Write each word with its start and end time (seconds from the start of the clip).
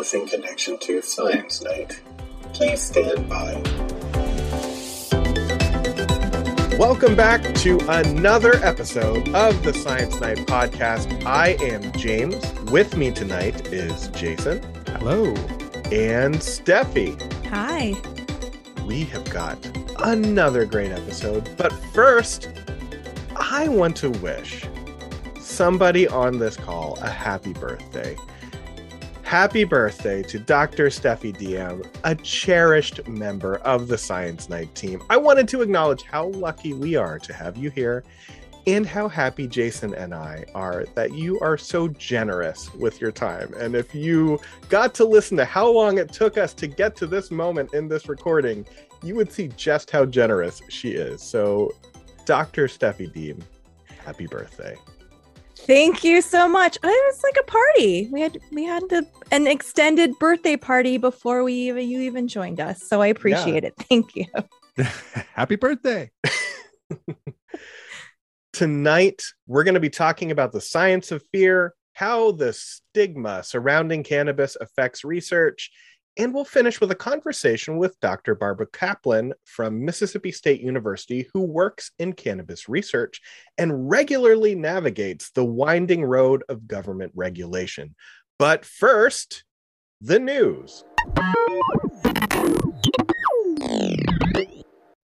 establishing 0.00 0.26
connection 0.26 0.78
to 0.78 1.02
Science 1.02 1.62
Night. 1.62 2.00
Please 2.54 2.80
stand 2.80 3.28
by. 3.28 3.52
Welcome 6.78 7.14
back 7.14 7.42
to 7.56 7.78
another 7.86 8.54
episode 8.64 9.28
of 9.34 9.62
the 9.62 9.74
Science 9.74 10.18
Night 10.18 10.38
podcast. 10.38 11.26
I 11.26 11.48
am 11.60 11.92
James. 11.92 12.42
With 12.70 12.96
me 12.96 13.10
tonight 13.10 13.66
is 13.74 14.08
Jason. 14.08 14.62
Hello. 14.86 15.34
And 15.92 16.36
Steffi. 16.36 17.20
Hi. 17.48 17.94
We 18.86 19.04
have 19.04 19.28
got 19.28 19.58
another 19.98 20.64
great 20.64 20.92
episode. 20.92 21.50
But 21.58 21.72
first, 21.92 22.48
I 23.36 23.68
want 23.68 23.96
to 23.98 24.08
wish 24.08 24.64
somebody 25.40 26.08
on 26.08 26.38
this 26.38 26.56
call 26.56 26.96
a 27.02 27.10
happy 27.10 27.52
birthday. 27.52 28.16
Happy 29.30 29.62
birthday 29.62 30.24
to 30.24 30.40
Dr. 30.40 30.86
Steffi 30.86 31.38
Diem, 31.38 31.84
a 32.02 32.16
cherished 32.16 33.06
member 33.06 33.58
of 33.58 33.86
the 33.86 33.96
Science 33.96 34.48
Night 34.48 34.74
team. 34.74 35.04
I 35.08 35.18
wanted 35.18 35.46
to 35.50 35.62
acknowledge 35.62 36.02
how 36.02 36.30
lucky 36.30 36.72
we 36.72 36.96
are 36.96 37.16
to 37.20 37.32
have 37.32 37.56
you 37.56 37.70
here 37.70 38.02
and 38.66 38.84
how 38.84 39.06
happy 39.08 39.46
Jason 39.46 39.94
and 39.94 40.12
I 40.12 40.46
are 40.52 40.84
that 40.96 41.14
you 41.14 41.38
are 41.38 41.56
so 41.56 41.86
generous 41.86 42.74
with 42.74 43.00
your 43.00 43.12
time. 43.12 43.54
And 43.56 43.76
if 43.76 43.94
you 43.94 44.40
got 44.68 44.94
to 44.94 45.04
listen 45.04 45.36
to 45.36 45.44
how 45.44 45.70
long 45.70 45.98
it 45.98 46.12
took 46.12 46.36
us 46.36 46.52
to 46.54 46.66
get 46.66 46.96
to 46.96 47.06
this 47.06 47.30
moment 47.30 47.72
in 47.72 47.86
this 47.86 48.08
recording, 48.08 48.66
you 49.00 49.14
would 49.14 49.30
see 49.30 49.46
just 49.56 49.92
how 49.92 50.06
generous 50.06 50.60
she 50.68 50.94
is. 50.94 51.22
So, 51.22 51.72
Dr. 52.24 52.66
Steffi 52.66 53.12
Diem, 53.12 53.38
happy 54.04 54.26
birthday. 54.26 54.74
Thank 55.70 56.02
you 56.02 56.20
so 56.20 56.48
much. 56.48 56.78
Oh, 56.82 56.88
it 56.88 57.14
was 57.14 57.22
like 57.22 57.36
a 57.38 57.44
party. 57.44 58.08
We 58.10 58.20
had 58.20 58.40
we 58.50 58.64
had 58.64 58.82
the, 58.88 59.06
an 59.30 59.46
extended 59.46 60.18
birthday 60.18 60.56
party 60.56 60.98
before 60.98 61.44
we 61.44 61.52
even 61.52 61.88
you 61.88 62.00
even 62.00 62.26
joined 62.26 62.58
us. 62.58 62.82
So 62.88 63.00
I 63.00 63.06
appreciate 63.06 63.62
yeah. 63.62 63.68
it. 63.68 63.74
Thank 63.88 64.16
you. 64.16 64.26
Happy 65.32 65.54
birthday. 65.54 66.10
Tonight 68.52 69.22
we're 69.46 69.62
going 69.62 69.74
to 69.74 69.80
be 69.80 69.90
talking 69.90 70.32
about 70.32 70.50
the 70.50 70.60
science 70.60 71.12
of 71.12 71.22
fear, 71.30 71.74
how 71.92 72.32
the 72.32 72.52
stigma 72.52 73.44
surrounding 73.44 74.02
cannabis 74.02 74.56
affects 74.60 75.04
research, 75.04 75.70
and 76.16 76.34
we'll 76.34 76.44
finish 76.44 76.80
with 76.80 76.90
a 76.90 76.96
conversation 76.96 77.76
with 77.76 77.98
Dr. 78.00 78.34
Barbara 78.34 78.66
Kaplan 78.66 79.32
from 79.44 79.84
Mississippi 79.84 80.32
State 80.32 80.60
University, 80.60 81.28
who 81.32 81.42
works 81.42 81.92
in 81.98 82.12
cannabis 82.12 82.68
research 82.68 83.20
and 83.58 83.88
regularly 83.88 84.54
navigates 84.54 85.30
the 85.30 85.44
winding 85.44 86.04
road 86.04 86.42
of 86.48 86.66
government 86.66 87.12
regulation. 87.14 87.94
But 88.38 88.64
first, 88.64 89.44
the 90.00 90.18
news. 90.18 90.84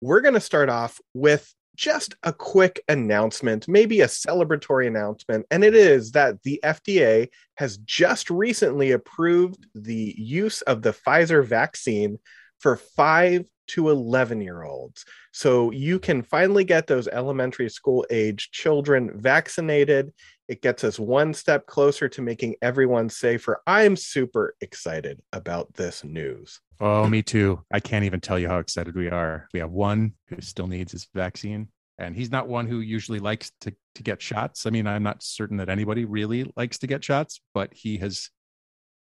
We're 0.01 0.21
going 0.21 0.35
to 0.35 0.41
start 0.41 0.69
off 0.69 1.01
with 1.15 1.53
just 1.77 2.17
a 2.23 2.33
quick 2.33 2.81
announcement, 2.89 3.69
maybe 3.69 4.01
a 4.01 4.07
celebratory 4.07 4.87
announcement, 4.87 5.47
and 5.51 5.63
it 5.63 5.75
is 5.75 6.13
that 6.13 6.43
the 6.43 6.61
FDA 6.65 7.29
has 7.57 7.77
just 7.79 8.31
recently 8.31 8.93
approved 8.93 9.67
the 9.75 10.15
use 10.17 10.63
of 10.63 10.83
the 10.83 10.93
Pfizer 10.93 11.45
vaccine 11.45 12.19
for 12.59 12.77
5 12.77 13.45
to 13.69 13.91
11 13.91 14.41
year 14.41 14.63
olds. 14.63 15.05
So 15.33 15.71
you 15.71 15.99
can 15.99 16.23
finally 16.23 16.65
get 16.65 16.87
those 16.87 17.09
elementary 17.09 17.69
school 17.69 18.05
age 18.11 18.51
children 18.51 19.11
vaccinated. 19.21 20.13
It 20.49 20.63
gets 20.63 20.85
us 20.85 20.99
one 20.99 21.35
step 21.35 21.67
closer 21.67 22.09
to 22.09 22.23
making 22.23 22.55
everyone 22.63 23.09
safer. 23.09 23.61
I'm 23.67 23.97
super 23.97 24.55
excited 24.61 25.21
about 25.33 25.75
this 25.75 26.05
news. 26.05 26.61
Oh, 26.81 27.09
me 27.09 27.23
too. 27.23 27.63
I 27.73 27.81
can't 27.81 28.05
even 28.05 28.21
tell 28.21 28.39
you 28.39 28.49
how 28.49 28.59
excited 28.59 28.95
we 28.95 29.09
are. 29.11 29.49
We 29.53 29.61
have 29.61 29.71
one 29.71 30.13
who 30.29 30.41
still 30.41 30.67
needs 30.67 30.93
his 30.93 31.09
vaccine, 31.15 31.69
and 31.99 32.15
he's 32.15 32.31
not 32.31 32.49
one 32.49 32.67
who 32.67 32.81
usually 32.81 33.19
likes 33.19 33.51
to, 33.63 33.75
to 33.95 34.03
get 34.03 34.21
shots. 34.21 34.67
I 34.67 34.71
mean, 34.71 34.87
I'm 34.87 35.03
not 35.03 35.23
certain 35.23 35.57
that 35.57 35.71
anybody 35.71 36.05
really 36.05 36.53
likes 36.57 36.79
to 36.79 36.87
get 36.87 37.03
shots, 37.03 37.41
but 37.55 37.73
he 37.73 37.97
has 37.99 38.31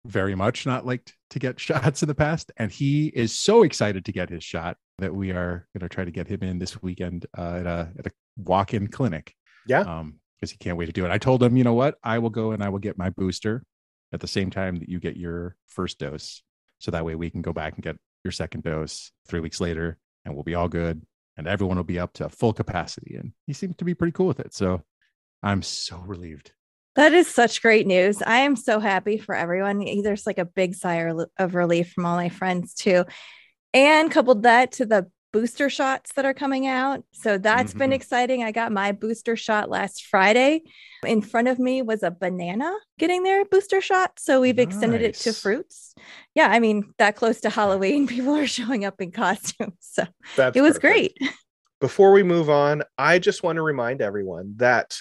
very 0.05 0.35
much 0.35 0.65
not 0.65 0.85
liked 0.85 1.15
to 1.31 1.39
get 1.39 1.59
shots 1.59 2.03
in 2.03 2.07
the 2.07 2.15
past. 2.15 2.51
And 2.57 2.71
he 2.71 3.07
is 3.07 3.37
so 3.37 3.63
excited 3.63 4.05
to 4.05 4.11
get 4.11 4.29
his 4.29 4.43
shot 4.43 4.77
that 4.99 5.13
we 5.13 5.31
are 5.31 5.67
going 5.73 5.87
to 5.87 5.93
try 5.93 6.05
to 6.05 6.11
get 6.11 6.27
him 6.27 6.43
in 6.43 6.59
this 6.59 6.81
weekend 6.81 7.25
uh, 7.37 7.55
at 7.59 7.65
a, 7.65 7.89
at 7.99 8.07
a 8.07 8.11
walk 8.37 8.73
in 8.73 8.87
clinic. 8.87 9.35
Yeah. 9.67 9.81
Um, 9.81 10.15
because 10.39 10.51
he 10.51 10.57
can't 10.57 10.75
wait 10.75 10.87
to 10.87 10.91
do 10.91 11.05
it. 11.05 11.11
I 11.11 11.19
told 11.19 11.43
him, 11.43 11.55
you 11.55 11.63
know 11.63 11.75
what? 11.75 11.99
I 12.03 12.17
will 12.17 12.31
go 12.31 12.51
and 12.51 12.63
I 12.63 12.69
will 12.69 12.79
get 12.79 12.97
my 12.97 13.11
booster 13.11 13.63
at 14.11 14.19
the 14.21 14.27
same 14.27 14.49
time 14.49 14.77
that 14.77 14.89
you 14.89 14.99
get 14.99 15.15
your 15.15 15.55
first 15.67 15.99
dose. 15.99 16.41
So 16.79 16.89
that 16.89 17.05
way 17.05 17.13
we 17.13 17.29
can 17.29 17.43
go 17.43 17.53
back 17.53 17.75
and 17.75 17.83
get 17.83 17.97
your 18.23 18.31
second 18.31 18.63
dose 18.63 19.11
three 19.27 19.39
weeks 19.39 19.61
later 19.61 19.99
and 20.25 20.33
we'll 20.33 20.43
be 20.43 20.55
all 20.55 20.67
good 20.67 21.05
and 21.37 21.47
everyone 21.47 21.77
will 21.77 21.83
be 21.83 21.99
up 21.99 22.13
to 22.13 22.29
full 22.29 22.53
capacity. 22.53 23.15
And 23.15 23.33
he 23.45 23.53
seems 23.53 23.75
to 23.77 23.85
be 23.85 23.93
pretty 23.93 24.13
cool 24.13 24.25
with 24.25 24.39
it. 24.39 24.53
So 24.53 24.81
I'm 25.43 25.61
so 25.61 25.97
relieved. 26.05 26.53
That 26.95 27.13
is 27.13 27.27
such 27.27 27.61
great 27.61 27.87
news. 27.87 28.21
I 28.21 28.39
am 28.39 28.55
so 28.55 28.79
happy 28.79 29.17
for 29.17 29.33
everyone. 29.33 29.85
There's 30.03 30.27
like 30.27 30.37
a 30.37 30.45
big 30.45 30.75
sigh 30.75 31.11
of 31.37 31.55
relief 31.55 31.93
from 31.93 32.05
all 32.05 32.17
my 32.17 32.29
friends 32.29 32.73
too. 32.73 33.05
And 33.73 34.11
coupled 34.11 34.43
that 34.43 34.73
to 34.73 34.85
the 34.85 35.07
booster 35.31 35.69
shots 35.69 36.13
that 36.13 36.25
are 36.25 36.33
coming 36.33 36.67
out. 36.67 37.03
So 37.13 37.37
that's 37.37 37.71
mm-hmm. 37.71 37.79
been 37.79 37.93
exciting. 37.93 38.43
I 38.43 38.51
got 38.51 38.71
my 38.71 38.91
booster 38.91 39.35
shot 39.35 39.69
last 39.69 40.05
Friday. 40.05 40.63
In 41.05 41.21
front 41.21 41.47
of 41.47 41.57
me 41.57 41.81
was 41.81 42.03
a 42.03 42.11
banana 42.11 42.73
getting 42.99 43.23
their 43.23 43.45
booster 43.45 43.81
shot. 43.81 44.19
So 44.19 44.41
we've 44.41 44.57
nice. 44.57 44.67
extended 44.67 45.01
it 45.01 45.15
to 45.15 45.33
fruits. 45.33 45.95
Yeah, 46.35 46.47
I 46.49 46.59
mean, 46.59 46.93
that 46.97 47.15
close 47.15 47.41
to 47.41 47.49
Halloween, 47.49 48.07
people 48.07 48.35
are 48.35 48.47
showing 48.47 48.85
up 48.85 49.01
in 49.01 49.11
costumes. 49.11 49.73
So 49.93 50.05
that's 50.37 50.55
it 50.55 50.61
was 50.61 50.79
perfect. 50.79 51.17
great. 51.19 51.33
Before 51.81 52.13
we 52.13 52.23
move 52.23 52.49
on, 52.49 52.83
I 52.97 53.19
just 53.19 53.43
want 53.43 53.57
to 53.57 53.61
remind 53.61 54.01
everyone 54.01 54.53
that 54.57 54.97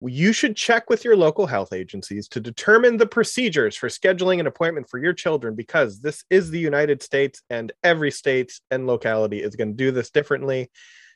you 0.00 0.32
should 0.32 0.56
check 0.56 0.90
with 0.90 1.04
your 1.04 1.16
local 1.16 1.46
health 1.46 1.72
agencies 1.72 2.28
to 2.28 2.40
determine 2.40 2.96
the 2.96 3.06
procedures 3.06 3.76
for 3.76 3.88
scheduling 3.88 4.40
an 4.40 4.46
appointment 4.46 4.88
for 4.90 4.98
your 4.98 5.14
children 5.14 5.54
because 5.54 6.00
this 6.00 6.24
is 6.28 6.50
the 6.50 6.58
United 6.58 7.02
States 7.02 7.42
and 7.48 7.72
every 7.82 8.10
state 8.10 8.60
and 8.70 8.86
locality 8.86 9.42
is 9.42 9.56
going 9.56 9.70
to 9.70 9.74
do 9.74 9.90
this 9.90 10.10
differently. 10.10 10.70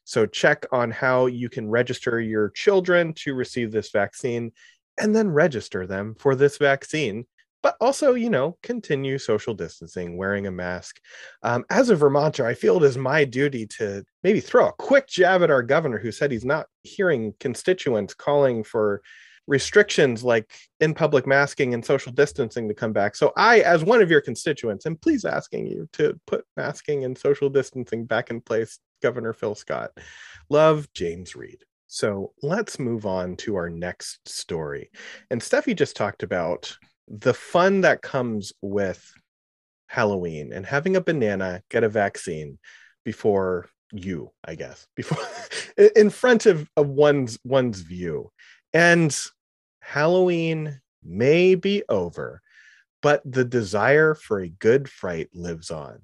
So 0.04 0.24
check 0.24 0.64
on 0.72 0.90
how 0.90 1.26
you 1.26 1.50
can 1.50 1.68
register 1.68 2.20
your 2.20 2.50
children 2.50 3.12
to 3.18 3.34
receive 3.34 3.70
this 3.70 3.90
vaccine 3.90 4.52
and 4.98 5.14
then 5.14 5.30
register 5.30 5.86
them 5.86 6.14
for 6.18 6.34
this 6.34 6.56
vaccine 6.56 7.26
but 7.62 7.76
also, 7.80 8.14
you 8.14 8.30
know, 8.30 8.56
continue 8.62 9.18
social 9.18 9.54
distancing, 9.54 10.16
wearing 10.16 10.46
a 10.46 10.50
mask. 10.50 11.00
Um, 11.42 11.64
as 11.70 11.90
a 11.90 11.96
Vermonter, 11.96 12.46
I 12.46 12.54
feel 12.54 12.76
it 12.76 12.86
is 12.86 12.96
my 12.96 13.24
duty 13.24 13.66
to 13.78 14.04
maybe 14.22 14.40
throw 14.40 14.68
a 14.68 14.72
quick 14.72 15.08
jab 15.08 15.42
at 15.42 15.50
our 15.50 15.62
governor 15.62 15.98
who 15.98 16.12
said 16.12 16.30
he's 16.30 16.44
not 16.44 16.66
hearing 16.82 17.34
constituents 17.38 18.14
calling 18.14 18.64
for 18.64 19.02
restrictions 19.46 20.22
like 20.22 20.50
in 20.78 20.94
public 20.94 21.26
masking 21.26 21.74
and 21.74 21.84
social 21.84 22.12
distancing 22.12 22.68
to 22.68 22.74
come 22.74 22.92
back. 22.92 23.16
So 23.16 23.32
I, 23.36 23.60
as 23.60 23.84
one 23.84 24.00
of 24.00 24.10
your 24.10 24.20
constituents, 24.20 24.86
am 24.86 24.96
please 24.96 25.24
asking 25.24 25.66
you 25.66 25.88
to 25.94 26.18
put 26.26 26.44
masking 26.56 27.04
and 27.04 27.18
social 27.18 27.50
distancing 27.50 28.06
back 28.06 28.30
in 28.30 28.40
place, 28.40 28.78
Governor 29.02 29.32
Phil 29.32 29.54
Scott. 29.54 29.90
Love 30.48 30.88
James 30.94 31.34
Reed. 31.34 31.64
So 31.88 32.32
let's 32.40 32.78
move 32.78 33.04
on 33.04 33.36
to 33.38 33.56
our 33.56 33.68
next 33.68 34.28
story. 34.28 34.90
And 35.30 35.40
Steffi 35.40 35.74
just 35.74 35.96
talked 35.96 36.22
about 36.22 36.76
the 37.10 37.34
fun 37.34 37.80
that 37.80 38.02
comes 38.02 38.52
with 38.62 39.12
Halloween 39.88 40.52
and 40.52 40.64
having 40.64 40.94
a 40.94 41.00
banana 41.00 41.62
get 41.68 41.82
a 41.82 41.88
vaccine 41.88 42.58
before 43.04 43.68
you, 43.92 44.30
I 44.44 44.54
guess, 44.54 44.86
before 44.96 45.18
in 45.96 46.10
front 46.10 46.46
of, 46.46 46.70
of 46.76 46.88
one's 46.88 47.38
one's 47.44 47.80
view. 47.80 48.30
And 48.72 49.16
Halloween 49.80 50.80
may 51.02 51.56
be 51.56 51.82
over, 51.88 52.40
but 53.02 53.20
the 53.24 53.44
desire 53.44 54.14
for 54.14 54.40
a 54.40 54.48
good 54.48 54.88
fright 54.88 55.28
lives 55.34 55.72
on. 55.72 56.00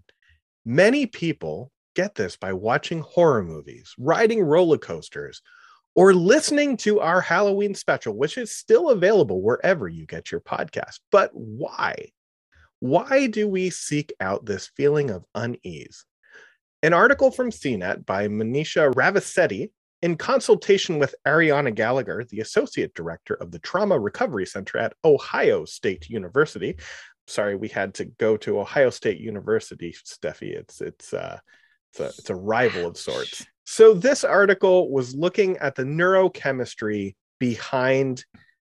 Many 0.64 1.06
people 1.06 1.70
get 1.94 2.16
this 2.16 2.36
by 2.36 2.52
watching 2.52 3.00
horror 3.00 3.44
movies, 3.44 3.94
riding 3.96 4.42
roller 4.42 4.78
coasters, 4.78 5.40
or 5.96 6.12
listening 6.12 6.76
to 6.76 7.00
our 7.00 7.22
Halloween 7.22 7.74
special, 7.74 8.14
which 8.14 8.36
is 8.36 8.54
still 8.54 8.90
available 8.90 9.40
wherever 9.40 9.88
you 9.88 10.06
get 10.06 10.30
your 10.30 10.40
podcast. 10.40 11.00
But 11.10 11.30
why? 11.32 12.10
Why 12.80 13.26
do 13.26 13.48
we 13.48 13.70
seek 13.70 14.12
out 14.20 14.44
this 14.44 14.70
feeling 14.76 15.10
of 15.10 15.24
unease? 15.34 16.04
An 16.82 16.92
article 16.92 17.30
from 17.30 17.50
CNET 17.50 18.04
by 18.04 18.28
Monisha 18.28 18.94
Ravisetti, 18.94 19.70
in 20.02 20.16
consultation 20.16 20.98
with 20.98 21.14
Ariana 21.26 21.74
Gallagher, 21.74 22.22
the 22.28 22.40
associate 22.40 22.94
director 22.94 23.32
of 23.34 23.50
the 23.50 23.58
Trauma 23.58 23.98
Recovery 23.98 24.44
Center 24.44 24.76
at 24.76 24.92
Ohio 25.02 25.64
State 25.64 26.10
University. 26.10 26.76
Sorry, 27.26 27.56
we 27.56 27.68
had 27.68 27.94
to 27.94 28.04
go 28.04 28.36
to 28.36 28.60
Ohio 28.60 28.90
State 28.90 29.18
University, 29.18 29.96
Steffi. 30.04 30.52
It's 30.52 30.82
it's 30.82 31.14
uh, 31.14 31.38
it's 31.90 32.00
a, 32.00 32.06
it's 32.20 32.30
a 32.30 32.34
rival 32.34 32.86
of 32.86 32.98
sorts. 32.98 33.46
So, 33.66 33.94
this 33.94 34.24
article 34.24 34.90
was 34.90 35.14
looking 35.14 35.56
at 35.58 35.74
the 35.74 35.82
neurochemistry 35.82 37.16
behind 37.38 38.24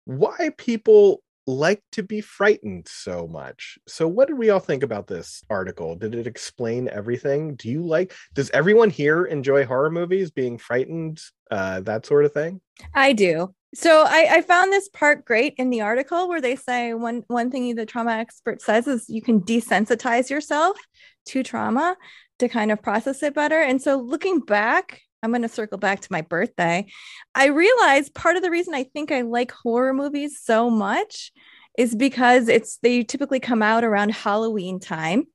why 0.05 0.51
people 0.57 1.21
like 1.45 1.81
to 1.93 2.03
be 2.03 2.21
frightened 2.21 2.87
so 2.87 3.27
much. 3.27 3.77
So, 3.87 4.07
what 4.07 4.29
did 4.29 4.37
we 4.37 4.49
all 4.49 4.59
think 4.59 4.83
about 4.83 5.07
this 5.07 5.43
article? 5.49 5.95
Did 5.95 6.15
it 6.15 6.25
explain 6.25 6.89
everything? 6.89 7.55
Do 7.55 7.69
you 7.69 7.85
like, 7.85 8.13
does 8.33 8.49
everyone 8.51 8.89
here 8.89 9.25
enjoy 9.25 9.65
horror 9.65 9.91
movies, 9.91 10.31
being 10.31 10.57
frightened, 10.57 11.21
uh, 11.51 11.81
that 11.81 12.05
sort 12.05 12.25
of 12.25 12.33
thing? 12.33 12.61
I 12.93 13.11
do. 13.13 13.53
So 13.75 14.05
I, 14.07 14.27
I 14.31 14.41
found 14.41 14.71
this 14.71 14.87
part 14.89 15.25
great 15.25 15.53
in 15.57 15.69
the 15.69 15.81
article 15.81 16.29
where 16.29 16.41
they 16.41 16.55
say 16.55 16.93
one 16.93 17.23
one 17.27 17.51
thing 17.51 17.75
the 17.75 17.85
trauma 17.85 18.13
expert 18.13 18.61
says 18.61 18.87
is 18.87 19.09
you 19.09 19.21
can 19.21 19.41
desensitize 19.41 20.29
yourself 20.29 20.77
to 21.25 21.43
trauma 21.43 21.97
to 22.39 22.49
kind 22.49 22.71
of 22.71 22.81
process 22.81 23.23
it 23.23 23.33
better. 23.33 23.59
And 23.59 23.81
so 23.81 23.97
looking 23.97 24.39
back, 24.39 25.01
I'm 25.23 25.31
going 25.31 25.41
to 25.41 25.49
circle 25.49 25.77
back 25.77 26.01
to 26.01 26.11
my 26.11 26.21
birthday. 26.21 26.85
I 27.33 27.47
realized 27.47 28.13
part 28.13 28.35
of 28.35 28.43
the 28.43 28.51
reason 28.51 28.73
I 28.73 28.83
think 28.83 29.11
I 29.11 29.21
like 29.21 29.51
horror 29.51 29.93
movies 29.93 30.39
so 30.41 30.69
much 30.69 31.31
is 31.77 31.95
because 31.95 32.47
it's 32.47 32.77
they 32.81 33.03
typically 33.03 33.39
come 33.39 33.61
out 33.61 33.83
around 33.83 34.11
Halloween 34.11 34.79
time, 34.79 35.25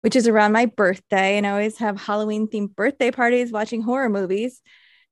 which 0.00 0.16
is 0.16 0.26
around 0.26 0.52
my 0.52 0.66
birthday, 0.66 1.36
and 1.36 1.46
I 1.46 1.50
always 1.50 1.78
have 1.78 2.00
Halloween 2.00 2.48
themed 2.48 2.74
birthday 2.74 3.10
parties 3.10 3.52
watching 3.52 3.82
horror 3.82 4.08
movies. 4.08 4.60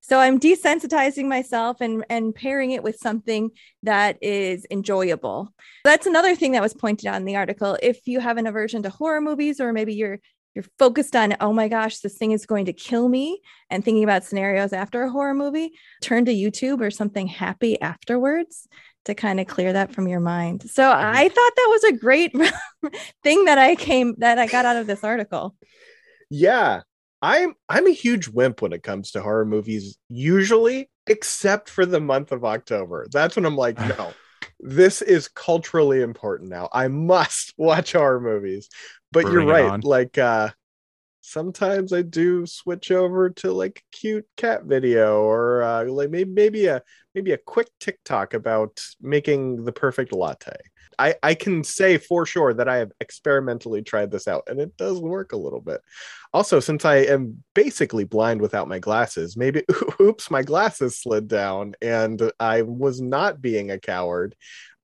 So 0.01 0.19
I'm 0.19 0.41
desensitizing 0.41 1.29
myself 1.29 1.81
and 1.81 2.05
and 2.11 2.35
pairing 2.35 2.73
it 2.73 2.83
with 2.83 2.97
something 2.97 3.51
that 3.85 4.19
is 4.21 4.67
enjoyable. 4.71 5.55
That's 5.85 6.07
another 6.07 6.35
thing 6.35 6.53
that 6.53 6.63
was 6.63 6.75
pointed 6.75 7.07
out 7.07 7.17
in 7.17 7.25
the 7.25 7.37
article. 7.37 7.79
If 7.83 8.07
you 8.07 8.19
have 8.19 8.37
an 8.37 8.47
aversion 8.47 8.83
to 8.83 8.91
horror 8.91 9.21
movies 9.21 9.61
or 9.61 9.73
maybe 9.73 9.95
you're 9.95 10.19
you're 10.55 10.65
focused 10.79 11.17
on 11.17 11.35
oh 11.41 11.53
my 11.53 11.69
gosh 11.69 11.99
this 12.01 12.17
thing 12.17 12.33
is 12.33 12.47
going 12.47 12.67
to 12.67 12.73
kill 12.73 13.09
me 13.09 13.41
and 13.71 13.85
thinking 13.85 14.05
about 14.05 14.25
scenarios 14.25 14.73
after 14.73 15.03
a 15.03 15.11
horror 15.11 15.35
movie 15.35 15.73
turn 16.01 16.25
to 16.25 16.33
youtube 16.33 16.81
or 16.81 16.91
something 16.91 17.27
happy 17.27 17.81
afterwards 17.81 18.69
to 19.05 19.15
kind 19.15 19.41
of 19.41 19.47
clear 19.47 19.73
that 19.73 19.93
from 19.93 20.07
your 20.07 20.21
mind 20.21 20.69
so 20.71 20.91
i 20.91 21.29
thought 21.29 21.53
that 21.57 21.69
was 21.71 21.85
a 21.85 21.93
great 21.97 22.33
thing 23.23 23.45
that 23.47 23.59
i 23.59 23.75
came 23.75 24.15
that 24.19 24.39
i 24.39 24.47
got 24.47 24.65
out 24.65 24.77
of 24.77 24.87
this 24.87 25.05
article 25.05 25.57
Yeah. 26.31 26.83
I'm 27.25 27.55
I'm 27.69 27.87
a 27.87 27.93
huge 27.93 28.27
wimp 28.27 28.63
when 28.63 28.73
it 28.73 28.83
comes 28.83 29.13
to 29.13 29.23
horror 29.23 29.45
movies, 29.45 29.97
usually, 30.09 30.91
except 31.07 31.71
for 31.71 31.87
the 31.87 32.01
month 32.01 32.33
of 32.33 32.45
October. 32.45 33.07
That's 33.13 33.37
when 33.37 33.47
I'm 33.47 33.55
like, 33.57 33.79
no, 33.99 34.13
this 34.63 35.03
is 35.03 35.29
culturally 35.29 36.03
important 36.03 36.49
now. 36.49 36.69
I 36.73 36.89
must 36.89 37.53
watch 37.59 37.93
horror 37.93 38.21
movies. 38.21 38.69
But 39.11 39.25
Bring 39.25 39.35
you're 39.35 39.47
right. 39.47 39.85
Like 39.85 40.17
uh 40.17 40.51
sometimes 41.21 41.93
I 41.93 42.03
do 42.03 42.47
switch 42.47 42.91
over 42.91 43.31
to 43.31 43.53
like 43.53 43.79
a 43.81 43.97
cute 43.97 44.27
cat 44.37 44.65
video 44.65 45.23
or 45.23 45.63
uh 45.63 45.85
like 45.85 46.11
maybe 46.11 46.31
maybe 46.31 46.67
a 46.67 46.83
maybe 47.15 47.33
a 47.33 47.39
quick 47.39 47.69
TikTok 47.81 48.35
about 48.35 48.81
making 49.01 49.65
the 49.65 49.73
perfect 49.73 50.13
latte. 50.13 50.57
I, 50.99 51.17
I 51.23 51.35
can 51.35 51.65
say 51.65 51.99
for 51.99 52.27
sure 52.27 52.55
that 52.55 52.69
I 52.69 52.77
have 52.77 52.93
experimentally 53.01 53.83
tried 53.83 54.11
this 54.11 54.29
out 54.29 54.45
and 54.47 54.61
it 54.61 54.77
does 54.77 55.01
work 55.01 55.33
a 55.33 55.37
little 55.37 55.61
bit. 55.61 55.81
Also, 56.33 56.61
since 56.61 56.85
I 56.85 56.97
am 56.97 57.43
basically 57.55 58.05
blind 58.05 58.41
without 58.41 58.69
my 58.69 58.79
glasses, 58.79 59.37
maybe 59.37 59.65
oops, 60.01 60.31
my 60.31 60.43
glasses 60.43 60.99
slid 60.99 61.29
down 61.29 61.75
and 61.83 62.33
I 62.41 62.63
was 62.63 63.01
not 63.01 63.41
being 63.41 63.71
a 63.71 63.79
coward. 63.79 64.35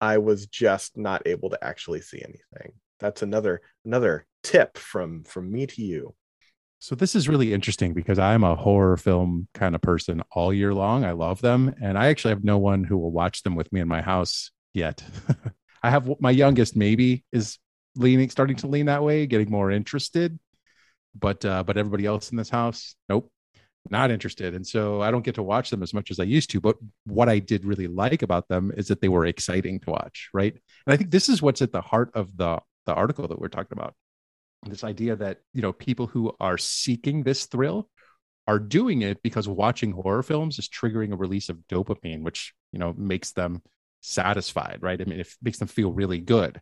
I 0.00 0.18
was 0.18 0.46
just 0.46 0.96
not 0.96 1.22
able 1.26 1.50
to 1.50 1.64
actually 1.64 2.02
see 2.02 2.22
anything. 2.22 2.72
That's 3.00 3.22
another 3.22 3.60
another 3.84 4.26
tip 4.42 4.78
from 4.78 5.24
from 5.24 5.50
me 5.50 5.66
to 5.66 5.82
you. 5.82 6.14
So 6.80 6.94
this 6.94 7.16
is 7.16 7.28
really 7.28 7.52
interesting 7.52 7.92
because 7.92 8.20
I'm 8.20 8.44
a 8.44 8.54
horror 8.54 8.96
film 8.96 9.48
kind 9.52 9.74
of 9.74 9.80
person 9.80 10.22
all 10.30 10.52
year 10.52 10.72
long. 10.72 11.04
I 11.04 11.12
love 11.12 11.40
them, 11.40 11.74
and 11.82 11.98
I 11.98 12.06
actually 12.06 12.30
have 12.30 12.44
no 12.44 12.58
one 12.58 12.84
who 12.84 12.96
will 12.96 13.10
watch 13.10 13.42
them 13.42 13.56
with 13.56 13.72
me 13.72 13.80
in 13.80 13.88
my 13.88 14.00
house 14.00 14.52
yet. 14.72 15.02
I 15.82 15.90
have 15.90 16.08
my 16.20 16.30
youngest 16.30 16.76
maybe 16.76 17.24
is 17.32 17.58
leaning, 17.96 18.30
starting 18.30 18.56
to 18.56 18.66
lean 18.66 18.86
that 18.86 19.02
way, 19.02 19.26
getting 19.26 19.50
more 19.50 19.70
interested, 19.70 20.38
but 21.14 21.44
uh, 21.44 21.62
but 21.64 21.76
everybody 21.76 22.06
else 22.06 22.30
in 22.30 22.36
this 22.36 22.50
house, 22.50 22.94
nope, 23.08 23.30
not 23.90 24.10
interested. 24.10 24.54
And 24.54 24.66
so 24.66 25.00
I 25.02 25.10
don't 25.10 25.24
get 25.24 25.36
to 25.36 25.42
watch 25.42 25.70
them 25.70 25.82
as 25.82 25.94
much 25.94 26.10
as 26.10 26.20
I 26.20 26.24
used 26.24 26.50
to. 26.50 26.60
But 26.60 26.76
what 27.04 27.28
I 27.28 27.38
did 27.38 27.64
really 27.64 27.86
like 27.86 28.22
about 28.22 28.48
them 28.48 28.72
is 28.76 28.88
that 28.88 29.00
they 29.00 29.08
were 29.08 29.26
exciting 29.26 29.80
to 29.80 29.90
watch, 29.90 30.28
right? 30.32 30.52
And 30.52 30.94
I 30.94 30.96
think 30.96 31.10
this 31.10 31.28
is 31.28 31.42
what's 31.42 31.62
at 31.62 31.72
the 31.72 31.80
heart 31.80 32.10
of 32.14 32.36
the 32.36 32.60
the 32.86 32.94
article 32.94 33.28
that 33.28 33.38
we're 33.38 33.48
talking 33.48 33.76
about 33.76 33.94
this 34.66 34.84
idea 34.84 35.16
that 35.16 35.38
you 35.52 35.62
know 35.62 35.72
people 35.72 36.06
who 36.06 36.32
are 36.40 36.58
seeking 36.58 37.22
this 37.22 37.46
thrill 37.46 37.88
are 38.46 38.58
doing 38.58 39.02
it 39.02 39.22
because 39.22 39.46
watching 39.46 39.92
horror 39.92 40.22
films 40.22 40.58
is 40.58 40.68
triggering 40.68 41.12
a 41.12 41.16
release 41.16 41.48
of 41.48 41.58
dopamine 41.70 42.22
which 42.22 42.54
you 42.72 42.78
know 42.78 42.94
makes 42.96 43.32
them 43.32 43.62
satisfied 44.00 44.78
right? 44.80 45.00
I 45.00 45.04
mean 45.04 45.20
it 45.20 45.28
makes 45.42 45.58
them 45.58 45.68
feel 45.68 45.92
really 45.92 46.18
good. 46.18 46.60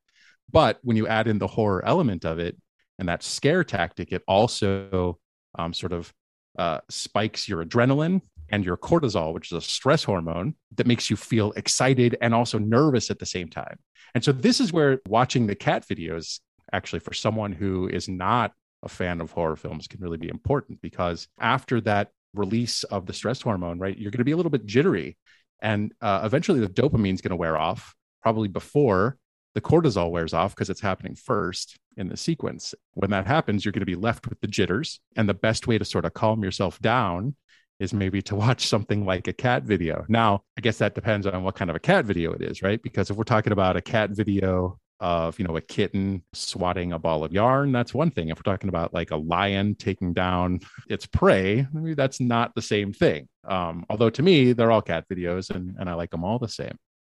But 0.51 0.79
when 0.83 0.97
you 0.97 1.09
add 1.09 1.27
in 1.27 1.39
the 1.39 1.47
horror 1.47 1.85
element 1.85 2.25
of 2.25 2.39
it 2.39 2.57
and 2.99 3.09
that 3.09 3.23
scare 3.23 3.65
tactic 3.65 4.13
it 4.13 4.23
also 4.27 5.19
um, 5.59 5.73
sort 5.73 5.93
of 5.93 6.13
uh, 6.59 6.81
spikes 6.89 7.49
your 7.49 7.65
adrenaline 7.65 8.23
and 8.49 8.65
your 8.65 8.77
cortisol 8.77 9.35
which 9.35 9.51
is 9.51 9.57
a 9.57 9.61
stress 9.61 10.05
hormone 10.05 10.55
that 10.77 10.87
makes 10.87 11.11
you 11.11 11.17
feel 11.17 11.53
excited 11.53 12.17
and 12.21 12.35
also 12.35 12.59
nervous 12.59 13.11
at 13.11 13.19
the 13.19 13.27
same 13.27 13.49
time. 13.49 13.79
And 14.15 14.25
so 14.25 14.33
this 14.33 14.61
is 14.61 14.73
where 14.73 15.01
watching 15.09 15.47
the 15.47 15.55
cat 15.55 15.87
videos 15.87 16.41
actually 16.73 17.01
for 17.01 17.13
someone 17.13 17.53
who 17.53 17.89
is 17.89 18.09
not 18.09 18.53
a 18.83 18.89
fan 18.89 19.21
of 19.21 19.31
horror 19.31 19.57
films 19.57 19.87
can 19.87 20.01
really 20.01 20.17
be 20.17 20.29
important 20.29 20.81
because 20.81 21.29
after 21.41 21.81
that 21.83 22.11
release 22.35 22.85
of 22.85 23.07
the 23.07 23.13
stress 23.13 23.41
hormone 23.41 23.79
right 23.79 23.97
you're 23.99 24.11
going 24.11 24.19
to 24.19 24.25
be 24.25 24.33
a 24.33 24.37
little 24.37 24.51
bit 24.51 24.67
jittery 24.67 25.17
and 25.61 25.93
uh, 26.01 26.21
eventually 26.25 26.61
the 26.61 26.69
dopamine's 26.69 27.21
going 27.21 27.31
to 27.31 27.37
wear 27.37 27.57
off 27.57 27.95
probably 28.23 28.49
before 28.49 29.17
the 29.55 29.61
cortisol 29.61 30.11
wears 30.11 30.35
off 30.35 30.55
because 30.55 30.69
it's 30.69 30.81
happening 30.81 31.15
first 31.15 31.79
in 31.97 32.09
the 32.09 32.17
sequence. 32.17 32.75
When 32.95 33.11
that 33.11 33.27
happens 33.27 33.65
you're 33.65 33.73
going 33.73 33.81
to 33.81 33.87
be 33.87 33.95
left 33.95 34.29
with 34.29 34.41
the 34.41 34.49
jitters 34.49 35.01
and 35.17 35.29
the 35.29 35.35
best 35.35 35.67
way 35.67 35.79
to 35.79 35.85
sort 35.85 36.05
of 36.05 36.15
calm 36.15 36.43
yourself 36.43 36.79
down 36.81 37.35
is 37.79 37.93
maybe 37.95 38.23
to 38.23 38.35
watch 38.35 38.67
something 38.67 39.05
like 39.05 39.29
a 39.29 39.33
cat 39.33 39.63
video. 39.63 40.05
Now 40.09 40.43
i 40.59 40.61
guess 40.61 40.79
that 40.79 40.95
depends 40.95 41.27
on 41.27 41.43
what 41.43 41.55
kind 41.55 41.71
of 41.71 41.77
a 41.77 41.81
cat 41.81 42.05
video 42.05 42.33
it 42.33 42.43
is 42.43 42.63
right? 42.63 42.83
Because 42.83 43.11
if 43.11 43.17
we're 43.17 43.25
talking 43.25 43.53
about 43.53 43.77
a 43.77 43.83
cat 43.83 44.11
video 44.11 44.79
of 45.01 45.39
you 45.39 45.45
know 45.45 45.57
a 45.57 45.61
kitten 45.61 46.23
swatting 46.33 46.93
a 46.93 46.99
ball 46.99 47.23
of 47.25 47.33
yarn 47.33 47.73
that's 47.73 47.93
one 47.93 48.11
thing. 48.11 48.29
If 48.29 48.39
we're 48.39 48.51
talking 48.51 48.69
about 48.69 48.95
like 48.95 49.11
a 49.11 49.17
lion 49.17 49.75
taking 49.75 50.13
down 50.13 50.61
its 50.89 51.07
prey 51.07 51.67
that's 51.73 52.21
not 52.21 52.55
the 52.55 52.63
same 52.63 52.93
thing. 52.93 53.29
Um, 53.45 53.85
although 53.91 54.11
to 54.11 54.23
me 54.23 54.53
they're 54.53 54.71
all 54.71 54.83
cat 54.83 55.05
videos 55.09 55.51
and, 55.51 55.77
and 55.79 55.89
i 55.89 55.95
like 55.95 56.11
them 56.11 56.25
all 56.25 56.39
the 56.39 56.49
same. 56.49 56.77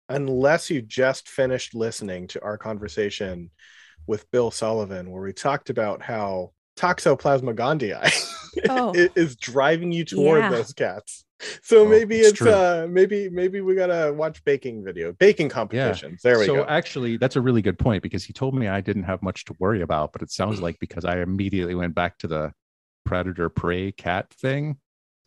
Unless 0.10 0.70
you 0.70 0.82
just 0.82 1.30
finished 1.30 1.76
listening 1.76 2.28
to 2.30 2.42
our 2.42 2.58
conversation 2.58 3.52
with 4.08 4.30
Bill 4.32 4.50
Sullivan, 4.50 5.12
where 5.12 5.22
we 5.22 5.34
talked 5.34 5.70
about 5.70 6.02
how 6.02 6.52
Toxoplasma 6.80 7.54
gondii 7.56 7.94
Oh. 8.70 8.94
i- 8.96 9.10
is 9.16 9.36
driving 9.36 9.92
you 9.92 10.04
toward 10.06 10.40
Yeah. 10.44 10.50
those 10.50 10.74
cats. 10.74 11.24
So 11.62 11.82
Oh, 11.82 11.86
maybe 11.88 12.18
it's 12.20 12.30
it's, 12.30 12.38
true. 12.40 12.52
uh 12.52 12.88
maybe 12.90 13.30
maybe 13.30 13.62
we 13.62 13.76
gotta 13.76 14.14
watch 14.14 14.44
baking 14.44 14.84
video, 14.84 15.12
baking 15.14 15.50
competitions. 15.50 16.22
There 16.24 16.40
we 16.40 16.48
go. 16.48 16.56
so 16.56 16.66
actually 16.68 17.18
that's 17.18 17.36
a 17.36 17.42
really 17.42 17.62
good 17.62 17.78
point 17.80 18.02
because 18.04 18.24
he 18.26 18.34
told 18.34 18.54
me 18.56 18.68
i 18.68 18.82
didn't 18.82 19.04
have 19.12 19.22
much 19.22 19.46
to 19.46 19.54
worry 19.60 19.82
about 19.82 20.12
but 20.14 20.22
it 20.22 20.32
sounds 20.32 20.62
like 20.62 20.78
because 20.80 21.06
i 21.06 21.16
immediately 21.20 21.76
went 21.76 21.96
back 21.96 22.18
to 22.18 22.28
the 22.28 22.52
predator 23.06 23.48
prey 23.50 23.92
cat 23.94 24.26
thing 24.42 24.78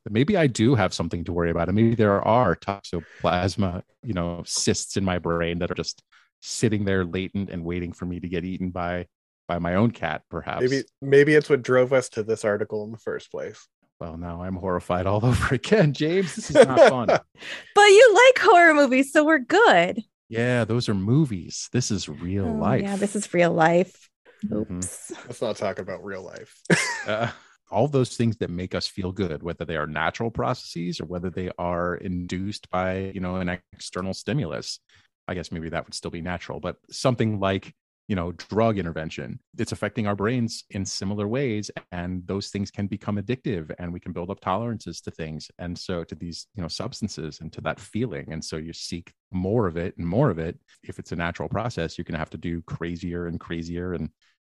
that 0.04 0.12
maybe 0.12 0.36
i 0.36 0.46
do 0.46 0.74
have 0.74 0.92
something 0.92 1.22
to 1.24 1.32
worry 1.32 1.50
about 1.50 1.68
and 1.68 1.76
maybe 1.76 1.94
there 1.94 2.20
are 2.38 2.54
toxoplasma 2.56 3.82
you 4.02 4.12
know 4.14 4.42
cysts 4.44 4.96
in 4.98 5.04
my 5.04 5.18
brain 5.18 5.58
that 5.60 5.70
are 5.70 5.74
just 5.84 6.02
sitting 6.42 6.84
there 6.84 7.04
latent 7.04 7.48
and 7.50 7.64
waiting 7.64 7.92
for 7.92 8.04
me 8.04 8.20
to 8.20 8.28
get 8.28 8.44
eaten 8.44 8.70
by 8.70 9.06
by 9.52 9.58
my 9.58 9.74
own 9.74 9.90
cat 9.90 10.22
perhaps. 10.30 10.62
Maybe 10.62 10.82
maybe 11.02 11.34
it's 11.34 11.50
what 11.50 11.62
drove 11.62 11.92
us 11.92 12.08
to 12.10 12.22
this 12.22 12.42
article 12.42 12.84
in 12.84 12.90
the 12.90 12.96
first 12.96 13.30
place. 13.30 13.68
well 14.00 14.16
now 14.16 14.42
i'm 14.42 14.56
horrified 14.56 15.06
all 15.06 15.22
over 15.30 15.54
again. 15.54 15.92
James 15.92 16.34
this 16.36 16.48
is 16.50 16.56
not 16.66 16.78
fun. 16.88 17.08
But 17.74 17.82
you 17.98 18.20
like 18.26 18.38
horror 18.42 18.72
movies 18.72 19.12
so 19.12 19.24
we're 19.24 19.40
good. 19.40 20.02
Yeah 20.30 20.64
those 20.64 20.88
are 20.88 20.94
movies. 20.94 21.68
This 21.70 21.90
is 21.90 22.08
real 22.08 22.46
Oh, 22.48 22.52
life. 22.68 22.82
yeah 22.82 22.96
this 22.96 23.14
is 23.14 23.34
real 23.34 23.52
life. 23.52 24.08
Mhm. 24.46 24.76
oops. 24.78 25.12
Let's 25.26 25.42
not 25.42 25.56
talk 25.56 25.78
about 25.78 26.02
real 26.02 26.22
life. 26.22 26.52
uh, 27.06 27.28
all 27.70 27.88
those 27.88 28.16
things 28.16 28.36
that 28.38 28.48
make 28.50 28.74
us 28.74 28.86
feel 28.86 29.12
good 29.12 29.42
whether 29.42 29.66
they 29.66 29.76
are 29.76 29.86
natural 29.86 30.30
processes 30.30 30.98
or 30.98 31.04
whether 31.12 31.28
they 31.30 31.50
are 31.58 31.94
induced 31.96 32.70
by 32.70 33.12
you 33.14 33.20
know 33.20 33.36
an 33.36 33.50
external 33.74 34.14
stimulus. 34.14 34.80
I 35.28 35.34
guess 35.34 35.52
maybe 35.52 35.68
that 35.68 35.84
would 35.84 35.94
still 35.94 36.10
be 36.10 36.22
natural 36.22 36.58
but 36.58 36.76
something 36.90 37.38
like 37.38 37.74
you 38.08 38.16
know 38.16 38.32
drug 38.32 38.78
intervention 38.78 39.38
it's 39.58 39.72
affecting 39.72 40.06
our 40.06 40.16
brains 40.16 40.64
in 40.70 40.84
similar 40.84 41.28
ways 41.28 41.70
and 41.92 42.26
those 42.26 42.48
things 42.48 42.70
can 42.70 42.86
become 42.86 43.16
addictive 43.16 43.72
and 43.78 43.92
we 43.92 44.00
can 44.00 44.12
build 44.12 44.30
up 44.30 44.40
tolerances 44.40 45.00
to 45.00 45.10
things 45.10 45.50
and 45.58 45.78
so 45.78 46.02
to 46.02 46.14
these 46.14 46.46
you 46.54 46.62
know 46.62 46.68
substances 46.68 47.40
and 47.40 47.52
to 47.52 47.60
that 47.60 47.78
feeling 47.78 48.32
and 48.32 48.44
so 48.44 48.56
you 48.56 48.72
seek 48.72 49.12
more 49.30 49.66
of 49.66 49.76
it 49.76 49.96
and 49.98 50.06
more 50.06 50.30
of 50.30 50.38
it 50.38 50.58
if 50.82 50.98
it's 50.98 51.12
a 51.12 51.16
natural 51.16 51.48
process 51.48 51.96
you're 51.96 52.04
going 52.04 52.14
to 52.14 52.18
have 52.18 52.30
to 52.30 52.38
do 52.38 52.60
crazier 52.62 53.26
and 53.28 53.38
crazier 53.38 53.94
and 53.94 54.10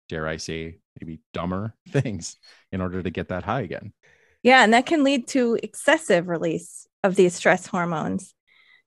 dare 0.08 0.28
I 0.28 0.38
say, 0.38 0.78
maybe 1.00 1.20
dumber 1.34 1.74
things 1.90 2.36
in 2.72 2.82
order 2.82 3.02
to 3.02 3.10
get 3.10 3.30
that 3.30 3.44
high 3.44 3.62
again. 3.62 3.94
Yeah, 4.44 4.64
and 4.64 4.74
that 4.74 4.86
can 4.86 5.04
lead 5.04 5.28
to 5.30 5.58
excessive 5.62 6.28
release 6.28 6.88
of 7.04 7.16
these 7.16 7.34
stress 7.34 7.68
hormones. 7.68 8.34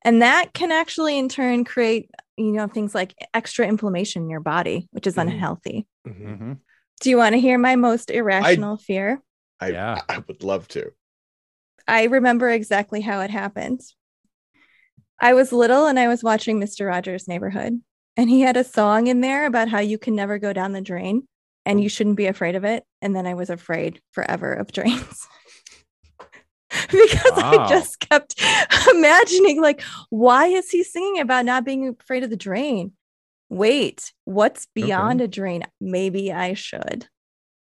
And 0.02 0.22
that 0.22 0.52
can 0.54 0.72
actually 0.72 1.18
in 1.18 1.28
turn 1.28 1.64
create, 1.64 2.10
you 2.36 2.52
know, 2.52 2.66
things 2.66 2.94
like 2.94 3.14
extra 3.34 3.66
inflammation 3.66 4.22
in 4.22 4.30
your 4.30 4.40
body, 4.40 4.88
which 4.92 5.06
is 5.06 5.16
Mhm. 5.16 5.22
unhealthy. 5.22 5.86
Mhm. 6.06 6.38
Mhm. 6.38 6.58
Do 7.00 7.10
you 7.10 7.16
want 7.16 7.34
to 7.34 7.40
hear 7.40 7.58
my 7.58 7.76
most 7.76 8.10
irrational 8.10 8.76
fear? 8.76 9.22
I, 9.60 9.70
Yeah. 9.70 10.00
I 10.08 10.18
would 10.26 10.42
love 10.42 10.68
to. 10.68 10.92
I 11.86 12.04
remember 12.04 12.48
exactly 12.50 13.00
how 13.00 13.20
it 13.20 13.30
happened. 13.30 13.80
I 15.20 15.34
was 15.34 15.52
little 15.52 15.86
and 15.86 15.98
I 15.98 16.08
was 16.08 16.22
watching 16.22 16.58
Mr. 16.58 16.86
Rogers' 16.86 17.28
Neighborhood, 17.28 17.82
and 18.16 18.30
he 18.30 18.40
had 18.40 18.56
a 18.56 18.64
song 18.64 19.06
in 19.06 19.20
there 19.20 19.44
about 19.44 19.68
how 19.68 19.80
you 19.80 19.98
can 19.98 20.14
never 20.14 20.38
go 20.38 20.52
down 20.52 20.72
the 20.72 20.80
drain 20.80 21.26
and 21.66 21.82
you 21.82 21.90
shouldn't 21.90 22.16
be 22.16 22.26
afraid 22.26 22.54
of 22.56 22.64
it. 22.64 22.84
And 23.02 23.14
then 23.14 23.26
I 23.26 23.34
was 23.34 23.50
afraid 23.50 24.00
forever 24.12 24.52
of 24.54 24.72
drains. 24.72 25.26
because 26.92 27.32
Wow. 27.36 27.64
I 27.64 27.68
just 27.68 28.00
kept 28.00 28.40
imagining, 28.90 29.60
like, 29.60 29.82
why 30.10 30.46
is 30.46 30.70
he 30.70 30.82
singing 30.84 31.20
about 31.20 31.44
not 31.44 31.64
being 31.64 31.88
afraid 32.00 32.24
of 32.24 32.30
the 32.30 32.36
drain? 32.36 32.92
Wait, 33.48 34.12
what's 34.24 34.66
beyond 34.74 35.20
a 35.20 35.28
drain? 35.28 35.64
Maybe 35.80 36.32
I 36.32 36.54
should. 36.54 37.08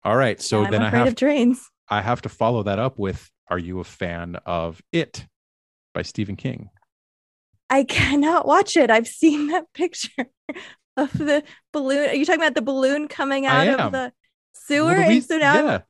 All 0.04 0.16
right. 0.16 0.42
So 0.42 0.64
I'm 0.64 0.72
then 0.72 0.82
I 0.82 0.90
have 0.90 1.08
of 1.08 1.16
drains. 1.16 1.70
I 1.90 2.02
have 2.02 2.22
to 2.24 2.30
follow 2.30 2.64
that 2.64 2.80
up 2.80 2.98
with 3.00 3.30
Are 3.50 3.60
you 3.60 3.80
a 3.80 3.84
fan 3.84 4.38
of 4.46 4.82
It 4.92 5.26
by 5.94 6.02
Stephen 6.02 6.36
King? 6.36 6.70
I 7.70 7.84
cannot 7.84 8.46
watch 8.48 8.78
it. 8.78 8.90
I've 8.92 9.08
seen 9.08 9.48
that 9.52 9.72
picture 9.74 10.28
of 10.98 11.12
the 11.18 11.44
balloon. 11.72 12.10
Are 12.10 12.14
you 12.16 12.26
talking 12.26 12.42
about 12.42 12.56
the 12.56 12.62
balloon 12.62 13.08
coming 13.08 13.46
out 13.46 13.68
of 13.68 13.92
the 13.92 13.98
Well, 13.98 14.12
sewer? 14.54 14.96
the 14.96 15.02
and 15.02 15.24
so 15.24 15.38
now, 15.38 15.56
yeah. 15.66 15.82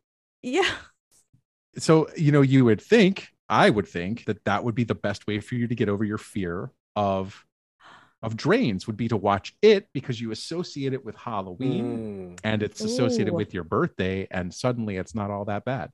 Yeah. 0.42 0.70
So, 1.78 2.08
you 2.16 2.32
know, 2.32 2.42
you 2.42 2.66
would 2.66 2.82
think, 2.82 3.30
I 3.50 3.70
would 3.70 3.88
think 3.88 4.26
that 4.26 4.44
that 4.46 4.64
would 4.64 4.76
be 4.76 4.84
the 4.84 4.96
best 4.96 5.28
way 5.28 5.40
for 5.40 5.56
you 5.56 5.68
to 5.68 5.76
get 5.76 5.90
over 5.90 6.04
your 6.04 6.18
fear 6.18 6.72
of 6.96 7.46
of 8.22 8.38
drains 8.38 8.88
would 8.88 8.96
be 8.96 9.10
to 9.10 9.18
watch 9.18 9.54
it 9.62 9.90
because 9.94 10.22
you 10.22 10.32
associate 10.32 10.94
it 10.94 11.04
with 11.04 11.14
Halloween 11.18 12.36
Mm. 12.38 12.40
and 12.46 12.64
it's 12.64 12.80
associated 12.80 13.34
Ooh. 13.34 13.36
with 13.36 13.54
your 13.54 13.66
birthday 13.66 14.26
and 14.32 14.54
suddenly 14.54 14.96
it's 14.96 15.14
not 15.14 15.30
all 15.30 15.44
that 15.46 15.66
bad. 15.66 15.92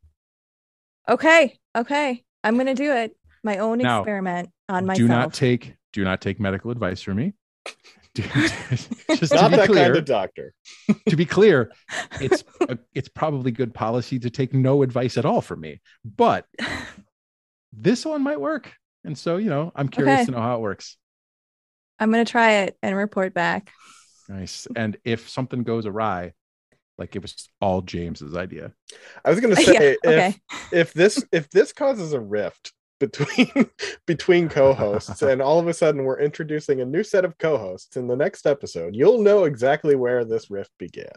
Okay. 1.08 1.58
Okay. 1.76 2.24
I'm 2.44 2.56
gonna 2.56 2.76
do 2.76 2.92
it. 2.92 3.18
My 3.44 3.58
own 3.58 3.80
Now, 3.80 4.02
experiment 4.02 4.52
on 4.68 4.86
myself. 4.86 4.98
Do 5.00 5.08
not 5.08 5.34
take 5.34 5.76
do 5.92 6.04
not 6.04 6.22
take 6.22 6.40
medical 6.40 6.70
advice 6.70 7.02
from 7.02 7.18
me. 7.18 7.34
Do- 8.16 8.24
just 9.16 9.32
to 9.32 9.36
Not 9.36 9.52
be 9.52 9.58
that 9.58 9.68
clear, 9.68 9.84
kind 9.86 9.96
of 9.98 10.06
doctor. 10.06 10.54
to 11.08 11.16
be 11.16 11.26
clear, 11.26 11.72
it's 12.22 12.44
a, 12.68 12.78
it's 12.94 13.10
probably 13.10 13.52
good 13.52 13.74
policy 13.74 14.20
to 14.20 14.30
take 14.30 14.54
no 14.54 14.82
advice 14.84 15.18
at 15.18 15.26
all 15.26 15.42
from 15.42 15.62
me. 15.62 15.82
But 16.04 16.46
this 17.74 18.06
one 18.06 18.22
might 18.24 18.40
work. 18.42 18.74
And 19.06 19.18
so, 19.18 19.38
you 19.38 19.50
know, 19.50 19.72
I'm 19.76 19.90
curious 19.90 20.22
Okay. 20.22 20.26
to 20.26 20.32
know 20.32 20.42
how 20.42 20.56
it 20.58 20.62
works. 20.62 20.98
I'm 22.00 22.12
gonna 22.12 22.26
try 22.26 22.52
it 22.64 22.78
and 22.82 22.96
report 22.96 23.34
back. 23.34 23.72
Nice. 24.28 24.68
And 24.76 24.98
if 25.04 25.30
something 25.30 25.64
goes 25.64 25.86
awry, 25.86 26.34
like 26.98 27.16
it 27.16 27.22
was 27.22 27.50
all 27.62 27.82
James's 27.82 28.36
idea. 28.36 28.74
I 29.24 29.30
was 29.30 29.40
going 29.40 29.56
to 29.56 29.62
Yeah, 29.62 29.68
say 29.80 29.98
okay. 30.06 30.36
if 30.52 30.74
if 30.74 30.94
this 30.94 31.24
if 31.32 31.50
this 31.50 31.72
causes 31.74 32.14
a 32.14 32.20
rift 32.20 32.74
between 33.00 33.70
between 34.06 34.50
co-hosts 34.50 35.22
and 35.22 35.42
all 35.42 35.60
of 35.60 35.68
a 35.68 35.74
sudden 35.74 36.04
we're 36.04 36.20
introducing 36.20 36.82
a 36.82 36.86
new 36.86 37.04
set 37.04 37.26
of 37.26 37.38
co-hosts 37.38 37.98
in 37.98 38.08
the 38.08 38.16
next 38.16 38.46
episode, 38.46 38.96
you'll 38.96 39.22
know 39.22 39.46
exactly 39.46 39.96
where 39.96 40.26
this 40.26 40.50
rift 40.50 40.72
began. 40.78 41.08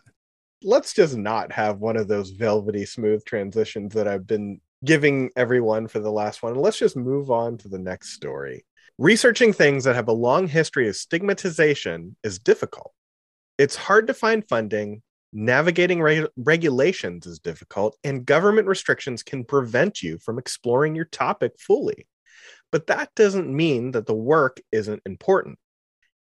Let's 0.62 0.93
just 0.95 1.17
not 1.17 1.53
have 1.53 1.79
one 1.79 1.97
of 1.97 2.09
those 2.09 2.31
velvety 2.31 2.87
smooth 2.87 3.25
transitions 3.25 3.95
that 3.95 4.07
I've 4.07 4.27
been 4.27 4.61
giving 4.85 5.31
everyone 5.37 5.89
for 5.89 6.01
the 6.01 6.11
last 6.11 6.43
one. 6.43 6.55
Let's 6.55 6.79
just 6.79 6.97
move 6.97 7.31
on 7.31 7.59
to 7.59 7.69
the 7.69 7.79
next 7.79 8.11
story. 8.11 8.65
Researching 8.99 9.53
things 9.53 9.85
that 9.85 9.97
have 9.97 10.09
a 10.09 10.12
long 10.12 10.47
history 10.47 10.89
of 10.89 10.97
stigmatization 10.97 12.17
is 12.23 12.39
difficult. 12.39 12.93
It's 13.59 13.77
hard 13.77 14.07
to 14.07 14.15
find 14.15 14.47
funding, 14.49 15.03
navigating 15.33 16.03
reg- 16.03 16.29
regulations 16.37 17.27
is 17.27 17.39
difficult, 17.39 17.97
and 18.05 18.27
government 18.27 18.69
restrictions 18.69 19.23
can 19.23 19.45
prevent 19.45 20.03
you 20.03 20.19
from 20.19 20.39
exploring 20.39 20.95
your 20.95 21.07
topic 21.07 21.53
fully. 21.59 22.07
But 22.71 22.87
that 22.87 23.11
doesn't 23.15 23.55
mean 23.55 23.93
that 23.93 24.07
the 24.07 24.15
work 24.15 24.61
isn't 24.73 25.03
important. 25.05 25.59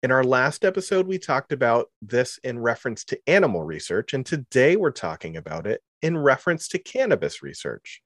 In 0.03 0.11
our 0.11 0.23
last 0.23 0.65
episode, 0.65 1.07
we 1.07 1.19
talked 1.19 1.51
about 1.51 1.87
this 2.01 2.39
in 2.43 2.57
reference 2.57 3.03
to 3.05 3.19
animal 3.27 3.63
research, 3.63 4.13
and 4.13 4.25
today 4.25 4.75
we're 4.75 4.91
talking 4.91 5.37
about 5.37 5.67
it 5.67 5.81
in 6.01 6.17
reference 6.17 6.67
to 6.69 6.79
cannabis 6.79 7.43
research. 7.43 8.01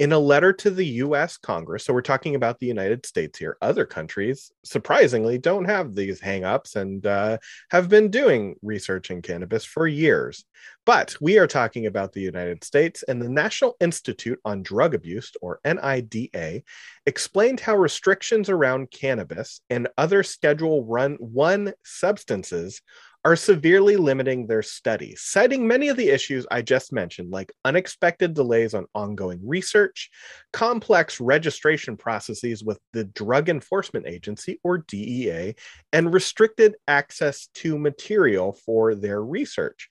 In 0.00 0.12
a 0.12 0.18
letter 0.18 0.50
to 0.54 0.70
the 0.70 0.86
US 0.86 1.36
Congress, 1.36 1.84
so 1.84 1.92
we're 1.92 2.00
talking 2.00 2.34
about 2.34 2.58
the 2.58 2.66
United 2.66 3.04
States 3.04 3.38
here, 3.38 3.58
other 3.60 3.84
countries 3.84 4.50
surprisingly 4.64 5.36
don't 5.36 5.66
have 5.66 5.94
these 5.94 6.22
hangups 6.22 6.74
and 6.74 7.04
uh, 7.04 7.36
have 7.70 7.90
been 7.90 8.10
doing 8.10 8.56
research 8.62 9.10
in 9.10 9.20
cannabis 9.20 9.66
for 9.66 9.86
years. 9.86 10.46
But 10.86 11.14
we 11.20 11.38
are 11.38 11.46
talking 11.46 11.84
about 11.84 12.14
the 12.14 12.22
United 12.22 12.64
States, 12.64 13.02
and 13.02 13.20
the 13.20 13.28
National 13.28 13.76
Institute 13.78 14.40
on 14.42 14.62
Drug 14.62 14.94
Abuse, 14.94 15.32
or 15.42 15.60
NIDA, 15.66 16.62
explained 17.04 17.60
how 17.60 17.76
restrictions 17.76 18.48
around 18.48 18.90
cannabis 18.90 19.60
and 19.68 19.86
other 19.98 20.22
Schedule 20.22 20.82
Run 20.86 21.16
1 21.16 21.74
substances 21.84 22.80
are 23.24 23.36
severely 23.36 23.96
limiting 23.96 24.46
their 24.46 24.62
studies, 24.62 25.20
citing 25.22 25.66
many 25.66 25.88
of 25.88 25.96
the 25.96 26.08
issues 26.08 26.46
I 26.50 26.62
just 26.62 26.92
mentioned, 26.92 27.30
like 27.30 27.52
unexpected 27.64 28.32
delays 28.32 28.72
on 28.72 28.86
ongoing 28.94 29.40
research, 29.44 30.10
complex 30.52 31.20
registration 31.20 31.96
processes 31.96 32.64
with 32.64 32.78
the 32.92 33.04
Drug 33.04 33.50
Enforcement 33.50 34.06
Agency, 34.06 34.58
or 34.64 34.78
DEA, 34.78 35.54
and 35.92 36.14
restricted 36.14 36.76
access 36.88 37.48
to 37.56 37.78
material 37.78 38.52
for 38.64 38.94
their 38.94 39.22
research. 39.22 39.90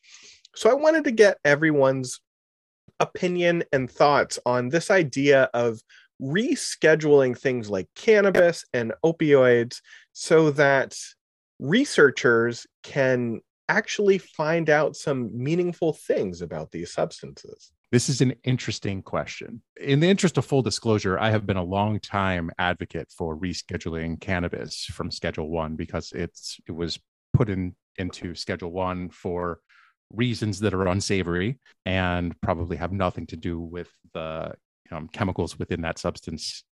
So 0.56 0.70
I 0.70 0.74
wanted 0.74 1.04
to 1.04 1.12
get 1.12 1.38
everyone's 1.46 2.22
opinion 3.00 3.64
and 3.72 3.90
thoughts 3.90 4.40
on 4.46 4.70
this 4.70 4.90
idea 4.90 5.50
of 5.54 5.80
rescheduling 6.22 7.38
things 7.38 7.70
like 7.70 7.88
cannabis 7.96 8.66
and 8.74 8.94
opioids 9.06 9.78
so 10.12 10.52
that 10.52 10.98
researchers 11.60 12.66
can 12.84 13.42
actually 13.68 14.18
find 14.18 14.70
out 14.70 14.96
some 14.96 15.30
meaningful 15.32 15.94
things 15.94 16.42
about 16.42 16.72
these 16.72 16.92
substances. 16.92 17.72
This 17.92 18.10
is 18.10 18.22
an 18.22 18.36
interesting 18.44 19.02
question. 19.02 19.62
In 19.80 20.00
the 20.00 20.10
interest 20.10 20.38
of 20.38 20.46
full 20.46 20.62
disclosure, 20.62 21.18
I 21.20 21.32
have 21.32 21.46
been 21.46 21.58
a 21.58 21.64
long 21.64 22.00
time 22.00 22.52
advocate 22.58 23.12
for 23.16 23.38
rescheduling 23.38 24.20
cannabis 24.20 24.86
from 24.86 25.12
Schedule 25.12 25.50
1 25.50 25.76
because 25.76 26.12
it's 26.12 26.60
it 26.68 26.72
was 26.72 27.00
put 27.34 27.50
in 27.50 27.76
into 27.98 28.36
Schedule 28.36 28.72
1 28.72 29.10
for 29.10 29.60
reasons 30.12 30.60
that 30.60 30.74
are 30.74 30.88
unsavory 30.88 31.60
and 31.86 32.40
probably 32.42 32.78
have 32.78 32.92
nothing 32.92 33.28
to 33.28 33.38
do 33.38 33.60
with 33.60 33.90
the 34.14 34.54
um, 34.92 35.08
chemicals 35.08 35.58
within 35.60 35.82
that 35.82 36.00
substance 36.00 36.64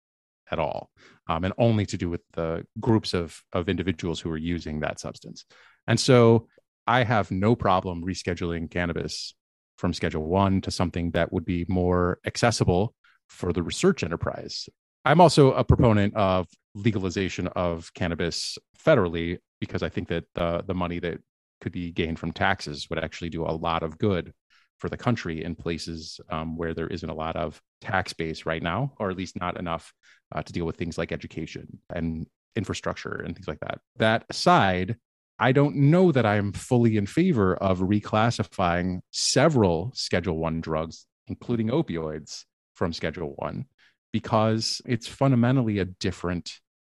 at 0.50 0.58
all, 0.58 0.90
um, 1.28 1.44
and 1.44 1.54
only 1.58 1.86
to 1.86 1.96
do 1.96 2.08
with 2.08 2.22
the 2.32 2.64
groups 2.80 3.14
of 3.14 3.40
of 3.52 3.68
individuals 3.68 4.20
who 4.20 4.30
are 4.30 4.36
using 4.36 4.80
that 4.80 5.00
substance. 5.00 5.44
And 5.86 5.98
so, 5.98 6.48
I 6.86 7.04
have 7.04 7.30
no 7.30 7.54
problem 7.56 8.04
rescheduling 8.04 8.70
cannabis 8.70 9.34
from 9.76 9.92
Schedule 9.92 10.26
One 10.26 10.60
to 10.62 10.70
something 10.70 11.10
that 11.12 11.32
would 11.32 11.44
be 11.44 11.66
more 11.68 12.18
accessible 12.26 12.94
for 13.28 13.52
the 13.52 13.62
research 13.62 14.02
enterprise. 14.02 14.68
I'm 15.04 15.20
also 15.20 15.52
a 15.52 15.64
proponent 15.64 16.14
of 16.14 16.46
legalization 16.74 17.46
of 17.48 17.92
cannabis 17.94 18.58
federally 18.84 19.38
because 19.60 19.82
I 19.82 19.88
think 19.88 20.08
that 20.08 20.24
the 20.34 20.62
the 20.66 20.74
money 20.74 20.98
that 21.00 21.18
could 21.60 21.72
be 21.72 21.90
gained 21.90 22.18
from 22.18 22.32
taxes 22.32 22.88
would 22.90 22.98
actually 22.98 23.30
do 23.30 23.44
a 23.44 23.52
lot 23.52 23.82
of 23.82 23.98
good 23.98 24.32
for 24.78 24.88
the 24.88 24.96
country 24.96 25.42
in 25.42 25.54
places 25.54 26.20
um, 26.30 26.56
where 26.56 26.74
there 26.74 26.88
isn't 26.88 27.08
a 27.08 27.14
lot 27.14 27.36
of 27.36 27.60
tax 27.80 28.12
base 28.12 28.46
right 28.46 28.62
now, 28.62 28.92
or 28.98 29.10
at 29.10 29.16
least 29.16 29.38
not 29.40 29.58
enough 29.58 29.92
uh, 30.34 30.42
to 30.42 30.52
deal 30.52 30.66
with 30.66 30.76
things 30.76 30.98
like 30.98 31.12
education 31.12 31.78
and 31.90 32.26
infrastructure 32.54 33.22
and 33.24 33.34
things 33.34 33.48
like 33.48 33.60
that. 33.60 33.80
That 33.96 34.24
aside, 34.28 34.96
I 35.38 35.52
don't 35.52 35.76
know 35.76 36.12
that 36.12 36.26
I'm 36.26 36.52
fully 36.52 36.96
in 36.96 37.06
favor 37.06 37.56
of 37.56 37.80
reclassifying 37.80 39.00
several 39.10 39.92
Schedule 39.94 40.38
One 40.38 40.60
drugs, 40.60 41.06
including 41.26 41.68
opioids, 41.68 42.44
from 42.74 42.92
Schedule 42.92 43.34
One 43.36 43.66
because 44.12 44.80
it's 44.86 45.06
fundamentally 45.06 45.78
a 45.78 45.84
different 45.84 46.52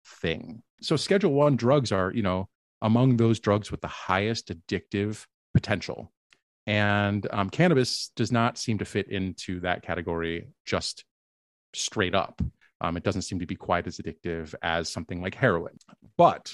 thing. 0.06 0.62
So 0.80 0.96
Schedule 0.96 1.32
One 1.32 1.56
drugs 1.56 1.92
are, 1.92 2.12
you 2.12 2.22
know, 2.22 2.48
among 2.80 3.16
those 3.16 3.40
drugs 3.40 3.70
with 3.70 3.80
the 3.80 3.88
highest 3.88 4.48
addictive 4.48 5.26
potential. 5.52 6.12
And 6.66 7.26
um, 7.30 7.50
cannabis 7.50 8.12
does 8.16 8.30
not 8.30 8.58
seem 8.58 8.78
to 8.78 8.84
fit 8.84 9.08
into 9.08 9.60
that 9.60 9.82
category 9.82 10.48
just 10.64 11.04
straight 11.74 12.14
up. 12.14 12.40
Um, 12.80 12.96
it 12.96 13.02
doesn't 13.02 13.22
seem 13.22 13.40
to 13.40 13.46
be 13.46 13.56
quite 13.56 13.86
as 13.86 13.98
addictive 13.98 14.54
as 14.62 14.88
something 14.88 15.20
like 15.20 15.34
heroin. 15.34 15.76
But 16.16 16.52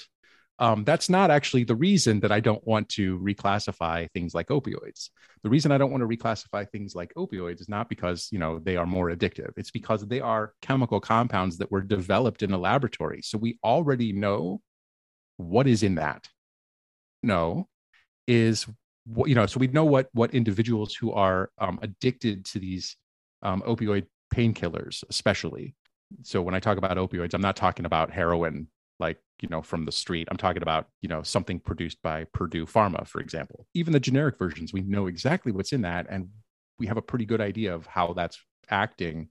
um, 0.59 0.85
that's 0.85 1.11
not 1.11 1.31
actually 1.31 1.65
the 1.65 1.75
reason 1.75 2.21
that 2.21 2.33
I 2.33 2.41
don't 2.41 2.67
want 2.67 2.89
to 2.91 3.19
reclassify 3.19 4.11
things 4.13 4.35
like 4.35 4.49
opioids. 4.49 5.11
The 5.43 5.51
reason 5.51 5.71
I 5.71 5.79
don't 5.79 5.91
want 5.91 6.01
to 6.01 6.09
reclassify 6.09 6.69
things 6.71 6.95
like 6.95 7.13
opioids 7.15 7.61
is 7.61 7.69
not 7.69 7.89
because 7.89 8.29
you 8.33 8.39
know 8.39 8.59
they 8.59 8.77
are 8.77 8.87
more 8.87 9.11
addictive. 9.11 9.51
It's 9.57 9.71
because 9.71 10.07
they 10.07 10.21
are 10.21 10.55
chemical 10.63 10.99
compounds 10.99 11.59
that 11.59 11.71
were 11.71 11.83
developed 11.83 12.43
in 12.43 12.53
a 12.53 12.59
laboratory. 12.59 13.21
So 13.23 13.37
we 13.37 13.59
already 13.63 14.13
know 14.13 14.63
what 15.37 15.67
is 15.67 15.83
in 15.83 15.97
that. 15.97 16.27
No, 17.23 17.69
is 18.27 18.67
you 19.27 19.35
know. 19.35 19.47
So 19.47 19.61
we 19.61 19.69
know 19.69 19.85
what 19.85 20.09
what 20.13 20.35
individuals 20.35 20.95
who 20.95 21.13
are 21.13 21.51
um, 21.59 21.79
addicted 21.83 22.45
to 22.47 22.59
these 22.59 22.97
um, 23.43 23.63
opioid 23.63 24.07
painkillers, 24.35 25.05
especially. 25.09 25.75
So 26.23 26.41
when 26.43 26.55
I 26.55 26.61
talk 26.61 26.79
about 26.79 26.97
opioids, 26.97 27.35
I'm 27.35 27.41
not 27.41 27.57
talking 27.57 27.85
about 27.85 28.11
heroin 28.11 28.69
like 28.99 29.19
you 29.43 29.49
know 29.49 29.63
from 29.63 29.85
the 29.85 29.93
street 29.93 30.29
i'm 30.31 30.37
talking 30.37 30.63
about 30.63 30.89
you 31.03 31.09
know 31.09 31.23
something 31.23 31.61
produced 31.61 31.99
by 32.03 32.25
purdue 32.33 32.67
pharma 32.67 33.07
for 33.07 33.21
example 33.21 33.67
even 33.75 33.93
the 33.93 34.01
generic 34.01 34.39
versions 34.39 34.73
we 34.73 34.81
know 34.83 35.07
exactly 35.07 35.53
what's 35.53 35.73
in 35.73 35.83
that 35.83 36.07
and 36.09 36.29
we 36.79 36.87
have 36.87 36.97
a 36.97 37.03
pretty 37.03 37.25
good 37.25 37.41
idea 37.41 37.75
of 37.75 37.87
how 37.87 38.13
that's 38.13 38.39
acting 38.71 39.29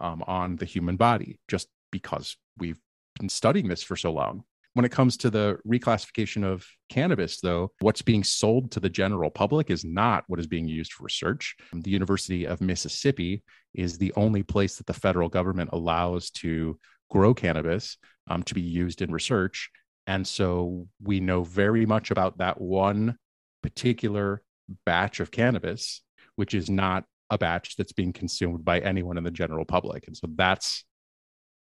um, 0.00 0.22
on 0.26 0.56
the 0.56 0.64
human 0.64 0.96
body 0.96 1.38
just 1.48 1.68
because 1.90 2.36
we've 2.58 2.80
been 3.18 3.28
studying 3.28 3.68
this 3.68 3.82
for 3.82 3.96
so 3.96 4.12
long 4.12 4.44
when 4.74 4.84
it 4.84 4.92
comes 4.92 5.16
to 5.18 5.30
the 5.30 5.58
reclassification 5.66 6.44
of 6.44 6.66
cannabis, 6.88 7.40
though, 7.40 7.72
what's 7.80 8.02
being 8.02 8.24
sold 8.24 8.70
to 8.72 8.80
the 8.80 8.88
general 8.88 9.30
public 9.30 9.70
is 9.70 9.84
not 9.84 10.24
what 10.28 10.40
is 10.40 10.46
being 10.46 10.66
used 10.66 10.92
for 10.92 11.04
research. 11.04 11.54
The 11.72 11.90
University 11.90 12.46
of 12.46 12.60
Mississippi 12.60 13.42
is 13.74 13.98
the 13.98 14.12
only 14.16 14.42
place 14.42 14.76
that 14.76 14.86
the 14.86 14.94
federal 14.94 15.28
government 15.28 15.70
allows 15.72 16.30
to 16.30 16.78
grow 17.10 17.34
cannabis 17.34 17.98
um, 18.30 18.42
to 18.44 18.54
be 18.54 18.62
used 18.62 19.02
in 19.02 19.12
research. 19.12 19.70
And 20.06 20.26
so 20.26 20.88
we 21.02 21.20
know 21.20 21.44
very 21.44 21.84
much 21.84 22.10
about 22.10 22.38
that 22.38 22.60
one 22.60 23.16
particular 23.62 24.42
batch 24.86 25.20
of 25.20 25.30
cannabis, 25.30 26.02
which 26.36 26.54
is 26.54 26.70
not 26.70 27.04
a 27.30 27.36
batch 27.36 27.76
that's 27.76 27.92
being 27.92 28.12
consumed 28.12 28.64
by 28.64 28.80
anyone 28.80 29.18
in 29.18 29.24
the 29.24 29.30
general 29.30 29.64
public. 29.64 30.06
And 30.06 30.16
so 30.16 30.28
that's 30.34 30.84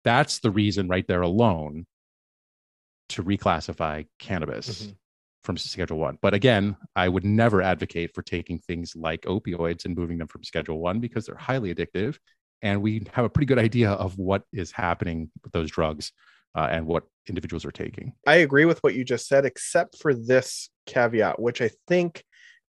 that's 0.03 0.39
the 0.39 0.51
reason 0.51 0.87
right 0.87 1.07
there 1.07 1.21
alone 1.21 1.85
to 3.09 3.23
reclassify 3.23 4.05
cannabis 4.19 4.83
mm-hmm. 4.83 4.91
from 5.43 5.57
schedule 5.57 5.97
1. 5.97 6.19
But 6.21 6.33
again, 6.33 6.75
I 6.95 7.07
would 7.07 7.25
never 7.25 7.61
advocate 7.61 8.13
for 8.13 8.21
taking 8.21 8.59
things 8.59 8.95
like 8.95 9.21
opioids 9.21 9.85
and 9.85 9.95
moving 9.95 10.17
them 10.17 10.27
from 10.27 10.43
schedule 10.43 10.79
1 10.79 10.99
because 10.99 11.25
they're 11.25 11.35
highly 11.35 11.73
addictive 11.73 12.17
and 12.61 12.81
we 12.81 13.05
have 13.13 13.25
a 13.25 13.29
pretty 13.29 13.45
good 13.45 13.59
idea 13.59 13.91
of 13.91 14.17
what 14.17 14.43
is 14.51 14.71
happening 14.71 15.29
with 15.43 15.51
those 15.51 15.69
drugs 15.71 16.11
uh, 16.55 16.67
and 16.71 16.85
what 16.85 17.03
individuals 17.27 17.65
are 17.65 17.71
taking. 17.71 18.13
I 18.25 18.35
agree 18.35 18.65
with 18.65 18.79
what 18.79 18.95
you 18.95 19.03
just 19.03 19.27
said, 19.27 19.45
except 19.45 19.97
for 19.99 20.13
this 20.13 20.69
caveat, 20.85 21.39
which 21.39 21.61
I 21.61 21.69
think 21.87 22.23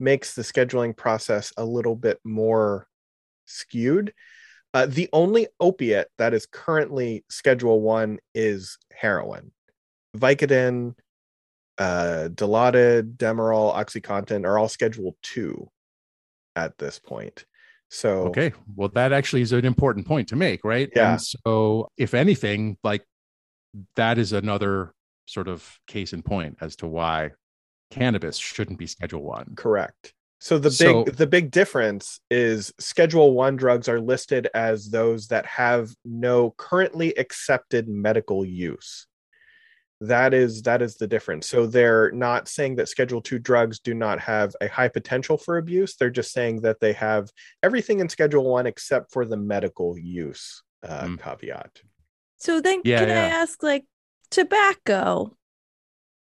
makes 0.00 0.34
the 0.34 0.42
scheduling 0.42 0.96
process 0.96 1.52
a 1.56 1.64
little 1.64 1.96
bit 1.96 2.18
more 2.24 2.86
skewed. 3.46 4.12
Uh, 4.72 4.86
the 4.86 5.08
only 5.12 5.46
opiate 5.60 6.08
that 6.18 6.34
is 6.34 6.46
currently 6.46 7.24
Schedule 7.28 7.80
One 7.80 8.18
is 8.34 8.78
heroin. 8.92 9.52
Vicodin, 10.16 10.94
uh, 11.78 12.28
Dilaudid, 12.32 13.16
Demerol, 13.16 13.74
OxyContin 13.74 14.44
are 14.44 14.58
all 14.58 14.68
Schedule 14.68 15.16
Two 15.22 15.70
at 16.56 16.78
this 16.78 16.98
point. 16.98 17.44
So 17.90 18.26
okay, 18.26 18.52
well, 18.74 18.88
that 18.94 19.12
actually 19.12 19.42
is 19.42 19.52
an 19.52 19.64
important 19.64 20.06
point 20.06 20.28
to 20.28 20.36
make, 20.36 20.64
right? 20.64 20.90
Yeah. 20.94 21.12
And 21.12 21.22
so, 21.22 21.88
if 21.96 22.14
anything, 22.14 22.76
like 22.82 23.04
that 23.96 24.18
is 24.18 24.32
another 24.32 24.94
sort 25.26 25.48
of 25.48 25.78
case 25.86 26.12
in 26.12 26.22
point 26.22 26.58
as 26.60 26.76
to 26.76 26.86
why 26.86 27.30
cannabis 27.90 28.36
shouldn't 28.36 28.78
be 28.78 28.86
Schedule 28.86 29.22
One. 29.22 29.54
Correct. 29.56 30.12
So 30.40 30.58
the 30.58 30.68
big 30.68 30.76
so, 30.76 31.04
the 31.04 31.26
big 31.26 31.50
difference 31.50 32.20
is 32.30 32.72
Schedule 32.78 33.32
One 33.32 33.56
drugs 33.56 33.88
are 33.88 34.00
listed 34.00 34.48
as 34.54 34.90
those 34.90 35.28
that 35.28 35.46
have 35.46 35.90
no 36.04 36.54
currently 36.58 37.14
accepted 37.14 37.88
medical 37.88 38.44
use 38.44 39.06
that 40.00 40.34
is 40.34 40.62
that 40.62 40.82
is 40.82 40.96
the 40.96 41.06
difference. 41.06 41.48
So 41.48 41.66
they're 41.66 42.10
not 42.12 42.48
saying 42.48 42.76
that 42.76 42.88
schedule 42.88 43.20
2 43.20 43.38
drugs 43.38 43.78
do 43.78 43.94
not 43.94 44.20
have 44.20 44.54
a 44.60 44.68
high 44.68 44.88
potential 44.88 45.38
for 45.38 45.58
abuse. 45.58 45.96
They're 45.96 46.10
just 46.10 46.32
saying 46.32 46.62
that 46.62 46.80
they 46.80 46.92
have 46.94 47.30
everything 47.62 48.00
in 48.00 48.08
schedule 48.08 48.44
1 48.44 48.66
except 48.66 49.12
for 49.12 49.24
the 49.24 49.36
medical 49.36 49.96
use 49.98 50.62
uh, 50.82 51.04
mm. 51.04 51.20
caveat. 51.20 51.80
So 52.38 52.60
then 52.60 52.82
yeah, 52.84 52.98
can 52.98 53.08
yeah. 53.08 53.14
i 53.14 53.26
ask 53.26 53.62
like 53.62 53.84
tobacco? 54.30 55.36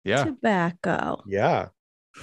Yeah. 0.03 0.23
Tobacco. 0.25 1.23
Yeah. 1.27 1.67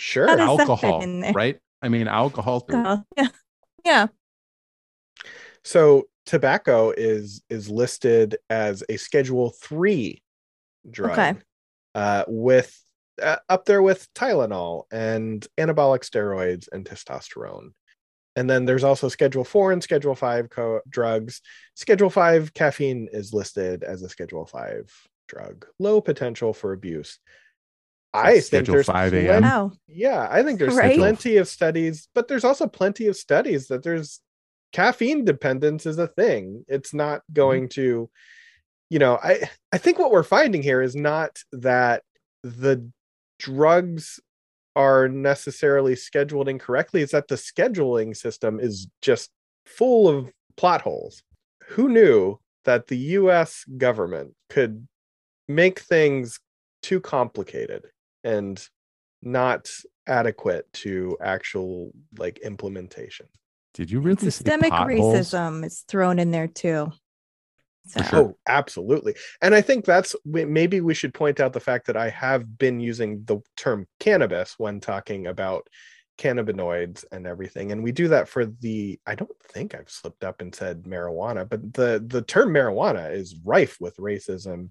Sure. 0.00 0.28
Alcohol 0.28 1.04
right? 1.34 1.58
I 1.82 1.88
mean 1.88 2.06
alcohol, 2.06 2.64
alcohol. 2.70 3.04
yeah. 3.16 3.28
Yeah. 3.84 4.06
So 5.64 6.04
tobacco 6.24 6.92
is 6.96 7.42
is 7.50 7.68
listed 7.68 8.36
as 8.48 8.84
a 8.88 8.96
schedule 8.96 9.50
3 9.60 10.22
drug 10.90 11.12
okay. 11.12 11.34
uh, 11.94 12.24
with 12.26 12.76
uh, 13.22 13.36
up 13.48 13.64
there 13.64 13.82
with 13.82 14.12
Tylenol 14.14 14.84
and 14.92 15.46
anabolic 15.58 16.08
steroids 16.08 16.68
and 16.70 16.84
testosterone. 16.84 17.70
And 18.36 18.48
then 18.48 18.64
there's 18.64 18.84
also 18.84 19.08
Schedule 19.08 19.42
4 19.42 19.72
and 19.72 19.82
Schedule 19.82 20.14
5 20.14 20.48
co- 20.48 20.80
drugs. 20.88 21.40
Schedule 21.74 22.10
5 22.10 22.54
caffeine 22.54 23.08
is 23.10 23.34
listed 23.34 23.82
as 23.82 24.02
a 24.02 24.08
Schedule 24.08 24.46
5 24.46 24.90
drug. 25.26 25.66
Low 25.80 26.00
potential 26.00 26.52
for 26.52 26.72
abuse. 26.72 27.18
I 28.14 28.40
think 28.40 28.66
there's 28.66 28.86
5 28.86 29.10
plenty, 29.10 29.26
Yeah, 29.86 30.26
I 30.30 30.42
think 30.42 30.58
there's 30.58 30.76
right? 30.76 30.96
plenty 30.96 31.36
of 31.36 31.48
studies, 31.48 32.08
but 32.14 32.28
there's 32.28 32.44
also 32.44 32.66
plenty 32.66 33.06
of 33.08 33.16
studies 33.16 33.68
that 33.68 33.82
there's 33.82 34.20
caffeine 34.72 35.24
dependence 35.24 35.84
is 35.86 35.98
a 35.98 36.06
thing. 36.06 36.64
It's 36.68 36.94
not 36.94 37.22
going 37.32 37.64
mm-hmm. 37.64 37.80
to 37.80 38.10
you 38.90 38.98
know 38.98 39.18
i 39.22 39.48
i 39.72 39.78
think 39.78 39.98
what 39.98 40.10
we're 40.10 40.22
finding 40.22 40.62
here 40.62 40.82
is 40.82 40.94
not 40.96 41.38
that 41.52 42.02
the 42.42 42.88
drugs 43.38 44.20
are 44.76 45.08
necessarily 45.08 45.96
scheduled 45.96 46.48
incorrectly 46.48 47.02
it's 47.02 47.12
that 47.12 47.28
the 47.28 47.34
scheduling 47.34 48.16
system 48.16 48.60
is 48.60 48.88
just 49.02 49.30
full 49.68 50.08
of 50.08 50.32
plot 50.58 50.82
holes. 50.82 51.22
Who 51.68 51.88
knew 51.88 52.38
that 52.64 52.88
the 52.88 52.96
US 52.96 53.64
government 53.76 54.34
could 54.50 54.86
make 55.46 55.80
things 55.80 56.40
too 56.82 57.00
complicated 57.00 57.86
and 58.24 58.62
not 59.22 59.70
adequate 60.06 60.70
to 60.72 61.16
actual 61.22 61.92
like 62.18 62.38
implementation? 62.38 63.26
Did 63.74 63.90
you 63.90 64.00
really 64.00 64.20
systemic 64.20 64.72
racism 64.72 65.64
is 65.64 65.84
thrown 65.88 66.18
in 66.18 66.30
there 66.30 66.48
too 66.48 66.92
so. 67.88 68.02
Sure. 68.02 68.18
Oh, 68.18 68.36
absolutely. 68.46 69.14
And 69.42 69.54
I 69.54 69.60
think 69.60 69.84
that's 69.84 70.14
maybe 70.24 70.80
we 70.80 70.94
should 70.94 71.14
point 71.14 71.40
out 71.40 71.52
the 71.52 71.60
fact 71.60 71.86
that 71.86 71.96
I 71.96 72.10
have 72.10 72.58
been 72.58 72.80
using 72.80 73.24
the 73.24 73.40
term 73.56 73.86
cannabis 73.98 74.54
when 74.58 74.80
talking 74.80 75.26
about 75.26 75.66
cannabinoids 76.18 77.04
and 77.12 77.26
everything. 77.26 77.72
And 77.72 77.82
we 77.82 77.92
do 77.92 78.08
that 78.08 78.28
for 78.28 78.44
the 78.44 78.98
I 79.06 79.14
don't 79.14 79.30
think 79.42 79.74
I've 79.74 79.90
slipped 79.90 80.24
up 80.24 80.40
and 80.40 80.54
said 80.54 80.82
marijuana, 80.82 81.48
but 81.48 81.72
the 81.72 82.04
the 82.06 82.22
term 82.22 82.50
marijuana 82.50 83.12
is 83.12 83.36
rife 83.44 83.78
with 83.80 83.96
racism 83.96 84.70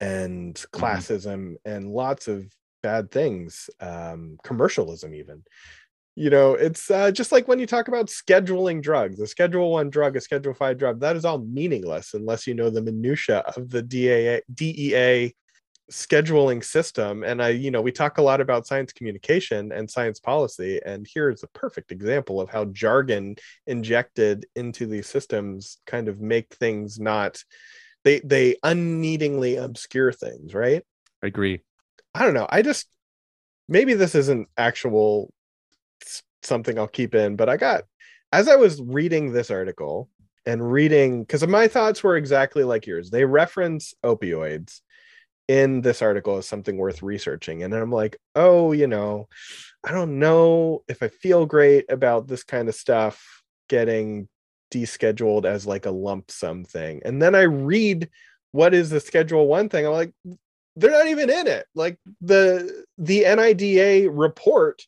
and 0.00 0.54
mm-hmm. 0.54 0.80
classism 0.80 1.36
mm-hmm. 1.36 1.70
and 1.70 1.90
lots 1.90 2.28
of 2.28 2.44
bad 2.82 3.10
things, 3.10 3.70
um, 3.80 4.36
commercialism 4.42 5.14
even 5.14 5.42
you 6.14 6.28
know 6.28 6.54
it's 6.54 6.90
uh, 6.90 7.10
just 7.10 7.32
like 7.32 7.48
when 7.48 7.58
you 7.58 7.66
talk 7.66 7.88
about 7.88 8.06
scheduling 8.06 8.82
drugs 8.82 9.18
a 9.20 9.26
schedule 9.26 9.72
one 9.72 9.90
drug 9.90 10.16
a 10.16 10.20
schedule 10.20 10.54
five 10.54 10.78
drug 10.78 11.00
that 11.00 11.16
is 11.16 11.24
all 11.24 11.38
meaningless 11.38 12.14
unless 12.14 12.46
you 12.46 12.54
know 12.54 12.70
the 12.70 12.82
minutia 12.82 13.38
of 13.56 13.70
the 13.70 13.82
DAA, 13.82 14.40
dea 14.52 15.34
scheduling 15.90 16.64
system 16.64 17.22
and 17.22 17.42
i 17.42 17.48
you 17.48 17.70
know 17.70 17.82
we 17.82 17.92
talk 17.92 18.16
a 18.16 18.22
lot 18.22 18.40
about 18.40 18.66
science 18.66 18.92
communication 18.92 19.72
and 19.72 19.90
science 19.90 20.20
policy 20.20 20.80
and 20.86 21.06
here's 21.12 21.42
a 21.42 21.48
perfect 21.48 21.92
example 21.92 22.40
of 22.40 22.48
how 22.48 22.64
jargon 22.66 23.34
injected 23.66 24.46
into 24.54 24.86
these 24.86 25.06
systems 25.06 25.78
kind 25.86 26.08
of 26.08 26.20
make 26.20 26.54
things 26.54 26.98
not 26.98 27.42
they 28.04 28.20
they 28.20 28.56
unneedingly 28.62 29.56
obscure 29.56 30.12
things 30.12 30.54
right? 30.54 30.82
I 31.22 31.26
agree. 31.26 31.60
I 32.14 32.24
don't 32.24 32.34
know 32.34 32.46
i 32.48 32.62
just 32.62 32.86
maybe 33.68 33.94
this 33.94 34.14
isn't 34.14 34.48
actual 34.56 35.32
something 36.42 36.78
I'll 36.78 36.88
keep 36.88 37.14
in. 37.14 37.36
But 37.36 37.48
I 37.48 37.56
got 37.56 37.84
as 38.32 38.48
I 38.48 38.56
was 38.56 38.80
reading 38.80 39.32
this 39.32 39.50
article 39.50 40.08
and 40.46 40.72
reading 40.72 41.22
because 41.22 41.46
my 41.46 41.68
thoughts 41.68 42.02
were 42.02 42.16
exactly 42.16 42.64
like 42.64 42.86
yours. 42.86 43.10
They 43.10 43.24
reference 43.24 43.94
opioids 44.04 44.80
in 45.48 45.80
this 45.80 46.02
article 46.02 46.38
as 46.38 46.46
something 46.46 46.76
worth 46.76 47.02
researching. 47.02 47.62
And 47.62 47.74
I'm 47.74 47.92
like, 47.92 48.16
oh, 48.34 48.72
you 48.72 48.86
know, 48.86 49.28
I 49.84 49.92
don't 49.92 50.18
know 50.18 50.82
if 50.88 51.02
I 51.02 51.08
feel 51.08 51.46
great 51.46 51.90
about 51.90 52.26
this 52.26 52.44
kind 52.44 52.68
of 52.68 52.74
stuff 52.74 53.42
getting 53.68 54.28
descheduled 54.72 55.44
as 55.44 55.66
like 55.66 55.86
a 55.86 55.90
lump 55.90 56.30
sum 56.30 56.64
thing. 56.64 57.02
And 57.04 57.20
then 57.20 57.34
I 57.34 57.42
read 57.42 58.08
what 58.52 58.74
is 58.74 58.90
the 58.90 59.00
schedule 59.00 59.46
one 59.46 59.68
thing. 59.68 59.86
I'm 59.86 59.92
like, 59.92 60.12
they're 60.76 60.90
not 60.90 61.08
even 61.08 61.28
in 61.28 61.46
it. 61.46 61.66
Like 61.74 61.98
the 62.20 62.84
the 62.98 63.24
NIDA 63.24 64.08
report 64.10 64.82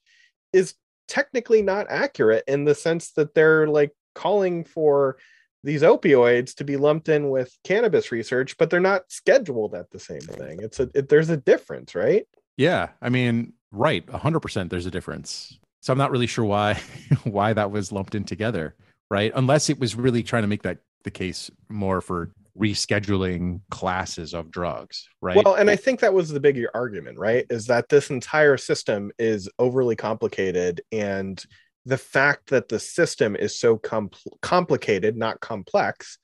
is 0.52 0.74
technically 1.08 1.62
not 1.62 1.86
accurate 1.88 2.44
in 2.46 2.64
the 2.64 2.74
sense 2.74 3.12
that 3.12 3.34
they're 3.34 3.66
like 3.66 3.92
calling 4.14 4.64
for 4.64 5.16
these 5.62 5.82
opioids 5.82 6.54
to 6.56 6.64
be 6.64 6.76
lumped 6.76 7.08
in 7.08 7.30
with 7.30 7.56
cannabis 7.64 8.12
research, 8.12 8.56
but 8.58 8.70
they're 8.70 8.80
not 8.80 9.10
scheduled 9.10 9.74
at 9.74 9.90
the 9.90 9.98
same 9.98 10.20
thing. 10.20 10.60
It's 10.62 10.78
a 10.78 10.90
it, 10.94 11.08
there's 11.08 11.30
a 11.30 11.36
difference, 11.36 11.94
right? 11.94 12.26
Yeah, 12.56 12.90
I 13.00 13.08
mean, 13.08 13.54
right, 13.72 14.08
hundred 14.08 14.40
percent. 14.40 14.70
There's 14.70 14.86
a 14.86 14.90
difference. 14.90 15.58
So 15.80 15.92
I'm 15.92 15.98
not 15.98 16.10
really 16.10 16.26
sure 16.26 16.44
why 16.44 16.74
why 17.24 17.52
that 17.54 17.70
was 17.70 17.92
lumped 17.92 18.14
in 18.14 18.24
together, 18.24 18.74
right? 19.10 19.32
Unless 19.34 19.70
it 19.70 19.80
was 19.80 19.96
really 19.96 20.22
trying 20.22 20.42
to 20.42 20.48
make 20.48 20.62
that 20.62 20.78
the 21.02 21.10
case 21.10 21.50
more 21.68 22.00
for 22.00 22.30
rescheduling 22.58 23.60
classes 23.70 24.34
of 24.34 24.50
drugs, 24.50 25.08
right? 25.20 25.44
Well, 25.44 25.54
and 25.54 25.70
I 25.70 25.76
think 25.76 26.00
that 26.00 26.14
was 26.14 26.28
the 26.28 26.40
bigger 26.40 26.70
argument, 26.74 27.18
right? 27.18 27.46
Is 27.50 27.66
that 27.66 27.88
this 27.88 28.10
entire 28.10 28.56
system 28.56 29.10
is 29.18 29.48
overly 29.58 29.96
complicated 29.96 30.80
and 30.92 31.44
the 31.86 31.98
fact 31.98 32.50
that 32.50 32.68
the 32.68 32.78
system 32.78 33.36
is 33.36 33.58
so 33.58 33.76
compl- 33.76 34.40
complicated, 34.40 35.16
not 35.16 35.40
complex, 35.40 36.18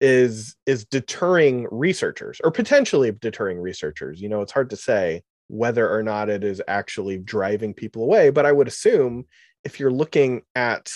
is 0.00 0.56
is 0.66 0.84
deterring 0.84 1.66
researchers 1.70 2.40
or 2.42 2.50
potentially 2.50 3.12
deterring 3.12 3.58
researchers. 3.58 4.20
You 4.20 4.28
know, 4.28 4.42
it's 4.42 4.52
hard 4.52 4.70
to 4.70 4.76
say 4.76 5.22
whether 5.48 5.88
or 5.88 6.02
not 6.02 6.28
it 6.28 6.44
is 6.44 6.60
actually 6.66 7.18
driving 7.18 7.72
people 7.72 8.02
away, 8.02 8.30
but 8.30 8.46
I 8.46 8.52
would 8.52 8.68
assume 8.68 9.26
if 9.64 9.78
you're 9.78 9.92
looking 9.92 10.42
at 10.54 10.90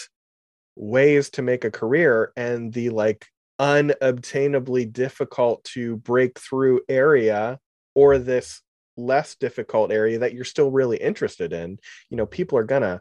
ways 0.74 1.30
to 1.30 1.42
make 1.42 1.64
a 1.64 1.70
career 1.70 2.32
and 2.36 2.72
the 2.72 2.90
like 2.90 3.26
unobtainably 3.58 4.84
difficult 4.84 5.64
to 5.64 5.96
break 5.96 6.38
through 6.38 6.82
area 6.88 7.58
or 7.94 8.18
this 8.18 8.60
less 8.96 9.36
difficult 9.36 9.92
area 9.92 10.18
that 10.18 10.34
you're 10.34 10.44
still 10.44 10.70
really 10.70 10.96
interested 10.96 11.52
in 11.52 11.78
you 12.10 12.16
know 12.16 12.26
people 12.26 12.58
are 12.58 12.64
gonna 12.64 13.00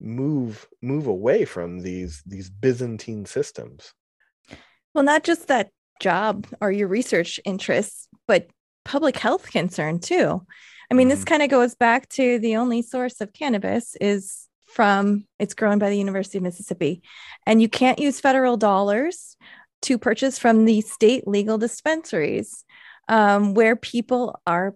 move 0.00 0.66
move 0.82 1.06
away 1.06 1.44
from 1.44 1.80
these 1.80 2.22
these 2.26 2.50
byzantine 2.50 3.24
systems. 3.26 3.92
Well 4.94 5.04
not 5.04 5.24
just 5.24 5.48
that 5.48 5.70
job 6.00 6.46
or 6.60 6.70
your 6.70 6.88
research 6.88 7.40
interests 7.44 8.08
but 8.26 8.48
public 8.84 9.16
health 9.16 9.50
concern 9.50 10.00
too. 10.00 10.44
I 10.90 10.94
mean 10.94 11.08
mm-hmm. 11.08 11.16
this 11.16 11.24
kind 11.24 11.42
of 11.42 11.50
goes 11.50 11.74
back 11.74 12.08
to 12.10 12.38
the 12.38 12.56
only 12.56 12.82
source 12.82 13.20
of 13.20 13.32
cannabis 13.32 13.96
is 14.00 14.48
from 14.66 15.24
it's 15.38 15.54
grown 15.54 15.78
by 15.78 15.88
the 15.88 15.98
university 15.98 16.38
of 16.38 16.44
mississippi. 16.44 17.02
And 17.46 17.62
you 17.62 17.68
can't 17.68 17.98
use 17.98 18.20
federal 18.20 18.56
dollars 18.56 19.36
to 19.84 19.98
purchase 19.98 20.38
from 20.38 20.64
the 20.64 20.80
state 20.80 21.26
legal 21.26 21.58
dispensaries 21.58 22.64
um, 23.08 23.54
where 23.54 23.76
people 23.76 24.40
are 24.46 24.74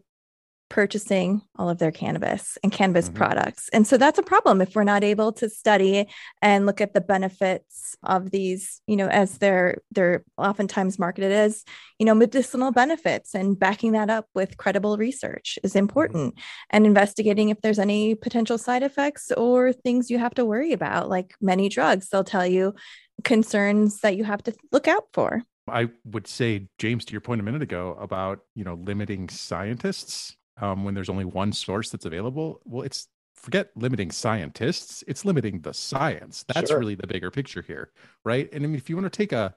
purchasing 0.68 1.40
all 1.56 1.70
of 1.70 1.78
their 1.78 1.90
cannabis 1.90 2.58
and 2.62 2.70
cannabis 2.70 3.06
mm-hmm. 3.06 3.16
products. 3.16 3.68
And 3.72 3.86
so 3.86 3.96
that's 3.96 4.18
a 4.18 4.22
problem 4.22 4.60
if 4.60 4.74
we're 4.74 4.84
not 4.84 5.02
able 5.02 5.32
to 5.34 5.48
study 5.48 6.06
and 6.42 6.66
look 6.66 6.80
at 6.80 6.92
the 6.92 7.00
benefits 7.00 7.96
of 8.02 8.30
these, 8.30 8.80
you 8.86 8.96
know, 8.96 9.08
as 9.08 9.38
they're 9.38 9.78
they're 9.90 10.24
oftentimes 10.36 10.98
marketed 10.98 11.32
as, 11.32 11.64
you 11.98 12.06
know, 12.06 12.14
medicinal 12.14 12.70
benefits 12.70 13.34
and 13.34 13.58
backing 13.58 13.92
that 13.92 14.10
up 14.10 14.26
with 14.34 14.56
credible 14.56 14.96
research 14.96 15.58
is 15.62 15.70
mm-hmm. 15.70 15.78
important 15.78 16.34
mm-hmm. 16.34 16.66
and 16.70 16.86
investigating 16.86 17.48
if 17.48 17.60
there's 17.62 17.78
any 17.78 18.14
potential 18.14 18.58
side 18.58 18.82
effects 18.82 19.32
or 19.36 19.72
things 19.72 20.10
you 20.10 20.18
have 20.18 20.34
to 20.34 20.44
worry 20.44 20.72
about 20.72 21.08
like 21.08 21.34
many 21.40 21.68
drugs 21.68 22.08
they'll 22.08 22.24
tell 22.24 22.46
you 22.46 22.74
concerns 23.24 24.00
that 24.00 24.16
you 24.16 24.24
have 24.24 24.42
to 24.44 24.54
look 24.72 24.88
out 24.88 25.08
for. 25.12 25.42
I 25.68 25.90
would 26.04 26.26
say, 26.26 26.68
James, 26.78 27.04
to 27.06 27.12
your 27.12 27.20
point 27.20 27.40
a 27.40 27.44
minute 27.44 27.62
ago 27.62 27.96
about 28.00 28.40
you 28.54 28.64
know 28.64 28.74
limiting 28.74 29.28
scientists 29.28 30.36
um, 30.60 30.84
when 30.84 30.94
there's 30.94 31.10
only 31.10 31.24
one 31.24 31.52
source 31.52 31.90
that's 31.90 32.06
available. 32.06 32.60
Well, 32.64 32.82
it's 32.82 33.08
forget 33.34 33.70
limiting 33.76 34.10
scientists; 34.10 35.04
it's 35.06 35.24
limiting 35.24 35.60
the 35.60 35.74
science. 35.74 36.44
That's 36.48 36.70
sure. 36.70 36.78
really 36.78 36.94
the 36.94 37.06
bigger 37.06 37.30
picture 37.30 37.62
here, 37.62 37.90
right? 38.24 38.48
And 38.52 38.64
I 38.64 38.66
mean, 38.66 38.76
if 38.76 38.88
you 38.88 38.96
want 38.96 39.12
to 39.12 39.16
take 39.16 39.32
a 39.32 39.54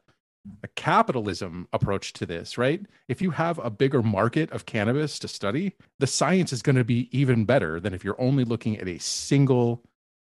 a 0.64 0.68
capitalism 0.70 1.68
approach 1.72 2.14
to 2.14 2.26
this, 2.26 2.58
right? 2.58 2.84
If 3.08 3.22
you 3.22 3.30
have 3.32 3.60
a 3.60 3.70
bigger 3.70 4.02
market 4.02 4.52
of 4.52 4.66
cannabis 4.66 5.20
to 5.20 5.28
study, 5.28 5.76
the 6.00 6.08
science 6.08 6.52
is 6.52 6.64
going 6.64 6.78
to 6.78 6.84
be 6.84 7.10
even 7.18 7.46
better 7.46 7.80
than 7.80 7.94
if 7.94 8.04
you're 8.04 8.20
only 8.20 8.44
looking 8.44 8.78
at 8.78 8.88
a 8.88 8.98
single 8.98 9.84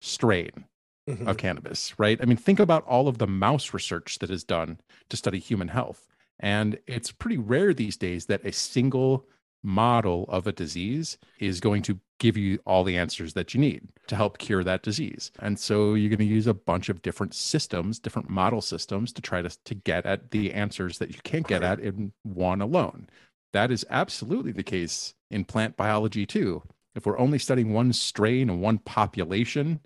strain 0.01 0.65
mm-hmm. 1.09 1.29
of 1.29 1.37
cannabis, 1.37 1.99
right? 1.99 2.19
I 2.21 2.25
mean, 2.25 2.37
think 2.37 2.61
about 2.61 2.85
all 2.87 3.09
of 3.09 3.19
the 3.19 3.27
mouse 3.27 3.73
research 3.73 4.19
that 4.19 4.31
is 4.31 4.45
done 4.45 4.81
to 5.09 5.17
study 5.17 5.39
human 5.39 5.69
health. 5.69 6.09
And 6.39 6.79
it's 6.87 7.13
pretty 7.13 7.39
rare 7.39 7.73
these 7.73 7.97
days 7.97 8.27
that 8.27 8.45
a 8.45 8.53
single 8.53 9.27
model 9.63 10.27
of 10.29 10.47
a 10.47 10.53
disease 10.53 11.19
is 11.41 11.61
going 11.61 11.83
to 11.83 11.99
give 12.19 12.37
you 12.37 12.59
all 12.65 12.85
the 12.85 12.97
answers 12.97 13.35
that 13.35 13.53
you 13.53 13.61
need 13.61 13.89
to 14.07 14.17
help 14.17 14.39
cure 14.39 14.63
that 14.65 14.83
disease. 14.83 15.33
And 15.41 15.59
so 15.59 15.95
you're 15.95 16.09
going 16.09 16.19
to 16.19 16.25
use 16.25 16.47
a 16.47 16.55
bunch 16.55 16.89
of 16.89 17.03
different 17.03 17.35
systems, 17.35 17.99
different 17.99 18.31
model 18.31 18.61
systems 18.61 19.13
to 19.15 19.23
try 19.23 19.43
to, 19.43 19.51
to 19.65 19.75
get 19.75 20.07
at 20.07 20.31
the 20.31 20.53
answers 20.53 20.99
that 20.99 21.11
you 21.11 21.21
can't 21.25 21.47
get 21.47 21.63
at 21.63 21.81
in 21.81 22.13
one 22.23 22.63
alone. 22.63 23.09
That 23.53 23.71
is 23.71 23.85
absolutely 23.91 24.53
the 24.53 24.63
case 24.63 25.15
in 25.31 25.45
plant 25.45 25.77
biology 25.77 26.27
too. 26.27 26.63
If 26.95 27.05
we're 27.05 27.19
only 27.19 27.39
studying 27.39 27.73
one 27.73 27.93
strain 27.93 28.49
and 28.49 28.63
one 28.63 28.79
population, 28.79 29.81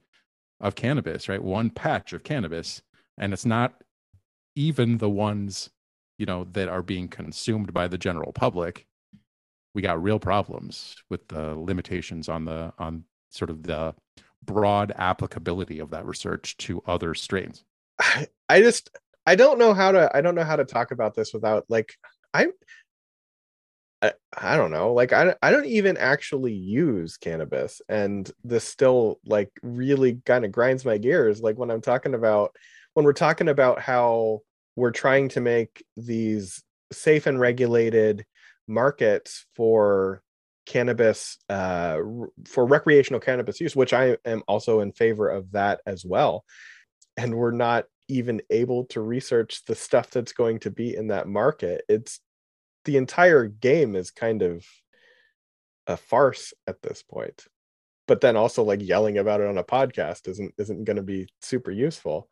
of 0.61 0.75
cannabis, 0.75 1.29
right? 1.29 1.43
One 1.43 1.71
patch 1.71 2.13
of 2.13 2.23
cannabis, 2.23 2.83
and 3.19 3.33
it's 3.33 3.47
not 3.47 3.83
even 4.57 4.99
the 4.99 5.11
ones, 5.11 5.71
you 6.19 6.27
know, 6.27 6.45
that 6.53 6.69
are 6.69 6.83
being 6.83 7.09
consumed 7.09 7.73
by 7.73 7.89
the 7.89 7.99
general 7.99 8.33
public. 8.33 8.87
We 9.75 9.83
got 9.83 10.03
real 10.03 10.19
problems 10.19 10.97
with 11.09 11.29
the 11.29 11.55
limitations 11.55 12.29
on 12.29 12.45
the 12.45 12.73
on 12.79 13.05
sort 13.31 13.51
of 13.51 13.63
the 13.63 13.95
broad 14.43 14.93
applicability 14.97 15.79
of 15.79 15.91
that 15.91 16.07
research 16.07 16.57
to 16.59 16.83
other 16.87 17.15
strains. 17.15 17.65
I 18.49 18.61
just 18.61 18.91
I 19.27 19.37
don't 19.37 19.59
know 19.59 19.75
how 19.75 19.93
to 19.93 20.11
I 20.15 20.21
don't 20.21 20.35
know 20.35 20.45
how 20.45 20.57
to 20.57 20.65
talk 20.65 20.91
about 20.91 21.15
this 21.15 21.33
without 21.33 21.65
like 21.69 21.95
I 22.35 22.49
I, 24.03 24.13
I 24.37 24.57
don't 24.57 24.71
know 24.71 24.93
like 24.93 25.13
I, 25.13 25.35
I 25.43 25.51
don't 25.51 25.67
even 25.67 25.97
actually 25.97 26.55
use 26.55 27.17
cannabis 27.17 27.83
and 27.89 28.31
this 28.45 28.65
still 28.65 29.21
like 29.27 29.51
really 29.63 30.21
kind 30.25 30.45
of 30.45 30.53
grinds 30.53 30.85
my 30.85 30.99
gears 30.99 31.41
like 31.41 31.57
when 31.57 31.71
i'm 31.71 31.83
talking 31.83 32.15
about 32.15 32.55
when 32.95 33.05
we're 33.05 33.13
talking 33.13 33.49
about 33.49 33.81
how 33.81 34.41
we're 34.77 34.91
trying 34.91 35.29
to 35.31 35.41
make 35.41 35.85
these 35.97 36.63
safe 36.93 37.27
and 37.27 37.39
regulated 37.39 38.25
markets 38.67 39.47
for 39.55 40.23
cannabis 40.65 41.37
uh, 41.49 41.99
for 42.47 42.65
recreational 42.67 43.21
cannabis 43.21 43.61
use 43.61 43.77
which 43.77 43.93
i 43.93 44.17
am 44.25 44.43
also 44.49 44.81
in 44.81 44.93
favor 44.93 45.29
of 45.29 45.51
that 45.53 45.81
as 45.87 46.05
well 46.05 46.45
and 47.17 47.35
we're 47.35 47.51
not 47.51 47.85
even 48.09 48.41
able 48.51 48.85
to 48.87 49.01
research 49.01 49.63
the 49.67 49.75
stuff 49.75 50.11
that's 50.11 50.33
going 50.33 50.59
to 50.59 50.71
be 50.71 50.97
in 50.97 51.09
that 51.09 51.29
market 51.29 51.83
it's 51.89 52.21
the 52.85 52.97
entire 52.97 53.47
game 53.47 53.97
is 53.97 54.11
kind 54.11 54.43
of 54.43 54.65
a 55.87 55.97
farce 55.97 56.55
at 56.67 56.83
this 56.83 57.03
point. 57.03 57.45
But 58.07 58.21
then 58.21 58.37
also 58.37 58.63
like 58.65 58.83
yelling 58.83 59.19
about 59.19 59.41
it 59.41 59.47
on 59.47 59.59
a 59.59 59.65
podcast 59.65 60.29
isn't 60.29 60.55
isn't 60.59 60.85
going 60.85 60.97
to 60.97 61.03
be 61.03 61.29
super 61.41 61.71
useful. 61.71 62.29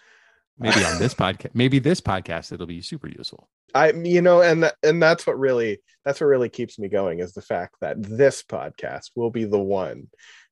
Maybe 0.59 0.85
on 0.85 0.99
this 0.99 1.15
podcast 1.23 1.51
maybe 1.55 1.79
this 1.79 2.01
podcast 2.01 2.53
it'll 2.53 2.67
be 2.67 2.83
super 2.83 3.09
useful. 3.09 3.49
I 3.75 3.93
you 3.93 4.23
know 4.23 4.41
and 4.41 4.71
and 4.83 5.03
that's 5.03 5.27
what 5.27 5.39
really 5.39 5.81
that's 6.05 6.21
what 6.21 6.27
really 6.27 6.49
keeps 6.49 6.79
me 6.79 6.89
going 6.89 7.21
is 7.21 7.33
the 7.33 7.43
fact 7.43 7.77
that 7.81 8.03
this 8.03 8.43
podcast 8.43 9.11
will 9.15 9.31
be 9.31 9.45
the 9.45 9.59
one 9.59 10.09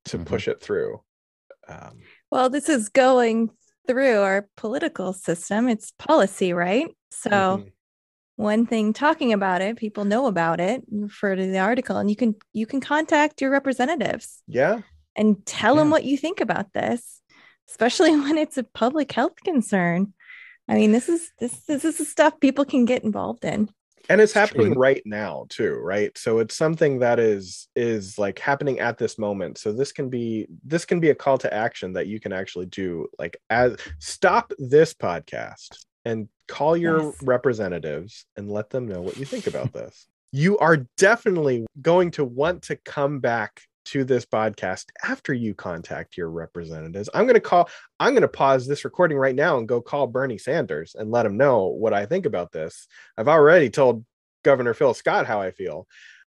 to 0.06 0.16
mm-hmm. 0.16 0.26
push 0.26 0.46
it 0.48 0.60
through. 0.60 1.00
Um, 1.68 2.02
well 2.30 2.48
this 2.48 2.68
is 2.68 2.88
going 2.90 3.50
through 3.88 4.20
our 4.20 4.48
political 4.56 5.12
system. 5.12 5.68
It's 5.68 5.92
policy 5.98 6.52
right? 6.52 6.86
So 7.10 7.30
mm-hmm 7.30 7.68
one 8.36 8.66
thing 8.66 8.92
talking 8.92 9.32
about 9.32 9.62
it 9.62 9.76
people 9.76 10.04
know 10.04 10.26
about 10.26 10.60
it 10.60 10.82
refer 10.90 11.34
to 11.34 11.46
the 11.46 11.58
article 11.58 11.96
and 11.96 12.10
you 12.10 12.16
can 12.16 12.34
you 12.52 12.66
can 12.66 12.80
contact 12.80 13.40
your 13.40 13.50
representatives 13.50 14.42
yeah. 14.46 14.80
and 15.16 15.44
tell 15.46 15.74
yeah. 15.74 15.80
them 15.80 15.90
what 15.90 16.04
you 16.04 16.16
think 16.16 16.40
about 16.40 16.72
this 16.72 17.22
especially 17.68 18.10
when 18.20 18.38
it's 18.38 18.58
a 18.58 18.64
public 18.64 19.12
health 19.12 19.36
concern. 19.44 20.12
I 20.68 20.74
mean 20.74 20.92
this 20.92 21.08
is 21.08 21.30
this 21.38 21.60
this 21.66 21.84
is 21.84 21.98
the 21.98 22.04
stuff 22.04 22.40
people 22.40 22.64
can 22.64 22.84
get 22.84 23.04
involved 23.04 23.44
in. 23.44 23.70
And 24.08 24.20
it's 24.20 24.32
happening 24.32 24.72
True. 24.72 24.82
right 24.82 25.02
now 25.04 25.46
too 25.48 25.74
right? 25.74 26.16
So 26.16 26.38
it's 26.38 26.56
something 26.56 27.00
that 27.00 27.18
is 27.18 27.68
is 27.76 28.18
like 28.18 28.38
happening 28.38 28.80
at 28.80 28.98
this 28.98 29.18
moment. 29.18 29.58
So 29.58 29.72
this 29.72 29.92
can 29.92 30.08
be 30.08 30.48
this 30.64 30.84
can 30.84 31.00
be 31.00 31.10
a 31.10 31.14
call 31.14 31.38
to 31.38 31.52
action 31.52 31.92
that 31.94 32.08
you 32.08 32.18
can 32.18 32.32
actually 32.32 32.66
do 32.66 33.06
like 33.18 33.36
as 33.48 33.76
stop 33.98 34.52
this 34.58 34.92
podcast 34.92 35.85
and 36.06 36.28
call 36.46 36.76
your 36.76 37.02
yes. 37.02 37.22
representatives 37.24 38.26
and 38.36 38.48
let 38.48 38.70
them 38.70 38.86
know 38.86 39.00
what 39.00 39.16
you 39.16 39.24
think 39.24 39.48
about 39.48 39.72
this. 39.72 40.06
You 40.30 40.56
are 40.58 40.86
definitely 40.96 41.66
going 41.82 42.12
to 42.12 42.24
want 42.24 42.62
to 42.62 42.76
come 42.76 43.18
back 43.18 43.60
to 43.86 44.04
this 44.04 44.24
podcast 44.24 44.84
after 45.04 45.34
you 45.34 45.52
contact 45.52 46.16
your 46.16 46.30
representatives. 46.30 47.10
I'm 47.12 47.24
going 47.24 47.34
to 47.34 47.40
call, 47.40 47.68
I'm 47.98 48.12
going 48.12 48.22
to 48.22 48.28
pause 48.28 48.68
this 48.68 48.84
recording 48.84 49.18
right 49.18 49.34
now 49.34 49.58
and 49.58 49.66
go 49.66 49.80
call 49.80 50.06
Bernie 50.06 50.38
Sanders 50.38 50.94
and 50.96 51.10
let 51.10 51.26
him 51.26 51.36
know 51.36 51.66
what 51.66 51.92
I 51.92 52.06
think 52.06 52.24
about 52.24 52.52
this. 52.52 52.86
I've 53.18 53.28
already 53.28 53.68
told 53.68 54.04
Governor 54.44 54.74
Phil 54.74 54.94
Scott 54.94 55.26
how 55.26 55.40
I 55.40 55.50
feel. 55.50 55.88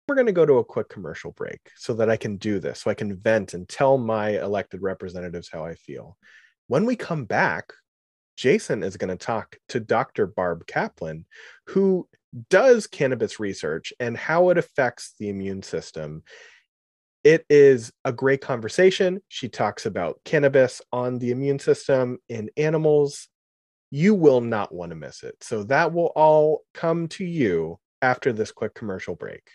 we're 0.06 0.14
going 0.14 0.26
to 0.26 0.32
go 0.32 0.46
to 0.46 0.58
a 0.58 0.64
quick 0.64 0.88
commercial 0.88 1.32
break 1.32 1.60
so 1.76 1.94
that 1.94 2.10
I 2.10 2.16
can 2.16 2.37
do 2.37 2.60
this, 2.60 2.82
so 2.82 2.90
I 2.92 2.94
can 2.94 3.16
vent 3.16 3.54
and 3.54 3.68
tell 3.68 3.98
my 3.98 4.40
elected 4.40 4.82
representatives 4.82 5.48
how 5.50 5.64
I 5.64 5.74
feel. 5.74 6.16
When 6.68 6.87
we 6.87 6.94
come 6.94 7.24
back, 7.24 7.72
Jason 8.37 8.83
is 8.83 8.97
going 8.97 9.16
to 9.16 9.25
talk 9.25 9.57
to 9.68 9.81
Dr. 9.81 10.27
Barb 10.27 10.66
Kaplan, 10.66 11.25
who 11.66 12.09
does 12.51 12.87
cannabis 12.87 13.38
research 13.38 13.92
and 14.01 14.16
how 14.16 14.51
it 14.51 14.59
affects 14.59 15.14
the 15.18 15.29
immune 15.29 15.62
system. 15.62 16.23
It 17.23 17.47
is 17.49 17.92
a 18.05 18.12
great 18.12 18.40
conversation. 18.40 19.20
She 19.29 19.49
talks 19.49 19.87
about 19.87 20.20
cannabis 20.25 20.83
on 20.92 21.18
the 21.18 21.31
immune 21.31 21.59
system 21.59 22.18
in 22.29 22.51
animals. 22.57 23.29
You 23.90 24.14
will 24.14 24.40
not 24.40 24.75
want 24.75 24.90
to 24.90 24.97
miss 24.97 25.23
it. 25.23 25.37
So, 25.40 25.62
that 25.64 25.92
will 25.92 26.12
all 26.16 26.64
come 26.75 27.09
to 27.09 27.25
you 27.25 27.79
after 28.03 28.33
this 28.33 28.51
quick 28.53 28.75
commercial 28.75 29.14
break. 29.14 29.49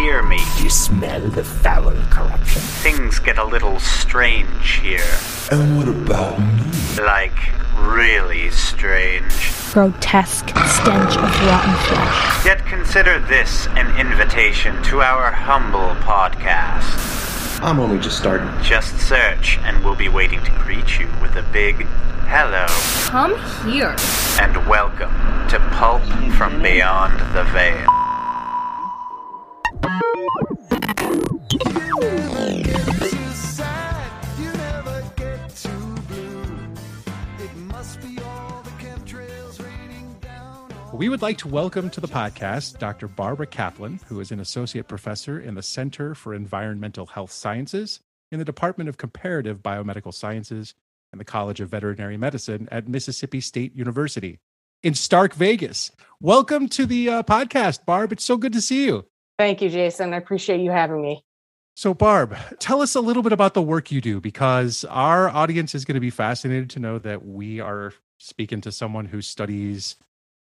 Hear 0.00 0.22
me? 0.22 0.38
Do 0.56 0.64
you 0.64 0.70
smell 0.70 1.20
the 1.28 1.44
foul 1.44 1.92
corruption? 2.10 2.62
Things 2.82 3.18
get 3.18 3.36
a 3.38 3.44
little 3.44 3.78
strange 3.80 4.78
here. 4.80 5.04
And 5.52 5.76
what 5.76 5.88
about 5.88 6.38
me? 6.40 7.02
Like, 7.04 7.36
really 7.76 8.50
strange. 8.50 9.32
grotesque 9.72 10.48
stench 10.48 11.16
of 11.16 11.46
rotten 11.46 11.74
flesh. 11.86 12.44
Yet 12.46 12.64
consider 12.66 13.18
this 13.20 13.66
an 13.76 13.94
invitation 14.00 14.82
to 14.84 15.00
our 15.02 15.30
humble 15.30 15.94
podcast. 16.02 17.60
I'm 17.62 17.78
only 17.78 17.98
just 17.98 18.16
starting. 18.16 18.48
Just 18.62 18.98
search, 19.06 19.58
and 19.58 19.84
we'll 19.84 19.96
be 19.96 20.08
waiting 20.08 20.42
to 20.44 20.50
greet 20.64 20.98
you 20.98 21.08
with 21.20 21.36
a 21.36 21.42
big 21.52 21.86
hello 22.26 22.66
Come 23.10 23.36
here. 23.70 23.94
and 24.40 24.66
welcome 24.66 25.12
to 25.48 25.58
Pulp 25.72 26.02
from 26.38 26.62
Beyond 26.62 27.20
the 27.34 27.44
Veil. 27.52 27.99
We 40.92 41.08
would 41.08 41.22
like 41.22 41.38
to 41.38 41.48
welcome 41.48 41.88
to 41.90 42.00
the 42.00 42.08
podcast 42.08 42.78
Dr. 42.78 43.08
Barbara 43.08 43.46
Kaplan, 43.46 44.00
who 44.06 44.20
is 44.20 44.30
an 44.32 44.40
associate 44.40 44.86
professor 44.86 45.40
in 45.40 45.54
the 45.54 45.62
Center 45.62 46.14
for 46.14 46.34
Environmental 46.34 47.06
Health 47.06 47.32
Sciences 47.32 48.00
in 48.30 48.38
the 48.38 48.44
Department 48.44 48.90
of 48.90 48.98
Comparative 48.98 49.62
Biomedical 49.62 50.12
Sciences 50.12 50.74
and 51.10 51.18
the 51.18 51.24
College 51.24 51.60
of 51.60 51.70
Veterinary 51.70 52.18
Medicine 52.18 52.68
at 52.70 52.86
Mississippi 52.86 53.40
State 53.40 53.74
University 53.74 54.40
in 54.82 54.94
Stark 54.94 55.32
Vegas. 55.32 55.90
Welcome 56.20 56.68
to 56.68 56.84
the 56.84 57.08
uh, 57.08 57.22
podcast, 57.22 57.86
Barb. 57.86 58.12
It's 58.12 58.24
so 58.24 58.36
good 58.36 58.52
to 58.52 58.60
see 58.60 58.84
you. 58.84 59.06
Thank 59.40 59.62
you, 59.62 59.70
Jason. 59.70 60.12
I 60.12 60.18
appreciate 60.18 60.60
you 60.60 60.70
having 60.70 61.00
me. 61.00 61.24
So, 61.74 61.94
Barb, 61.94 62.36
tell 62.58 62.82
us 62.82 62.94
a 62.94 63.00
little 63.00 63.22
bit 63.22 63.32
about 63.32 63.54
the 63.54 63.62
work 63.62 63.90
you 63.90 64.02
do 64.02 64.20
because 64.20 64.84
our 64.84 65.30
audience 65.30 65.74
is 65.74 65.86
going 65.86 65.94
to 65.94 66.00
be 66.00 66.10
fascinated 66.10 66.68
to 66.70 66.78
know 66.78 66.98
that 66.98 67.24
we 67.24 67.58
are 67.58 67.94
speaking 68.18 68.60
to 68.60 68.70
someone 68.70 69.06
who 69.06 69.22
studies 69.22 69.96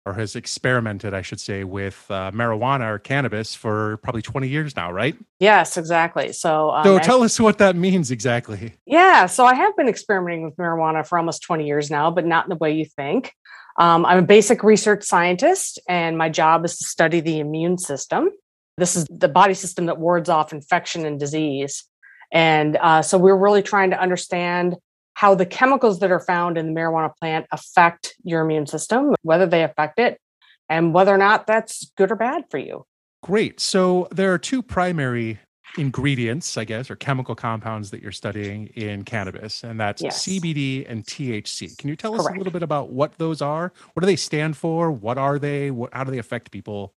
or 0.05 0.13
has 0.13 0.35
experimented, 0.35 1.15
I 1.15 1.23
should 1.23 1.39
say, 1.39 1.63
with 1.63 2.05
uh, 2.11 2.29
marijuana 2.29 2.87
or 2.93 2.99
cannabis 2.99 3.55
for 3.55 3.97
probably 4.03 4.21
20 4.21 4.49
years 4.49 4.75
now, 4.75 4.91
right? 4.91 5.17
Yes, 5.39 5.77
exactly. 5.77 6.31
So, 6.31 6.69
um, 6.69 6.83
so, 6.83 6.97
I- 6.97 6.99
tell 6.99 7.23
us 7.23 7.39
what 7.39 7.57
that 7.57 7.75
means 7.75 8.11
exactly. 8.11 8.75
yeah, 8.85 9.25
so 9.25 9.45
I 9.45 9.55
have 9.55 9.75
been 9.75 9.89
experimenting 9.89 10.45
with 10.45 10.57
marijuana 10.57 11.07
for 11.07 11.17
almost 11.17 11.41
20 11.41 11.65
years 11.65 11.89
now, 11.89 12.11
but 12.11 12.27
not 12.27 12.45
in 12.45 12.49
the 12.49 12.55
way 12.57 12.73
you 12.73 12.85
think. 12.85 13.33
Um, 13.79 14.05
I'm 14.05 14.19
a 14.19 14.27
basic 14.27 14.63
research 14.63 15.03
scientist, 15.03 15.79
and 15.89 16.19
my 16.19 16.29
job 16.29 16.65
is 16.65 16.77
to 16.77 16.85
study 16.85 17.19
the 17.19 17.39
immune 17.39 17.79
system. 17.79 18.29
This 18.77 18.95
is 18.95 19.05
the 19.09 19.29
body 19.29 19.53
system 19.53 19.85
that 19.85 19.99
wards 19.99 20.29
off 20.29 20.51
infection 20.51 21.05
and 21.05 21.19
disease. 21.19 21.85
And 22.31 22.75
uh, 22.77 23.01
so, 23.01 23.17
we're 23.17 23.37
really 23.37 23.61
trying 23.61 23.91
to 23.91 24.01
understand 24.01 24.75
how 25.13 25.35
the 25.35 25.45
chemicals 25.45 25.99
that 25.99 26.11
are 26.11 26.19
found 26.19 26.57
in 26.57 26.73
the 26.73 26.79
marijuana 26.79 27.11
plant 27.21 27.45
affect 27.51 28.15
your 28.23 28.41
immune 28.41 28.67
system, 28.67 29.15
whether 29.21 29.45
they 29.45 29.63
affect 29.63 29.99
it, 29.99 30.19
and 30.67 30.93
whether 30.93 31.13
or 31.13 31.17
not 31.17 31.47
that's 31.47 31.89
good 31.95 32.11
or 32.11 32.15
bad 32.15 32.43
for 32.49 32.57
you. 32.57 32.85
Great. 33.23 33.59
So, 33.59 34.07
there 34.11 34.33
are 34.33 34.37
two 34.37 34.61
primary 34.61 35.39
ingredients, 35.77 36.57
I 36.57 36.63
guess, 36.65 36.89
or 36.89 36.95
chemical 36.95 37.35
compounds 37.35 37.91
that 37.91 38.01
you're 38.01 38.11
studying 38.11 38.67
in 38.75 39.03
cannabis, 39.03 39.63
and 39.63 39.79
that's 39.79 40.01
Yes. 40.01 40.25
CBD 40.25 40.85
and 40.89 41.05
THC. 41.05 41.77
Can 41.77 41.89
you 41.89 41.95
tell 41.95 42.15
us 42.15 42.21
Correct. 42.21 42.35
a 42.35 42.39
little 42.39 42.53
bit 42.53 42.63
about 42.63 42.91
what 42.91 43.17
those 43.17 43.41
are? 43.41 43.71
What 43.93 44.01
do 44.01 44.05
they 44.05 44.15
stand 44.15 44.57
for? 44.57 44.91
What 44.91 45.17
are 45.17 45.39
they? 45.39 45.71
What, 45.71 45.93
how 45.93 46.03
do 46.03 46.11
they 46.11 46.17
affect 46.17 46.51
people? 46.51 46.93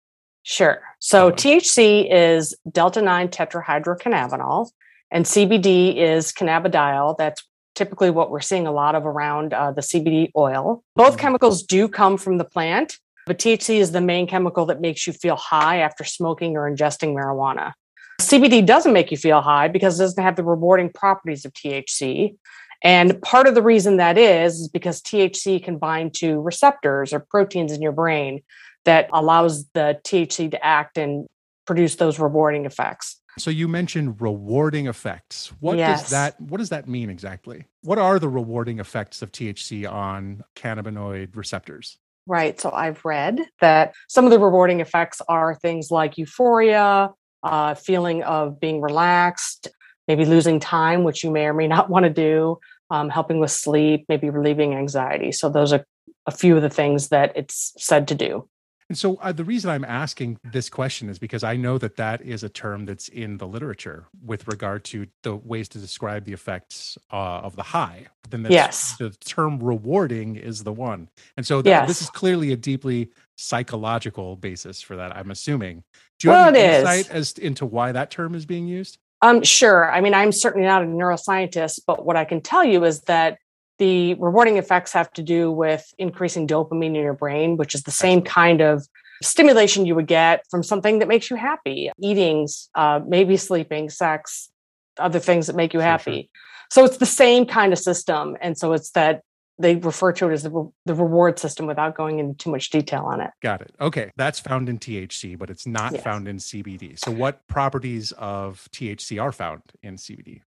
Sure. 0.48 0.80
So 0.98 1.30
THC 1.30 2.10
is 2.10 2.56
delta 2.72 3.02
9 3.02 3.28
tetrahydrocannabinol, 3.28 4.70
and 5.10 5.26
CBD 5.26 5.94
is 5.98 6.32
cannabidiol. 6.32 7.18
That's 7.18 7.46
typically 7.74 8.08
what 8.08 8.30
we're 8.30 8.40
seeing 8.40 8.66
a 8.66 8.72
lot 8.72 8.94
of 8.94 9.04
around 9.04 9.52
uh, 9.52 9.72
the 9.72 9.82
CBD 9.82 10.30
oil. 10.34 10.82
Both 10.96 11.16
Mhm. 11.16 11.20
chemicals 11.20 11.62
do 11.62 11.86
come 11.86 12.16
from 12.16 12.38
the 12.38 12.46
plant, 12.46 12.96
but 13.26 13.38
THC 13.38 13.78
is 13.78 13.92
the 13.92 14.00
main 14.00 14.26
chemical 14.26 14.64
that 14.66 14.80
makes 14.80 15.06
you 15.06 15.12
feel 15.12 15.36
high 15.36 15.80
after 15.80 16.02
smoking 16.02 16.56
or 16.56 16.62
ingesting 16.70 17.12
marijuana. 17.14 17.74
CBD 18.18 18.62
doesn't 18.64 18.94
make 18.94 19.10
you 19.10 19.18
feel 19.18 19.42
high 19.42 19.68
because 19.68 20.00
it 20.00 20.04
doesn't 20.04 20.24
have 20.24 20.36
the 20.36 20.44
rewarding 20.44 20.88
properties 20.90 21.44
of 21.44 21.52
THC. 21.52 22.36
And 22.82 23.20
part 23.20 23.46
of 23.46 23.54
the 23.54 23.62
reason 23.62 23.98
that 23.98 24.16
is, 24.16 24.60
is 24.60 24.68
because 24.68 25.02
THC 25.02 25.60
can 25.62 25.76
bind 25.76 26.14
to 26.14 26.40
receptors 26.40 27.12
or 27.12 27.20
proteins 27.20 27.72
in 27.72 27.82
your 27.82 27.92
brain 27.92 28.40
that 28.88 29.10
allows 29.12 29.66
the 29.74 30.00
THC 30.02 30.50
to 30.50 30.64
act 30.64 30.96
and 30.96 31.26
produce 31.66 31.96
those 31.96 32.18
rewarding 32.18 32.64
effects. 32.64 33.20
So 33.38 33.50
you 33.50 33.68
mentioned 33.68 34.18
rewarding 34.18 34.86
effects. 34.86 35.52
What 35.60 35.76
Yes. 35.76 36.00
does 36.00 36.10
that 36.10 36.40
what 36.40 36.56
does 36.56 36.70
that 36.70 36.88
mean 36.88 37.10
exactly? 37.10 37.66
What 37.82 37.98
are 37.98 38.18
the 38.18 38.30
rewarding 38.30 38.78
effects 38.80 39.20
of 39.20 39.30
THC 39.30 39.86
on 39.86 40.42
cannabinoid 40.56 41.36
receptors? 41.36 41.98
Right. 42.26 42.58
So 42.58 42.70
I've 42.72 43.04
read 43.04 43.40
that 43.60 43.92
some 44.08 44.24
of 44.24 44.30
the 44.30 44.38
rewarding 44.38 44.80
effects 44.80 45.20
are 45.28 45.54
things 45.54 45.90
like 45.90 46.16
euphoria, 46.16 47.10
uh, 47.42 47.74
feeling 47.74 48.22
of 48.22 48.58
being 48.58 48.80
relaxed, 48.80 49.68
maybe 50.08 50.24
losing 50.24 50.60
time, 50.60 51.04
which 51.04 51.22
you 51.22 51.30
may 51.30 51.44
or 51.44 51.52
may 51.52 51.68
not 51.68 51.90
want 51.94 52.04
to 52.04 52.10
do, 52.10 52.58
um, 52.90 53.10
helping 53.10 53.38
with 53.38 53.50
sleep, 53.50 54.06
maybe 54.08 54.30
relieving 54.30 54.74
anxiety. 54.74 55.30
So 55.30 55.50
those 55.50 55.74
are 55.74 55.84
a 56.26 56.30
few 56.30 56.56
of 56.56 56.62
the 56.62 56.70
things 56.70 57.08
that 57.08 57.32
it's 57.36 57.74
said 57.78 58.08
to 58.08 58.14
do. 58.14 58.48
And 58.88 58.96
so 58.96 59.16
uh, 59.16 59.32
the 59.32 59.44
reason 59.44 59.70
I'm 59.70 59.84
asking 59.84 60.38
this 60.50 60.70
question 60.70 61.10
is 61.10 61.18
because 61.18 61.44
I 61.44 61.56
know 61.56 61.76
that 61.76 61.96
that 61.96 62.22
is 62.22 62.42
a 62.42 62.48
term 62.48 62.86
that's 62.86 63.08
in 63.08 63.36
the 63.36 63.46
literature 63.46 64.06
with 64.24 64.48
regard 64.48 64.82
to 64.84 65.06
the 65.22 65.36
ways 65.36 65.68
to 65.70 65.78
describe 65.78 66.24
the 66.24 66.32
effects 66.32 66.96
uh, 67.12 67.16
of 67.16 67.54
the 67.54 67.62
high. 67.62 68.06
But 68.22 68.30
then 68.30 68.46
Yes. 68.50 68.96
the 68.96 69.10
term 69.10 69.58
rewarding 69.62 70.36
is 70.36 70.64
the 70.64 70.72
one. 70.72 71.08
And 71.36 71.46
so 71.46 71.60
th- 71.60 71.86
this 71.86 72.00
is 72.00 72.08
clearly 72.08 72.52
a 72.52 72.56
deeply 72.56 73.10
psychological 73.36 74.36
basis 74.36 74.80
for 74.80 74.96
that, 74.96 75.14
I'm 75.14 75.30
assuming. 75.30 75.84
Do 76.18 76.28
you 76.28 76.32
Well, 76.32 76.44
have 76.46 76.54
any 76.54 76.64
it 76.64 76.70
is. 76.70 76.80
insight 76.80 77.10
as 77.10 77.32
into 77.32 77.66
why 77.66 77.92
that 77.92 78.10
term 78.10 78.34
is 78.34 78.46
being 78.46 78.66
used? 78.66 78.98
Um, 79.20 79.42
sure. 79.42 79.90
I 79.90 80.00
mean, 80.00 80.14
I'm 80.14 80.32
certainly 80.32 80.66
not 80.66 80.82
a 80.82 80.86
neuroscientist, 80.86 81.80
but 81.86 82.06
what 82.06 82.16
I 82.16 82.24
can 82.24 82.40
tell 82.40 82.64
you 82.64 82.84
is 82.84 83.02
that 83.02 83.38
the 83.78 84.14
rewarding 84.14 84.56
effects 84.56 84.92
have 84.92 85.12
to 85.12 85.22
do 85.22 85.50
with 85.50 85.86
increasing 85.98 86.46
dopamine 86.46 86.86
in 86.86 86.94
your 86.96 87.14
brain, 87.14 87.56
which 87.56 87.74
is 87.74 87.82
the 87.84 87.90
same 87.90 88.22
kind 88.22 88.60
of 88.60 88.86
stimulation 89.22 89.86
you 89.86 89.94
would 89.94 90.06
get 90.06 90.44
from 90.50 90.62
something 90.62 90.98
that 91.00 91.08
makes 91.08 91.30
you 91.30 91.36
happy 91.36 91.90
eating, 92.00 92.46
uh, 92.74 93.00
maybe 93.06 93.36
sleeping, 93.36 93.88
sex, 93.90 94.50
other 94.98 95.18
things 95.18 95.46
that 95.48 95.56
make 95.56 95.72
you 95.72 95.78
Sure, 95.80 95.84
sure. 95.84 95.90
happy. 95.90 96.30
So 96.70 96.84
it's 96.84 96.98
the 96.98 97.06
same 97.06 97.46
kind 97.46 97.72
of 97.72 97.78
system. 97.78 98.36
And 98.40 98.56
so 98.58 98.72
it's 98.74 98.90
that 98.90 99.22
they 99.60 99.74
refer 99.74 100.12
to 100.12 100.28
it 100.28 100.32
as 100.34 100.44
the, 100.44 100.50
re- 100.50 100.70
the 100.86 100.94
reward 100.94 101.38
system 101.38 101.66
without 101.66 101.96
going 101.96 102.20
into 102.20 102.34
too 102.36 102.50
much 102.50 102.70
detail 102.70 103.02
on 103.06 103.20
it. 103.20 103.30
Got 103.42 103.60
it. 103.62 103.74
Okay. 103.80 104.12
That's 104.16 104.38
found 104.38 104.68
in 104.68 104.78
THC, 104.78 105.36
but 105.36 105.50
it's 105.50 105.66
not 105.66 105.94
Yes. 105.94 106.02
found 106.04 106.28
in 106.28 106.36
CBD. 106.36 106.96
So, 106.96 107.10
what 107.10 107.44
properties 107.48 108.12
of 108.12 108.68
THC 108.70 109.20
are 109.20 109.32
found 109.32 109.62
in 109.82 109.96
CBD? 109.96 110.42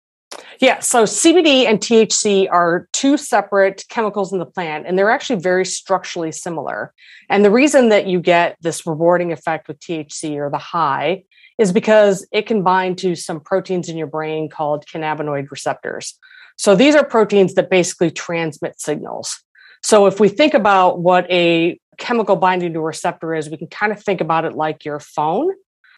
Yeah, 0.59 0.79
so 0.79 1.03
CBD 1.03 1.67
and 1.67 1.79
THC 1.79 2.49
are 2.51 2.87
two 2.91 3.17
separate 3.17 3.85
chemicals 3.89 4.33
in 4.33 4.39
the 4.39 4.45
plant, 4.45 4.87
and 4.87 4.97
they're 4.97 5.11
actually 5.11 5.39
very 5.39 5.65
structurally 5.65 6.31
similar. 6.31 6.93
And 7.29 7.45
the 7.45 7.51
reason 7.51 7.89
that 7.89 8.07
you 8.07 8.19
get 8.19 8.57
this 8.61 8.85
rewarding 8.85 9.31
effect 9.31 9.67
with 9.67 9.79
THC 9.79 10.37
or 10.37 10.49
the 10.49 10.57
high 10.57 11.23
is 11.57 11.71
because 11.71 12.27
it 12.31 12.47
can 12.47 12.63
bind 12.63 12.97
to 12.97 13.15
some 13.15 13.39
proteins 13.39 13.89
in 13.89 13.97
your 13.97 14.07
brain 14.07 14.49
called 14.49 14.85
cannabinoid 14.85 15.51
receptors. 15.51 16.17
So 16.57 16.75
these 16.75 16.95
are 16.95 17.05
proteins 17.05 17.53
that 17.53 17.69
basically 17.69 18.11
transmit 18.11 18.81
signals. 18.81 19.41
So 19.83 20.07
if 20.07 20.19
we 20.19 20.27
think 20.27 20.53
about 20.53 20.99
what 20.99 21.29
a 21.31 21.79
chemical 21.97 22.35
binding 22.35 22.73
to 22.73 22.79
a 22.79 22.83
receptor 22.83 23.35
is, 23.35 23.49
we 23.49 23.57
can 23.57 23.67
kind 23.67 23.91
of 23.91 24.01
think 24.01 24.19
about 24.19 24.45
it 24.45 24.55
like 24.55 24.83
your 24.83 24.99
phone. 24.99 25.51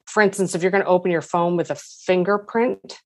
For 0.06 0.22
instance, 0.22 0.54
if 0.56 0.62
you're 0.62 0.72
going 0.72 0.84
to 0.84 0.90
open 0.90 1.12
your 1.12 1.22
phone 1.22 1.58
with 1.58 1.72
a 1.72 1.76
fingerprint, 1.76 3.00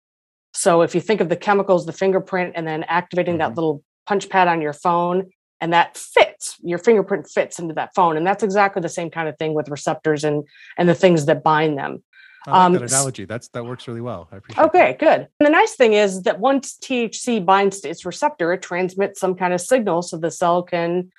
so 0.56 0.82
if 0.82 0.96
you 0.96 1.02
think 1.02 1.22
of 1.22 1.30
the 1.30 1.36
chemicals, 1.36 1.86
the 1.86 1.94
fingerprint, 1.94 2.54
and 2.56 2.66
then 2.68 2.84
activating 2.84 3.38
that 3.40 3.52
Mhm. 3.52 3.56
little 3.58 3.84
punch 4.08 4.30
pad 4.30 4.48
on 4.48 4.62
your 4.62 4.74
phone, 4.74 5.30
and 5.62 5.72
that 5.74 5.98
fits 5.98 6.56
your 6.62 6.78
fingerprint 6.78 7.30
fits 7.30 7.60
into 7.60 7.74
that 7.74 7.90
phone 7.96 8.18
and 8.18 8.28
that's 8.28 8.44
exactly 8.44 8.82
the 8.82 8.90
same 8.90 9.10
kind 9.10 9.30
of 9.30 9.38
thing 9.38 9.54
with 9.54 9.70
receptors 9.70 10.24
and 10.26 10.44
and 10.78 10.88
the 10.90 10.94
things 10.94 11.26
that 11.28 11.44
bind 11.44 11.78
them 11.78 12.04
I 12.46 12.52
like 12.52 12.60
Um, 12.66 12.74
that 12.74 12.92
analogy. 12.92 13.24
That's 13.26 13.48
that 13.50 13.64
works 13.66 13.88
really 13.88 14.02
well. 14.02 14.28
I 14.34 14.36
appreciate. 14.38 14.64
okay 14.66 14.88
that. 14.92 15.00
good 15.00 15.20
and 15.40 15.46
the 15.48 15.50
nice 15.50 15.74
thing 15.76 15.94
is 15.94 16.24
that 16.24 16.40
once 16.42 16.78
thc 16.84 17.44
binds 17.46 17.80
to 17.82 17.90
its 17.90 18.06
receptor 18.06 18.52
it 18.54 18.62
transmits 18.62 19.20
some 19.20 19.34
kind 19.36 19.54
of 19.54 19.62
signal 19.62 20.02
so 20.02 20.18
the 20.18 20.30
cell 20.30 20.62
can 20.62 21.10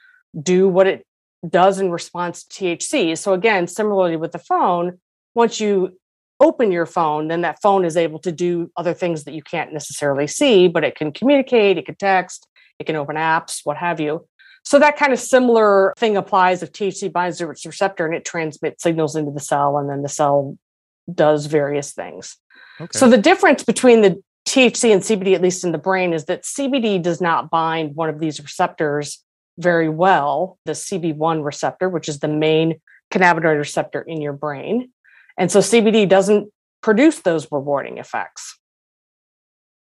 do 0.40 0.68
what 0.68 0.87
it 0.87 1.07
does 1.49 1.81
in 1.81 1.90
response 1.90 2.44
to 2.44 2.64
thc 2.77 3.16
so 3.16 3.33
again 3.33 3.66
similarly 3.66 4.16
with 4.16 4.33
the 4.33 4.38
phone 4.38 5.01
once 5.35 5.61
you 5.61 5.99
open 6.40 6.70
your 6.70 6.87
phone 6.87 7.29
then 7.29 7.40
that 7.40 7.61
phone 7.62 7.85
is 7.85 7.96
able 7.96 8.18
to 8.18 8.33
do 8.33 8.70
other 8.77 8.92
things 8.92 9.25
that 9.25 9.35
you 9.35 9.42
can't 9.42 9.72
necessarily 9.72 10.27
see 10.27 10.68
but 10.68 10.85
it 10.85 10.94
can 10.94 11.12
communicate 11.12 11.79
it 11.79 11.87
can 11.87 11.96
text 11.96 12.46
it 12.79 12.85
can 12.85 12.96
open 12.96 13.16
apps 13.16 13.61
what 13.64 13.77
have 13.77 14.01
you 14.01 14.27
so 14.66 14.81
that 14.81 14.96
kind 14.96 15.12
of 15.12 15.20
similar 15.20 15.94
thing 15.96 16.16
applies 16.16 16.61
if 16.61 16.72
THC 16.72 17.12
binds 17.12 17.38
to 17.38 17.49
its 17.51 17.64
receptor 17.64 18.05
and 18.05 18.12
it 18.12 18.25
transmits 18.25 18.83
signals 18.83 19.14
into 19.14 19.31
the 19.31 19.38
cell, 19.38 19.79
and 19.79 19.88
then 19.88 20.03
the 20.03 20.09
cell 20.09 20.59
does 21.14 21.46
various 21.46 21.92
things. 21.92 22.37
Okay. 22.81 22.99
So 22.99 23.09
the 23.09 23.16
difference 23.16 23.62
between 23.62 24.01
the 24.01 24.20
THC 24.49 24.92
and 24.92 25.03
CBD, 25.03 25.37
at 25.37 25.40
least 25.40 25.62
in 25.62 25.70
the 25.70 25.79
brain, 25.79 26.12
is 26.12 26.25
that 26.25 26.42
CBD 26.42 27.01
does 27.01 27.20
not 27.20 27.49
bind 27.49 27.94
one 27.94 28.09
of 28.09 28.18
these 28.18 28.40
receptors 28.40 29.22
very 29.57 29.88
well, 29.88 30.59
the 30.64 30.72
CB1 30.72 31.44
receptor, 31.44 31.88
which 31.88 32.09
is 32.09 32.18
the 32.18 32.27
main 32.27 32.81
cannabinoid 33.12 33.59
receptor 33.59 34.03
in 34.03 34.20
your 34.20 34.33
brain. 34.33 34.90
And 35.37 35.51
so 35.51 35.61
CBD 35.61 36.09
doesn't 36.09 36.51
produce 36.83 37.20
those 37.20 37.46
rewarding 37.51 37.99
effects. 37.99 38.59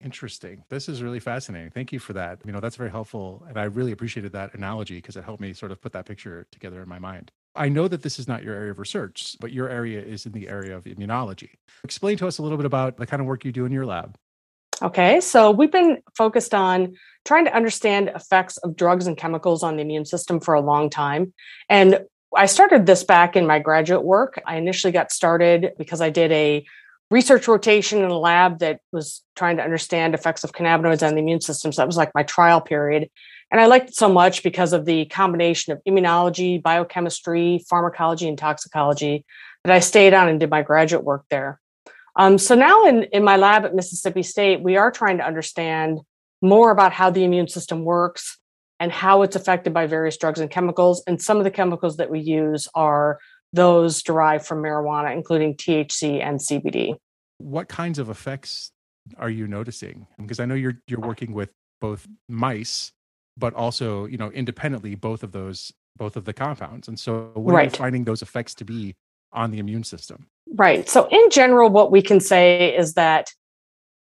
Interesting. 0.02 0.64
This 0.70 0.88
is 0.88 1.02
really 1.02 1.20
fascinating. 1.20 1.70
Thank 1.70 1.92
you 1.92 1.98
for 1.98 2.14
that. 2.14 2.38
You 2.46 2.52
know, 2.52 2.60
that's 2.60 2.76
very 2.76 2.90
helpful. 2.90 3.44
And 3.48 3.58
I 3.58 3.64
really 3.64 3.92
appreciated 3.92 4.32
that 4.32 4.54
analogy 4.54 4.96
because 4.96 5.16
it 5.16 5.24
helped 5.24 5.42
me 5.42 5.52
sort 5.52 5.72
of 5.72 5.80
put 5.80 5.92
that 5.92 6.06
picture 6.06 6.46
together 6.50 6.82
in 6.82 6.88
my 6.88 6.98
mind. 6.98 7.30
I 7.54 7.68
know 7.68 7.86
that 7.88 8.02
this 8.02 8.18
is 8.18 8.26
not 8.26 8.42
your 8.42 8.54
area 8.54 8.70
of 8.70 8.78
research, 8.78 9.36
but 9.40 9.52
your 9.52 9.68
area 9.68 10.00
is 10.00 10.24
in 10.24 10.32
the 10.32 10.48
area 10.48 10.74
of 10.76 10.84
immunology. 10.84 11.50
Explain 11.84 12.16
to 12.18 12.26
us 12.26 12.38
a 12.38 12.42
little 12.42 12.56
bit 12.56 12.64
about 12.64 12.96
the 12.96 13.06
kind 13.06 13.20
of 13.20 13.26
work 13.26 13.44
you 13.44 13.52
do 13.52 13.66
in 13.66 13.72
your 13.72 13.84
lab. 13.84 14.16
Okay, 14.82 15.20
so 15.20 15.50
we've 15.50 15.70
been 15.70 15.98
focused 16.16 16.54
on 16.54 16.94
trying 17.26 17.44
to 17.44 17.54
understand 17.54 18.10
effects 18.14 18.56
of 18.58 18.76
drugs 18.76 19.06
and 19.06 19.16
chemicals 19.16 19.62
on 19.62 19.76
the 19.76 19.82
immune 19.82 20.06
system 20.06 20.40
for 20.40 20.54
a 20.54 20.60
long 20.62 20.88
time. 20.88 21.34
And 21.68 22.06
I 22.36 22.46
started 22.46 22.86
this 22.86 23.04
back 23.04 23.36
in 23.36 23.46
my 23.46 23.58
graduate 23.58 24.04
work. 24.04 24.40
I 24.46 24.56
initially 24.56 24.92
got 24.92 25.10
started 25.10 25.72
because 25.78 26.00
I 26.00 26.10
did 26.10 26.30
a 26.32 26.64
research 27.10 27.48
rotation 27.48 28.02
in 28.02 28.10
a 28.10 28.18
lab 28.18 28.60
that 28.60 28.80
was 28.92 29.22
trying 29.34 29.56
to 29.56 29.64
understand 29.64 30.14
effects 30.14 30.44
of 30.44 30.52
cannabinoids 30.52 31.06
on 31.06 31.14
the 31.14 31.20
immune 31.20 31.40
system. 31.40 31.72
So 31.72 31.82
that 31.82 31.88
was 31.88 31.96
like 31.96 32.14
my 32.14 32.22
trial 32.22 32.60
period. 32.60 33.10
And 33.50 33.60
I 33.60 33.66
liked 33.66 33.88
it 33.88 33.96
so 33.96 34.08
much 34.08 34.44
because 34.44 34.72
of 34.72 34.84
the 34.84 35.06
combination 35.06 35.72
of 35.72 35.82
immunology, 35.86 36.62
biochemistry, 36.62 37.64
pharmacology, 37.68 38.28
and 38.28 38.38
toxicology 38.38 39.24
that 39.64 39.74
I 39.74 39.80
stayed 39.80 40.14
on 40.14 40.28
and 40.28 40.38
did 40.38 40.50
my 40.50 40.62
graduate 40.62 41.02
work 41.02 41.24
there. 41.30 41.60
Um, 42.14 42.38
so 42.38 42.54
now 42.54 42.86
in, 42.86 43.04
in 43.04 43.24
my 43.24 43.36
lab 43.36 43.64
at 43.64 43.74
Mississippi 43.74 44.22
State, 44.22 44.62
we 44.62 44.76
are 44.76 44.92
trying 44.92 45.18
to 45.18 45.26
understand 45.26 46.00
more 46.42 46.70
about 46.70 46.92
how 46.92 47.10
the 47.10 47.24
immune 47.24 47.48
system 47.48 47.84
works 47.84 48.38
and 48.80 48.90
how 48.90 49.22
it's 49.22 49.36
affected 49.36 49.72
by 49.72 49.86
various 49.86 50.16
drugs 50.16 50.40
and 50.40 50.50
chemicals. 50.50 51.02
And 51.06 51.20
some 51.20 51.36
of 51.36 51.44
the 51.44 51.50
chemicals 51.50 51.98
that 51.98 52.10
we 52.10 52.18
use 52.18 52.66
are 52.74 53.20
those 53.52 54.02
derived 54.02 54.46
from 54.46 54.62
marijuana, 54.62 55.12
including 55.12 55.54
THC 55.54 56.22
and 56.22 56.40
CBD. 56.40 56.96
What 57.38 57.68
kinds 57.68 57.98
of 57.98 58.08
effects 58.08 58.72
are 59.18 59.30
you 59.30 59.46
noticing? 59.46 60.06
Because 60.18 60.40
I 60.40 60.46
know 60.46 60.54
you're 60.54 60.80
you're 60.86 61.00
working 61.00 61.32
with 61.32 61.50
both 61.80 62.06
mice, 62.28 62.92
but 63.36 63.54
also, 63.54 64.06
you 64.06 64.16
know, 64.16 64.30
independently 64.30 64.94
both 64.94 65.22
of 65.22 65.32
those 65.32 65.72
both 65.96 66.16
of 66.16 66.24
the 66.24 66.32
compounds. 66.32 66.88
And 66.88 66.98
so 66.98 67.30
what 67.34 67.54
are 67.54 67.64
you 67.64 67.70
finding 67.70 68.04
those 68.04 68.22
effects 68.22 68.54
to 68.56 68.64
be 68.64 68.96
on 69.32 69.50
the 69.50 69.58
immune 69.58 69.84
system? 69.84 70.26
Right. 70.54 70.88
So, 70.88 71.06
in 71.10 71.30
general, 71.30 71.68
what 71.68 71.90
we 71.92 72.02
can 72.02 72.20
say 72.20 72.74
is 72.74 72.94
that 72.94 73.30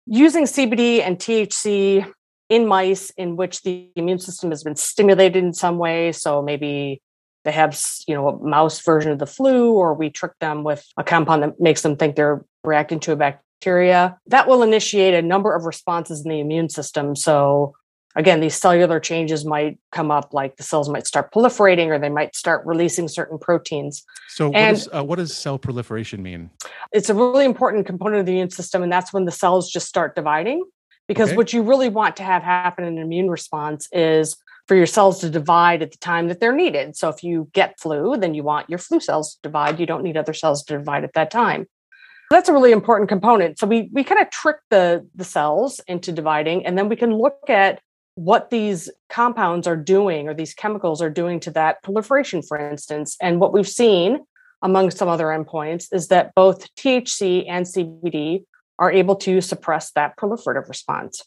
using 0.05 0.43
CBD 0.43 1.01
and 1.01 1.17
THC 1.17 2.11
in 2.49 2.67
mice 2.67 3.09
in 3.11 3.35
which 3.35 3.61
the 3.63 3.89
immune 3.95 4.19
system 4.19 4.51
has 4.51 4.63
been 4.63 4.75
stimulated 4.75 5.43
in 5.43 5.53
some 5.53 5.77
way, 5.77 6.11
so 6.11 6.41
maybe 6.41 7.01
they 7.43 7.51
have, 7.51 7.79
you 8.07 8.15
know, 8.15 8.29
a 8.29 8.43
mouse 8.43 8.81
version 8.81 9.11
of 9.11 9.19
the 9.19 9.25
flu, 9.27 9.71
or 9.73 9.93
we 9.93 10.09
trick 10.09 10.31
them 10.39 10.63
with 10.63 10.85
a 10.97 11.03
compound 11.03 11.43
that 11.43 11.59
makes 11.59 11.81
them 11.81 11.95
think 11.95 12.15
they're 12.15 12.43
reacting 12.63 12.99
to 13.01 13.11
a 13.11 13.15
bacteria, 13.15 14.17
that 14.27 14.47
will 14.47 14.63
initiate 14.63 15.13
a 15.13 15.21
number 15.21 15.53
of 15.53 15.65
responses 15.65 16.23
in 16.23 16.29
the 16.29 16.39
immune 16.39 16.69
system. 16.69 17.15
So, 17.15 17.75
again, 18.15 18.39
these 18.39 18.55
cellular 18.55 18.99
changes 18.99 19.45
might 19.45 19.77
come 19.91 20.09
up, 20.09 20.33
like 20.33 20.57
the 20.57 20.63
cells 20.63 20.89
might 20.89 21.05
start 21.05 21.31
proliferating, 21.33 21.87
or 21.87 21.99
they 21.99 22.09
might 22.09 22.35
start 22.35 22.65
releasing 22.65 23.07
certain 23.07 23.37
proteins. 23.37 24.03
So 24.29 24.47
what, 24.49 24.55
And- 24.57 24.77
is, 24.77 24.89
uh, 24.93 25.03
what 25.03 25.17
does 25.17 25.35
cell 25.35 25.57
proliferation 25.59 26.21
mean? 26.23 26.49
it's 26.91 27.09
a 27.09 27.13
really 27.13 27.45
important 27.45 27.85
component 27.85 28.19
of 28.21 28.25
the 28.25 28.31
immune 28.31 28.49
system 28.49 28.81
and 28.83 28.91
that's 28.91 29.11
when 29.11 29.25
the 29.25 29.31
cells 29.31 29.69
just 29.69 29.87
start 29.87 30.15
dividing 30.15 30.63
because 31.07 31.29
Okay. 31.29 31.37
what 31.37 31.53
you 31.53 31.61
really 31.61 31.89
want 31.89 32.15
to 32.17 32.23
have 32.23 32.43
happen 32.43 32.83
in 32.83 32.97
an 32.97 33.03
immune 33.03 33.29
response 33.29 33.87
is 33.91 34.35
for 34.67 34.75
your 34.75 34.87
cells 34.87 35.19
to 35.19 35.29
divide 35.29 35.81
at 35.83 35.91
the 35.91 35.97
time 35.97 36.27
that 36.27 36.39
they're 36.39 36.55
needed. 36.55 36.95
So 36.95 37.09
if 37.09 37.23
you 37.23 37.49
get 37.53 37.79
flu 37.79 38.17
then 38.17 38.33
you 38.33 38.43
want 38.43 38.69
your 38.69 38.79
flu 38.79 38.99
cells 38.99 39.35
to 39.35 39.41
divide. 39.43 39.79
You 39.79 39.85
don't 39.85 40.03
need 40.03 40.17
other 40.17 40.33
cells 40.33 40.63
to 40.65 40.77
divide 40.77 41.03
at 41.03 41.13
that 41.13 41.29
time. 41.31 41.67
That's 42.31 42.49
a 42.49 42.53
really 42.53 42.71
important 42.71 43.07
component. 43.07 43.59
So 43.59 43.67
we 43.67 43.89
we 43.93 44.03
kind 44.03 44.21
of 44.21 44.29
trick 44.31 44.57
the 44.69 45.07
the 45.13 45.23
cells 45.23 45.79
into 45.87 46.11
dividing 46.11 46.65
and 46.65 46.77
then 46.77 46.89
we 46.89 46.95
can 46.95 47.13
look 47.13 47.49
at 47.49 47.81
what 48.15 48.49
these 48.49 48.89
compounds 49.09 49.67
are 49.67 49.75
doing 49.75 50.27
or 50.29 50.33
these 50.33 50.53
chemicals 50.53 51.01
are 51.01 51.09
doing 51.09 51.39
to 51.41 51.51
that 51.51 51.83
proliferation 51.83 52.41
for 52.41 52.57
instance. 52.57 53.17
And 53.21 53.39
what 53.39 53.53
we've 53.53 53.67
seen 53.67 54.25
among 54.61 54.89
some 54.89 55.09
other 55.09 55.25
endpoints 55.25 55.93
is 55.93 56.07
that 56.07 56.33
both 56.33 56.73
THC 56.75 57.45
and 57.47 57.65
CBD 57.65 58.45
are 58.79 58.91
able 58.91 59.15
to 59.15 59.41
suppress 59.41 59.91
that 59.91 60.17
proliferative 60.17 60.67
response. 60.67 61.23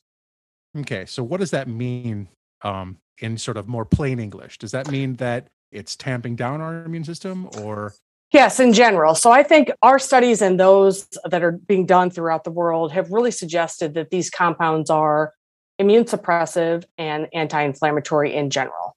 Okay, 0.77 1.07
so 1.07 1.23
what 1.23 1.41
does 1.41 1.51
that 1.51 1.69
mean 1.69 2.29
um, 2.63 2.99
in 3.19 3.39
sort 3.39 3.57
of 3.57 3.69
more 3.69 3.85
plain 3.85 4.19
English? 4.19 4.59
Does 4.59 4.73
that 4.73 4.91
mean 4.91 5.15
that 5.17 5.49
it's 5.73 5.97
tamping 5.97 6.37
down 6.37 6.61
our 6.61 6.85
immune 6.85 7.05
system, 7.05 7.49
or 7.59 7.95
Yes, 8.33 8.61
in 8.61 8.75
general. 8.75 9.15
So 9.15 9.31
I 9.31 9.43
think 9.43 9.71
our 9.83 9.99
studies 9.99 10.43
and 10.43 10.61
those 10.61 11.09
that 11.25 11.43
are 11.43 11.53
being 11.53 11.87
done 11.87 12.11
throughout 12.11 12.45
the 12.45 12.51
world 12.51 12.93
have 12.93 13.11
really 13.11 13.31
suggested 13.31 13.95
that 13.95 14.11
these 14.11 14.29
compounds 14.29 14.91
are 14.91 15.33
immune 15.79 16.05
suppressive 16.05 16.85
and 16.99 17.29
anti 17.33 17.63
inflammatory 17.63 18.35
in 18.35 18.51
general. 18.51 18.97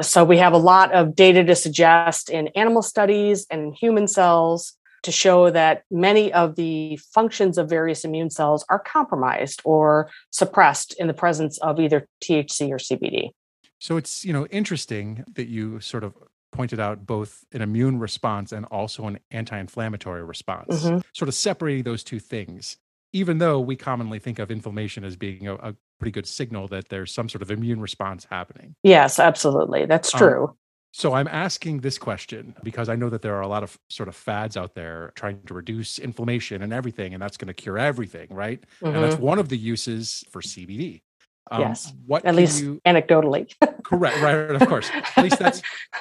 So 0.00 0.24
we 0.24 0.38
have 0.38 0.52
a 0.52 0.58
lot 0.58 0.92
of 0.92 1.14
data 1.14 1.44
to 1.44 1.54
suggest 1.54 2.28
in 2.28 2.48
animal 2.48 2.82
studies 2.82 3.46
and 3.50 3.60
in 3.60 3.72
human 3.72 4.08
cells 4.08 4.75
to 5.02 5.12
show 5.12 5.50
that 5.50 5.82
many 5.90 6.32
of 6.32 6.56
the 6.56 6.98
functions 7.12 7.58
of 7.58 7.68
various 7.68 8.04
immune 8.04 8.30
cells 8.30 8.64
are 8.68 8.78
compromised 8.78 9.60
or 9.64 10.10
suppressed 10.30 10.94
in 10.98 11.06
the 11.06 11.14
presence 11.14 11.58
of 11.58 11.78
either 11.80 12.06
THC 12.22 12.70
or 12.70 12.78
CBD. 12.78 13.30
so? 13.78 13.96
It's 13.96 14.24
you 14.24 14.32
know 14.32 14.46
interesting 14.46 15.24
that 15.34 15.48
you 15.48 15.80
sort 15.80 16.02
of 16.04 16.14
pointed 16.52 16.80
out 16.80 17.04
both 17.06 17.44
an 17.52 17.60
immune 17.60 17.98
response 17.98 18.50
and 18.52 18.64
also 18.66 19.06
an 19.06 19.18
anti-inflammatory 19.30 20.24
response, 20.24 20.84
Mhm. 20.84 21.02
sort 21.14 21.28
of 21.28 21.34
separating 21.34 21.82
those 21.84 22.02
two 22.02 22.18
things. 22.18 22.78
Even 23.12 23.38
though 23.38 23.60
we 23.60 23.76
commonly 23.76 24.18
think 24.18 24.38
of 24.38 24.50
inflammation 24.50 25.04
as 25.04 25.16
being 25.16 25.46
a, 25.46 25.54
a 25.56 25.74
pretty 25.98 26.10
good 26.12 26.26
signal 26.26 26.68
that 26.68 26.88
there's 26.88 27.12
some 27.12 27.28
sort 27.28 27.42
of 27.42 27.50
immune 27.50 27.80
response 27.80 28.26
happening. 28.30 28.74
Yes, 28.82 29.18
absolutely. 29.18 29.86
That's 29.86 30.12
Um, 30.14 30.18
true. 30.18 30.56
So 30.96 31.12
I'm 31.12 31.28
asking 31.28 31.80
this 31.80 31.98
question 31.98 32.54
because 32.62 32.88
I 32.88 32.96
know 32.96 33.10
that 33.10 33.20
there 33.20 33.34
are 33.34 33.42
a 33.42 33.46
lot 33.46 33.62
of 33.62 33.78
sort 33.90 34.08
of 34.08 34.16
fads 34.16 34.56
out 34.56 34.74
there 34.74 35.12
trying 35.14 35.42
to 35.42 35.52
reduce 35.52 35.98
inflammation 35.98 36.62
and 36.62 36.72
everything, 36.72 37.12
and 37.12 37.22
that's 37.22 37.36
going 37.36 37.48
to 37.48 37.52
cure 37.52 37.76
everything, 37.76 38.28
right? 38.30 38.64
And 38.80 39.04
that's 39.04 39.16
Mhm. 39.16 39.20
one 39.20 39.38
of 39.38 39.50
the 39.50 39.58
uses 39.58 40.24
for 40.30 40.40
CBD. 40.40 41.02
Um, 41.50 41.60
Yes, 41.60 41.92
What 42.06 42.24
At 42.24 42.34
least 42.34 42.62
you 42.62 42.80
anecdotally. 42.86 43.52
correct? 43.84 44.16
Right, 44.22 44.48
right, 44.48 44.62
of 44.62 44.66
course. 44.66 44.88
At 44.90 45.22
least 45.22 45.38
that's 45.38 45.60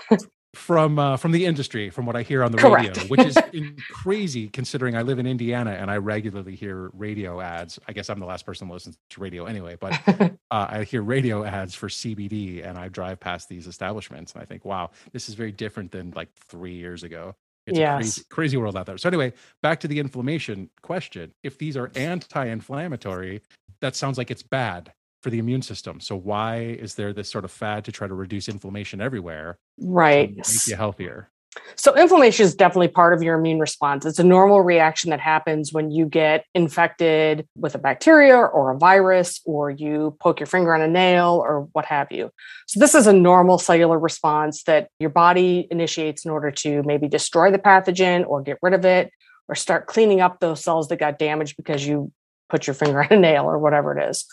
from 0.56 0.98
uh, 0.98 1.18
from 1.18 1.32
the 1.32 1.46
industry, 1.46 1.89
from 1.89 2.06
what 2.06 2.15
I 2.15 2.22
hear 2.22 2.44
on 2.44 2.52
the 2.52 2.58
Correct. 2.58 2.98
radio, 2.98 3.04
which 3.10 3.26
is 3.26 3.38
crazy 3.91 4.48
considering 4.48 4.96
I 4.96 5.02
live 5.02 5.20
in 5.20 5.28
Indiana 5.28 5.72
and 5.72 5.91
I 5.91 5.98
regularly 5.98 6.56
hear 6.56 6.89
radio 6.94 7.41
ads. 7.41 7.80
I 7.88 7.93
guess 7.93 8.10
I'm 8.10 8.20
the 8.20 8.26
last 8.26 8.45
person 8.45 8.68
that 8.68 8.74
listens 8.74 8.97
to 9.12 9.22
radio 9.22 9.45
anyway, 9.45 9.78
but 9.80 9.93
uh, 10.08 10.30
I 10.49 10.84
hear 10.84 11.01
radio 11.01 11.43
ads 11.43 11.76
for 11.76 11.88
CBD 11.88 12.66
and 12.66 12.78
I 12.78 12.88
drive 12.88 13.20
past 13.20 13.49
these 13.49 13.68
establishments 13.68 14.34
and 14.34 14.41
I 14.41 14.45
think, 14.45 14.66
wow, 14.66 14.91
this 15.12 15.30
is 15.30 15.36
very 15.36 15.51
different 15.51 15.91
than 15.91 16.14
like 16.16 16.34
three 16.34 16.76
years 16.76 17.03
ago. 17.03 17.36
It's 17.68 17.80
a 17.80 17.95
crazy, 17.95 18.22
crazy 18.30 18.58
world 18.58 18.78
out 18.78 18.86
there. 18.86 18.97
So 18.97 19.10
anyway, 19.10 19.34
back 19.64 19.80
to 19.82 19.88
the 19.88 19.99
inflammation 19.99 20.70
question. 20.84 21.34
If 21.43 21.58
these 21.58 21.76
are 21.76 21.91
anti-inflammatory, 21.95 23.41
that 23.82 23.95
sounds 23.95 24.18
like 24.18 24.30
it's 24.30 24.43
bad 24.43 24.93
for 25.26 25.32
the 25.32 25.39
immune 25.39 25.63
system. 25.63 25.99
So 25.99 26.15
why 26.15 26.57
is 26.57 26.93
there 26.93 27.11
this 27.11 27.32
sort 27.32 27.45
of 27.45 27.51
fad 27.51 27.84
to 27.86 27.91
try 27.91 28.07
to 28.07 28.13
reduce 28.13 28.47
inflammation 28.47 29.01
everywhere? 29.01 29.57
right. 29.80 30.36
Make 30.36 30.67
you 30.67 30.76
healthier. 30.76 31.32
So, 31.76 31.95
inflammation 31.95 32.45
is 32.45 32.53
definitely 32.53 32.89
part 32.89 33.13
of 33.13 33.23
your 33.23 33.39
immune 33.39 33.59
response. 33.59 34.05
It's 34.05 34.19
a 34.19 34.23
normal 34.23 34.61
reaction 34.61 35.09
that 35.09 35.21
happens 35.21 35.73
when 35.73 35.89
you 35.89 36.05
get 36.05 36.45
infected 36.53 37.47
with 37.55 37.73
a 37.73 37.78
bacteria 37.78 38.38
or 38.38 38.71
a 38.71 38.78
virus, 38.78 39.39
or 39.45 39.71
you 39.71 40.15
poke 40.19 40.41
your 40.41 40.47
finger 40.47 40.76
on 40.76 40.82
a 40.82 40.88
nail, 40.88 41.41
or 41.43 41.69
what 41.71 41.86
have 41.86 42.11
you. 42.11 42.30
So, 42.67 42.80
this 42.82 42.93
is 42.93 43.07
a 43.07 43.13
normal 43.13 43.57
cellular 43.57 43.97
response 43.97 44.63
that 44.63 44.89
your 44.99 45.09
body 45.09 45.65
initiates 45.71 46.26
in 46.26 46.32
order 46.32 46.51
to 46.51 46.84
maybe 46.84 47.07
destroy 47.07 47.51
the 47.51 47.57
pathogen 47.57 48.28
or 48.28 48.41
get 48.41 48.59
rid 48.61 48.73
of 48.73 48.84
it, 48.84 49.09
or 49.47 49.55
start 49.55 49.88
cleaning 49.88 50.19
up 50.19 50.41
those 50.41 50.61
cells 50.61 50.89
that 50.89 50.99
got 50.99 51.17
damaged 51.17 51.55
because 51.55 51.88
you 51.88 52.11
put 52.49 52.67
your 52.67 52.73
finger 52.73 53.01
on 53.09 53.11
a 53.11 53.19
nail 53.19 53.45
or 53.45 53.57
whatever 53.57 53.97
it 53.97 54.09
is. 54.09 54.26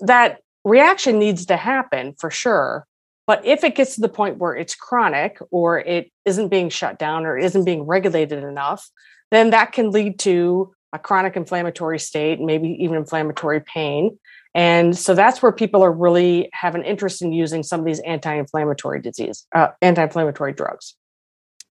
That 0.00 0.38
reaction 0.64 1.18
needs 1.18 1.46
to 1.46 1.56
happen 1.56 2.14
for 2.18 2.30
sure. 2.30 2.86
But 3.26 3.44
if 3.44 3.62
it 3.62 3.74
gets 3.74 3.94
to 3.96 4.00
the 4.00 4.08
point 4.08 4.38
where 4.38 4.54
it's 4.54 4.74
chronic 4.74 5.38
or 5.50 5.78
it 5.80 6.10
isn't 6.24 6.48
being 6.48 6.70
shut 6.70 6.98
down 6.98 7.26
or 7.26 7.36
isn't 7.36 7.64
being 7.64 7.82
regulated 7.82 8.42
enough, 8.42 8.88
then 9.30 9.50
that 9.50 9.72
can 9.72 9.90
lead 9.90 10.18
to 10.20 10.72
a 10.94 10.98
chronic 10.98 11.36
inflammatory 11.36 11.98
state, 11.98 12.40
maybe 12.40 12.68
even 12.80 12.96
inflammatory 12.96 13.60
pain. 13.60 14.18
And 14.54 14.96
so 14.96 15.14
that's 15.14 15.42
where 15.42 15.52
people 15.52 15.82
are 15.82 15.92
really 15.92 16.48
have 16.54 16.74
an 16.74 16.82
interest 16.82 17.20
in 17.20 17.32
using 17.32 17.62
some 17.62 17.80
of 17.80 17.86
these 17.86 18.00
anti-inflammatory 18.00 19.02
disease, 19.02 19.46
uh, 19.54 19.68
anti-inflammatory 19.82 20.54
drugs. 20.54 20.94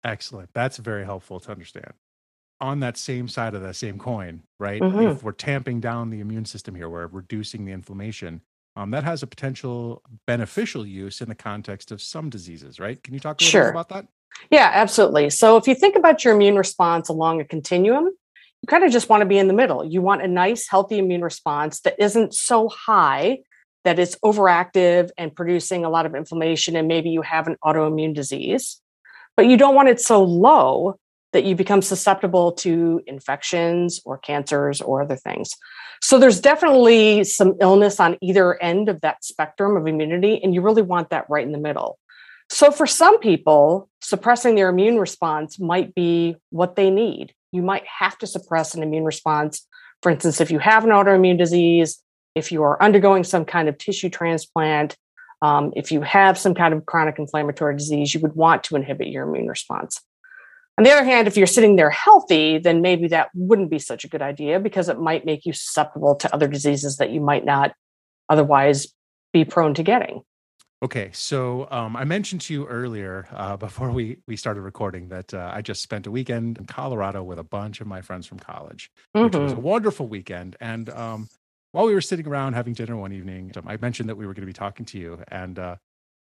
Excellent. 0.03 0.49
That's 0.53 0.77
very 0.77 1.05
helpful 1.05 1.39
to 1.39 1.51
understand. 1.51 1.93
On 2.61 2.79
that 2.79 2.95
same 2.97 3.27
side 3.27 3.53
of 3.53 3.61
that 3.63 3.75
same 3.75 3.99
coin, 3.99 4.41
right? 4.59 4.81
Mhm. 4.81 5.11
If 5.11 5.23
we're 5.23 5.33
tamping 5.33 5.81
down 5.81 6.09
the 6.09 6.21
immune 6.21 6.45
system 6.45 6.73
here, 6.73 6.89
we're 6.89 7.07
reducing 7.07 7.65
the 7.65 7.73
inflammation. 7.73 8.41
Um, 8.77 8.91
that 8.91 9.03
has 9.03 9.23
a 9.23 9.27
potential 9.27 10.01
beneficial 10.25 10.85
use 10.85 11.21
in 11.21 11.27
the 11.29 11.35
context 11.35 11.91
of 11.91 12.01
some 12.01 12.29
diseases, 12.29 12.79
right? 12.79 13.01
Can 13.03 13.13
you 13.13 13.19
talk 13.19 13.39
a 13.39 13.43
little 13.43 13.51
Sure. 13.51 13.63
bit 13.65 13.69
about 13.71 13.89
that? 13.89 14.07
Yeah, 14.51 14.69
absolutely. 14.73 15.29
So 15.29 15.57
if 15.57 15.67
you 15.67 15.75
think 15.75 15.95
about 15.95 16.23
your 16.23 16.33
immune 16.33 16.55
response 16.57 17.09
along 17.09 17.41
a 17.41 17.45
continuum, 17.45 18.05
you 18.05 18.67
kind 18.67 18.83
of 18.83 18.91
just 18.91 19.09
want 19.09 19.21
to 19.21 19.25
be 19.25 19.37
in 19.37 19.47
the 19.47 19.53
middle. 19.53 19.83
You 19.85 20.01
want 20.01 20.21
a 20.23 20.27
nice, 20.27 20.67
healthy 20.67 20.97
immune 20.97 21.21
response 21.21 21.81
that 21.81 21.95
isn't 21.99 22.33
so 22.33 22.69
high 22.69 23.39
that 23.83 23.99
it's 23.99 24.15
overactive 24.25 25.09
and 25.17 25.35
producing 25.35 25.85
a 25.85 25.89
lot 25.89 26.05
of 26.05 26.15
inflammation, 26.15 26.75
and 26.75 26.87
maybe 26.87 27.09
you 27.09 27.21
have 27.21 27.47
an 27.47 27.55
autoimmune 27.63 28.13
disease. 28.15 28.81
But 29.37 29.45
you 29.47 29.57
don't 29.57 29.75
want 29.75 29.89
it 29.89 29.99
so 30.01 30.23
low 30.23 30.95
that 31.35 31.43
you 31.43 31.53
become 31.53 31.81
susceptible 31.81 32.53
to 32.53 33.01
infections 33.07 33.99
or 34.05 34.17
cancers 34.17 34.79
or 34.79 35.01
other 35.01 35.17
things. 35.17 35.51
So 36.01 36.17
there's 36.17 36.39
definitely 36.39 37.25
some 37.25 37.55
illness 37.59 37.99
on 37.99 38.17
either 38.21 38.61
end 38.63 38.87
of 38.87 39.01
that 39.01 39.21
spectrum 39.21 39.75
of 39.75 39.85
immunity, 39.85 40.39
and 40.41 40.53
you 40.53 40.61
really 40.61 40.81
want 40.81 41.09
that 41.09 41.25
right 41.29 41.45
in 41.45 41.51
the 41.51 41.57
middle. 41.57 41.99
So, 42.49 42.71
for 42.71 42.87
some 42.87 43.19
people, 43.19 43.89
suppressing 44.01 44.55
their 44.55 44.69
immune 44.69 44.97
response 44.97 45.59
might 45.59 45.93
be 45.93 46.37
what 46.51 46.77
they 46.77 46.89
need. 46.89 47.33
You 47.51 47.63
might 47.63 47.83
have 47.85 48.17
to 48.19 48.27
suppress 48.27 48.73
an 48.75 48.81
immune 48.81 49.03
response. 49.03 49.67
For 50.03 50.11
instance, 50.11 50.39
if 50.39 50.51
you 50.51 50.59
have 50.59 50.85
an 50.85 50.91
autoimmune 50.91 51.37
disease, 51.37 52.01
if 52.33 52.49
you 52.51 52.63
are 52.63 52.81
undergoing 52.81 53.25
some 53.25 53.43
kind 53.43 53.67
of 53.67 53.77
tissue 53.77 54.09
transplant, 54.09 54.95
um, 55.41 55.73
if 55.75 55.91
you 55.91 56.01
have 56.01 56.37
some 56.37 56.53
kind 56.53 56.73
of 56.73 56.85
chronic 56.85 57.19
inflammatory 57.19 57.75
disease, 57.75 58.13
you 58.13 58.21
would 58.21 58.35
want 58.35 58.63
to 58.65 58.75
inhibit 58.77 59.07
your 59.07 59.27
immune 59.27 59.47
response. 59.47 59.99
On 60.77 60.83
the 60.83 60.91
other 60.91 61.05
hand, 61.05 61.27
if 61.27 61.37
you're 61.37 61.47
sitting 61.47 61.77
there 61.77 61.89
healthy, 61.89 62.57
then 62.57 62.81
maybe 62.81 63.07
that 63.07 63.29
wouldn't 63.33 63.69
be 63.69 63.79
such 63.79 64.03
a 64.03 64.09
good 64.09 64.21
idea 64.21 64.59
because 64.59 64.89
it 64.89 64.99
might 64.99 65.25
make 65.25 65.45
you 65.45 65.53
susceptible 65.53 66.15
to 66.15 66.33
other 66.33 66.47
diseases 66.49 66.97
that 66.97 67.11
you 67.11 67.21
might 67.21 67.45
not 67.45 67.73
otherwise 68.27 68.87
be 69.31 69.45
prone 69.45 69.73
to 69.75 69.83
getting. 69.83 70.21
Okay, 70.83 71.09
so 71.13 71.67
um, 71.71 71.95
I 71.95 72.03
mentioned 72.03 72.41
to 72.41 72.53
you 72.53 72.67
earlier 72.67 73.27
uh, 73.31 73.55
before 73.55 73.89
we 73.91 74.17
we 74.27 74.35
started 74.35 74.61
recording 74.61 75.07
that 75.07 75.33
uh, 75.33 75.49
I 75.53 75.61
just 75.61 75.81
spent 75.81 76.07
a 76.07 76.11
weekend 76.11 76.57
in 76.57 76.65
Colorado 76.65 77.23
with 77.23 77.39
a 77.39 77.43
bunch 77.43 77.79
of 77.79 77.87
my 77.87 78.01
friends 78.01 78.27
from 78.27 78.39
college, 78.39 78.91
which 79.13 79.33
was 79.33 79.53
a 79.53 79.55
Mhm. 79.55 79.61
wonderful 79.61 80.07
weekend. 80.09 80.57
And 80.59 80.89
um, 80.89 81.29
while 81.71 81.85
we 81.85 81.93
were 81.93 82.01
sitting 82.01 82.27
around 82.27 82.53
having 82.53 82.73
dinner 82.73 82.97
one 82.97 83.13
evening, 83.13 83.53
um, 83.55 83.63
I 83.65 83.77
mentioned 83.77 84.09
that 84.09 84.17
we 84.17 84.27
were 84.27 84.33
going 84.33 84.41
to 84.41 84.47
be 84.47 84.53
talking 84.53 84.85
to 84.87 84.99
you, 84.99 85.23
and 85.29 85.57
uh, 85.57 85.75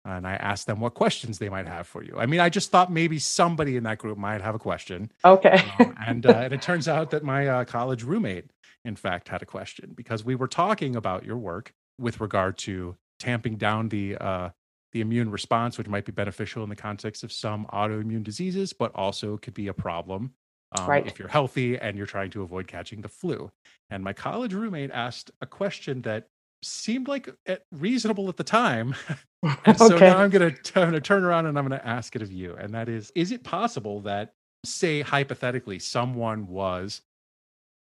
and 0.05 0.27
I 0.27 0.35
asked 0.35 0.67
them 0.67 0.81
what 0.81 0.95
questions 0.95 1.39
they 1.39 1.49
might 1.49 1.67
have 1.67 1.87
for 1.87 2.03
you. 2.03 2.17
I 2.19 2.27
mean, 2.27 2.41
I 2.41 2.49
just 2.49 2.71
thought 2.71 2.91
maybe 2.93 3.19
somebody 3.19 3.77
in 3.77 3.85
that 3.85 3.99
group 3.99 4.19
might 4.19 4.41
have 4.41 4.55
a 4.55 4.59
question, 4.59 5.13
Okay. 5.25 5.63
um, 5.79 5.95
and 6.07 6.27
uh, 6.27 6.31
and 6.45 6.53
it 6.53 6.63
turns 6.63 6.89
out 6.89 7.11
that 7.11 7.23
my 7.23 7.47
uh, 7.47 7.65
college 7.65 8.03
roommate, 8.03 8.47
in 8.85 8.97
fact, 8.97 9.29
had 9.29 9.43
a 9.43 9.47
question 9.47 9.93
because 9.95 10.25
we 10.25 10.35
were 10.35 10.49
talking 10.49 10.97
about 10.97 11.25
your 11.25 11.37
work 11.39 11.73
with 11.99 12.21
regard 12.21 12.59
to 12.59 12.97
tamping 13.21 13.57
down 13.57 13.89
the 13.89 14.17
uh, 14.17 14.51
the 14.93 15.01
immune 15.01 15.31
response, 15.31 15.79
which 15.79 15.89
might 15.89 16.05
be 16.05 16.13
beneficial 16.13 16.63
in 16.63 16.69
the 16.69 16.77
context 16.77 17.23
of 17.23 17.33
some 17.33 17.67
autoimmune 17.73 18.23
diseases, 18.25 18.73
but 18.73 18.93
also 18.95 19.37
could 19.39 19.55
be 19.55 19.69
a 19.69 19.73
problem 19.75 20.33
um, 20.79 20.87
Right. 20.87 21.07
if 21.07 21.19
you're 21.19 21.29
healthy 21.29 21.79
and 21.79 21.97
you're 21.97 22.07
trying 22.07 22.31
to 22.33 22.43
avoid 22.43 22.67
catching 22.67 23.01
the 23.01 23.09
flu. 23.09 23.51
And 23.89 24.03
my 24.05 24.13
college 24.13 24.53
roommate 24.53 24.91
asked 24.91 25.31
a 25.41 25.47
question 25.47 26.03
that 26.03 26.29
seemed 26.63 27.09
like 27.09 27.29
uh, 27.49 27.57
reasonable 27.73 28.29
at 28.29 28.37
the 28.37 28.45
time. 28.45 28.95
And 29.65 29.79
so 29.79 29.95
Okay. 29.97 30.01
now 30.01 30.19
I'm 30.19 30.31
going 30.31 30.55
to 30.55 30.81
I'm 30.81 30.91
going 30.91 30.93
to 30.95 31.01
turn 31.01 31.23
around 31.23 31.47
and 31.47 31.57
I'm 31.57 31.67
going 31.69 31.79
to 31.79 31.87
ask 31.87 32.17
it 32.17 32.23
of 32.23 32.33
you. 32.33 32.57
And 32.57 32.75
that 32.75 32.89
is, 32.89 33.13
is 33.15 33.31
it 33.31 33.45
possible 33.45 34.01
that, 34.01 34.35
say, 34.65 35.03
hypothetically, 35.03 35.79
someone 35.79 36.49
was 36.49 37.03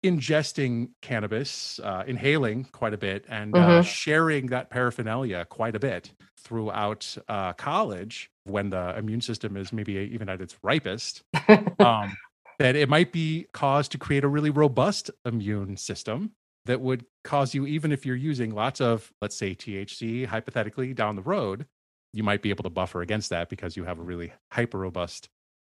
ingesting 0.05 0.91
cannabis, 1.03 1.79
uh, 1.81 2.05
inhaling 2.07 2.65
quite 2.73 2.95
a 2.95 2.99
bit, 2.99 3.25
and 3.29 3.59
uh, 3.59 3.81
Mhm. 3.81 3.85
sharing 3.85 4.47
that 4.47 4.71
paraphernalia 4.71 5.45
quite 5.45 5.77
a 5.77 5.79
bit 5.79 6.13
throughout 6.39 7.17
uh, 7.29 7.53
college 7.53 8.31
when 8.45 8.71
the 8.71 8.97
immune 8.99 9.21
system 9.21 9.57
is 9.57 9.73
maybe 9.73 9.93
even 9.95 10.29
at 10.29 10.41
its 10.41 10.57
ripest? 10.63 11.23
um, 11.81 12.17
that 12.59 12.77
it 12.77 12.89
might 12.89 13.13
be 13.13 13.47
caused 13.53 13.93
to 13.93 13.99
create 13.99 14.25
a 14.25 14.29
really 14.29 14.51
robust 14.51 15.11
immune 15.25 15.77
system 15.77 16.33
that 16.67 16.81
would 16.81 17.05
cause 17.25 17.55
you, 17.55 17.67
even 17.67 17.93
if 17.93 18.05
you're 18.05 18.17
using 18.17 18.55
lots 18.55 18.81
of, 18.81 19.13
let's 19.21 19.37
say, 19.37 19.55
THC, 19.55 20.27
hypothetically 20.27 20.93
down 20.95 21.17
the 21.17 21.23
road, 21.23 21.67
you 22.13 22.23
might 22.23 22.43
be 22.43 22.51
able 22.51 22.65
to 22.65 22.71
buffer 22.71 23.03
against 23.03 23.31
that 23.31 23.49
because 23.49 23.77
you 23.77 23.85
have 23.85 23.99
a 23.99 24.03
really 24.03 24.33
hyper 24.53 24.79
robust 24.79 25.29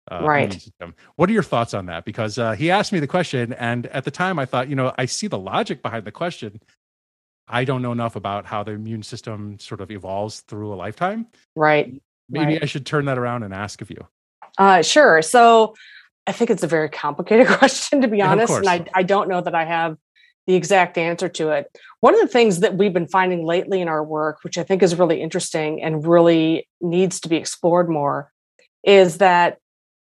uh, 0.10 0.24
Right. 0.26 0.46
immune 0.46 0.60
system. 0.60 0.96
What 1.16 1.30
are 1.30 1.34
your 1.34 1.44
thoughts 1.44 1.74
on 1.74 1.86
that? 1.88 2.06
Because 2.06 2.38
uh, 2.38 2.54
he 2.54 2.72
asked 2.72 2.92
me 2.92 3.00
the 3.00 3.08
question, 3.08 3.54
and 3.54 3.86
at 3.88 4.04
the 4.04 4.12
time 4.12 4.40
I 4.40 4.46
thought, 4.46 4.70
you 4.70 4.76
know, 4.76 4.94
I 4.98 5.06
see 5.06 5.28
the 5.28 5.38
logic 5.38 5.84
behind 5.84 6.06
the 6.06 6.12
question. 6.12 6.60
I 7.48 7.66
don't 7.66 7.82
know 7.82 7.92
enough 7.92 8.16
about 8.16 8.46
how 8.46 8.64
the 8.64 8.72
immune 8.72 9.04
system 9.04 9.60
sort 9.60 9.82
of 9.82 9.92
evolves 9.92 10.42
through 10.42 10.74
a 10.74 10.76
lifetime. 10.76 11.28
right. 11.56 12.02
Maybe 12.30 12.54
Right. 12.54 12.64
I 12.64 12.66
should 12.66 12.86
turn 12.86 13.06
that 13.06 13.18
around 13.18 13.44
and 13.44 13.54
ask 13.54 13.82
of 13.82 13.90
you. 13.90 14.08
Uh, 14.58 14.82
sure. 14.82 15.22
So 15.22 15.76
I 16.26 16.32
think 16.32 16.50
it's 16.50 16.64
a 16.64 16.68
very 16.68 16.88
complicated 16.90 17.48
question, 17.58 18.02
to 18.02 18.08
be 18.08 18.20
Yeah, 18.20 18.32
honest. 18.32 18.54
And 18.54 18.70
I. 18.70 18.86
I 18.94 19.04
don't 19.04 19.28
know 19.28 19.42
that 19.42 19.54
I 19.54 19.66
have 19.66 19.98
the 20.48 20.56
exact 20.56 20.98
answer 20.98 21.30
to 21.30 21.50
it. 21.50 21.68
One 22.00 22.14
of 22.14 22.22
the 22.22 22.28
things 22.28 22.62
that 22.62 22.76
we've 22.76 22.94
been 22.94 23.08
finding 23.08 23.46
lately 23.46 23.82
in 23.82 23.88
our 23.88 24.04
work, 24.04 24.40
which 24.44 24.58
I 24.58 24.64
think 24.64 24.82
is 24.82 24.96
really 24.96 25.22
interesting 25.22 25.82
and 25.82 26.06
really 26.06 26.68
needs 26.82 27.20
to 27.22 27.30
be 27.30 27.36
explored 27.36 27.90
more, 27.90 28.32
is 28.84 29.20
that, 29.20 29.58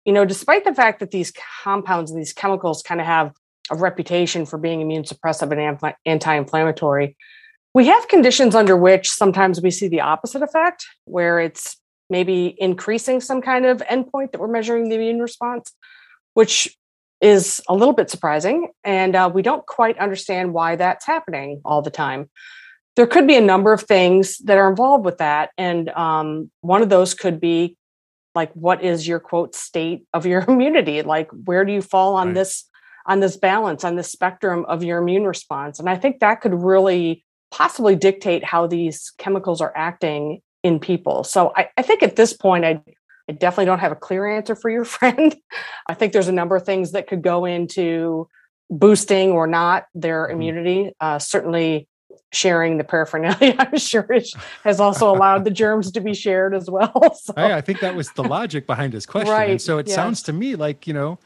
you 0.04 0.12
know, 0.12 0.24
despite 0.24 0.64
the 0.64 0.74
fact 0.74 1.00
that 1.00 1.10
these 1.10 1.32
compounds 1.64 2.10
and 2.10 2.20
these 2.20 2.32
chemicals 2.32 2.82
kind 2.82 3.00
of 3.00 3.06
have 3.06 3.32
a 3.70 3.76
reputation 3.76 4.46
for 4.46 4.58
being 4.58 4.80
immune 4.80 5.04
suppressive 5.04 5.50
and 5.50 5.60
anti- 5.60 5.94
anti-inflammatory, 6.04 7.16
we 7.74 7.86
have 7.86 8.08
conditions 8.08 8.54
under 8.54 8.76
which 8.76 9.08
sometimes 9.10 9.60
we 9.60 9.70
see 9.70 9.88
the 9.88 10.00
opposite 10.00 10.42
effect, 10.42 10.86
where 11.04 11.38
it's 11.40 11.76
maybe 12.10 12.54
increasing 12.58 13.20
some 13.20 13.40
kind 13.42 13.66
of 13.66 13.78
endpoint 13.78 14.32
that 14.32 14.40
we're 14.40 14.48
measuring 14.48 14.88
the 14.88 14.96
immune 14.96 15.20
response, 15.20 15.72
which 16.34 16.76
is 17.20 17.60
a 17.68 17.74
little 17.74 17.94
bit 17.94 18.10
surprising. 18.10 18.68
And 18.84 19.16
uh, 19.16 19.30
we 19.32 19.42
don't 19.42 19.66
quite 19.66 19.98
understand 19.98 20.52
why 20.52 20.76
that's 20.76 21.06
happening 21.06 21.60
all 21.64 21.82
the 21.82 21.90
time. 21.90 22.30
There 22.96 23.06
could 23.06 23.26
be 23.26 23.36
a 23.36 23.40
number 23.40 23.72
of 23.72 23.82
things 23.82 24.38
that 24.38 24.58
are 24.58 24.68
involved 24.68 25.04
with 25.04 25.18
that. 25.18 25.50
And 25.56 25.88
um, 25.90 26.50
one 26.60 26.82
of 26.82 26.88
those 26.88 27.14
could 27.14 27.40
be 27.40 27.76
like, 28.34 28.52
what 28.52 28.82
is 28.82 29.06
your 29.06 29.20
quote 29.20 29.54
state 29.54 30.04
of 30.12 30.26
your 30.26 30.44
immunity? 30.48 31.02
Like, 31.02 31.30
where 31.44 31.64
do 31.64 31.72
you 31.72 31.82
fall 31.82 32.14
on 32.16 32.28
Right. 32.28 32.34
this? 32.34 32.64
on 33.06 33.20
this 33.20 33.38
balance 33.38 33.84
on 33.84 33.96
this 33.96 34.12
spectrum 34.12 34.66
of 34.68 34.84
your 34.84 34.98
immune 34.98 35.24
response 35.24 35.78
and 35.78 35.88
i 35.88 35.96
think 35.96 36.20
that 36.20 36.42
could 36.42 36.52
really 36.52 37.24
possibly 37.50 37.96
dictate 37.96 38.44
how 38.44 38.66
these 38.66 39.12
chemicals 39.18 39.60
are 39.60 39.72
acting 39.74 40.40
in 40.62 40.78
people. 40.78 41.24
So 41.24 41.52
I, 41.56 41.68
I 41.76 41.82
think 41.82 42.02
at 42.02 42.16
this 42.16 42.32
point, 42.32 42.64
I, 42.64 42.82
I 43.28 43.32
definitely 43.32 43.66
don't 43.66 43.80
have 43.80 43.92
a 43.92 43.96
clear 43.96 44.26
answer 44.26 44.54
for 44.54 44.70
your 44.70 44.84
friend. 44.96 45.36
I 45.86 45.94
think 45.94 46.12
there's 46.12 46.28
a 46.28 46.32
number 46.32 46.56
of 46.56 46.64
things 46.64 46.92
that 46.92 47.06
could 47.06 47.22
go 47.22 47.44
into 47.44 48.28
boosting 48.70 49.30
or 49.32 49.46
not 49.46 49.86
their 49.94 50.26
Mhm. 50.28 50.32
immunity. 50.32 50.92
Uh, 51.00 51.18
certainly, 51.18 51.88
sharing 52.32 52.76
the 52.76 52.84
paraphernalia, 52.84 53.54
I'm 53.58 53.78
sure, 53.78 54.06
it 54.12 54.28
has 54.64 54.80
also 54.80 55.10
allowed 55.10 55.44
the 55.44 55.50
germs 55.50 55.90
to 55.92 56.00
be 56.00 56.12
shared 56.14 56.54
as 56.54 56.68
well. 56.70 56.92
So, 57.22 57.32
I, 57.36 57.54
I 57.54 57.60
think 57.62 57.80
that 57.80 57.94
was 57.94 58.10
the 58.12 58.22
logic 58.24 58.66
behind 58.66 58.92
his 58.92 59.06
question. 59.06 59.32
And 59.34 59.60
so 59.62 59.78
it 59.78 59.88
sounds 59.88 60.22
to 60.24 60.32
me 60.32 60.54
like, 60.54 60.86
you 60.86 60.92
know, 60.92 61.18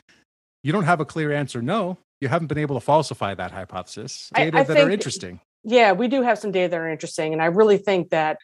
you 0.63 0.73
don't 0.73 0.85
have 0.85 1.01
a 1.01 1.05
clear 1.05 1.33
answer. 1.33 1.61
No, 1.61 1.99
you 2.21 2.29
haven't 2.29 2.47
been 2.47 2.59
able 2.59 2.77
to 2.77 2.81
falsify 2.81 3.35
that 3.35 3.51
hypothesis. 3.51 4.31
Data 4.35 4.59
I 4.59 4.63
that 4.63 4.77
are 4.77 4.91
interesting. 4.91 5.41
yeah, 5.65 5.91
we 5.91 6.07
do 6.07 6.23
have 6.23 6.39
some 6.39 6.53
data 6.53 6.69
that 6.71 6.79
are 6.79 6.89
interesting. 6.89 7.33
And 7.33 7.43
I 7.43 7.47
really 7.47 7.79
think 7.79 8.11
that 8.11 8.39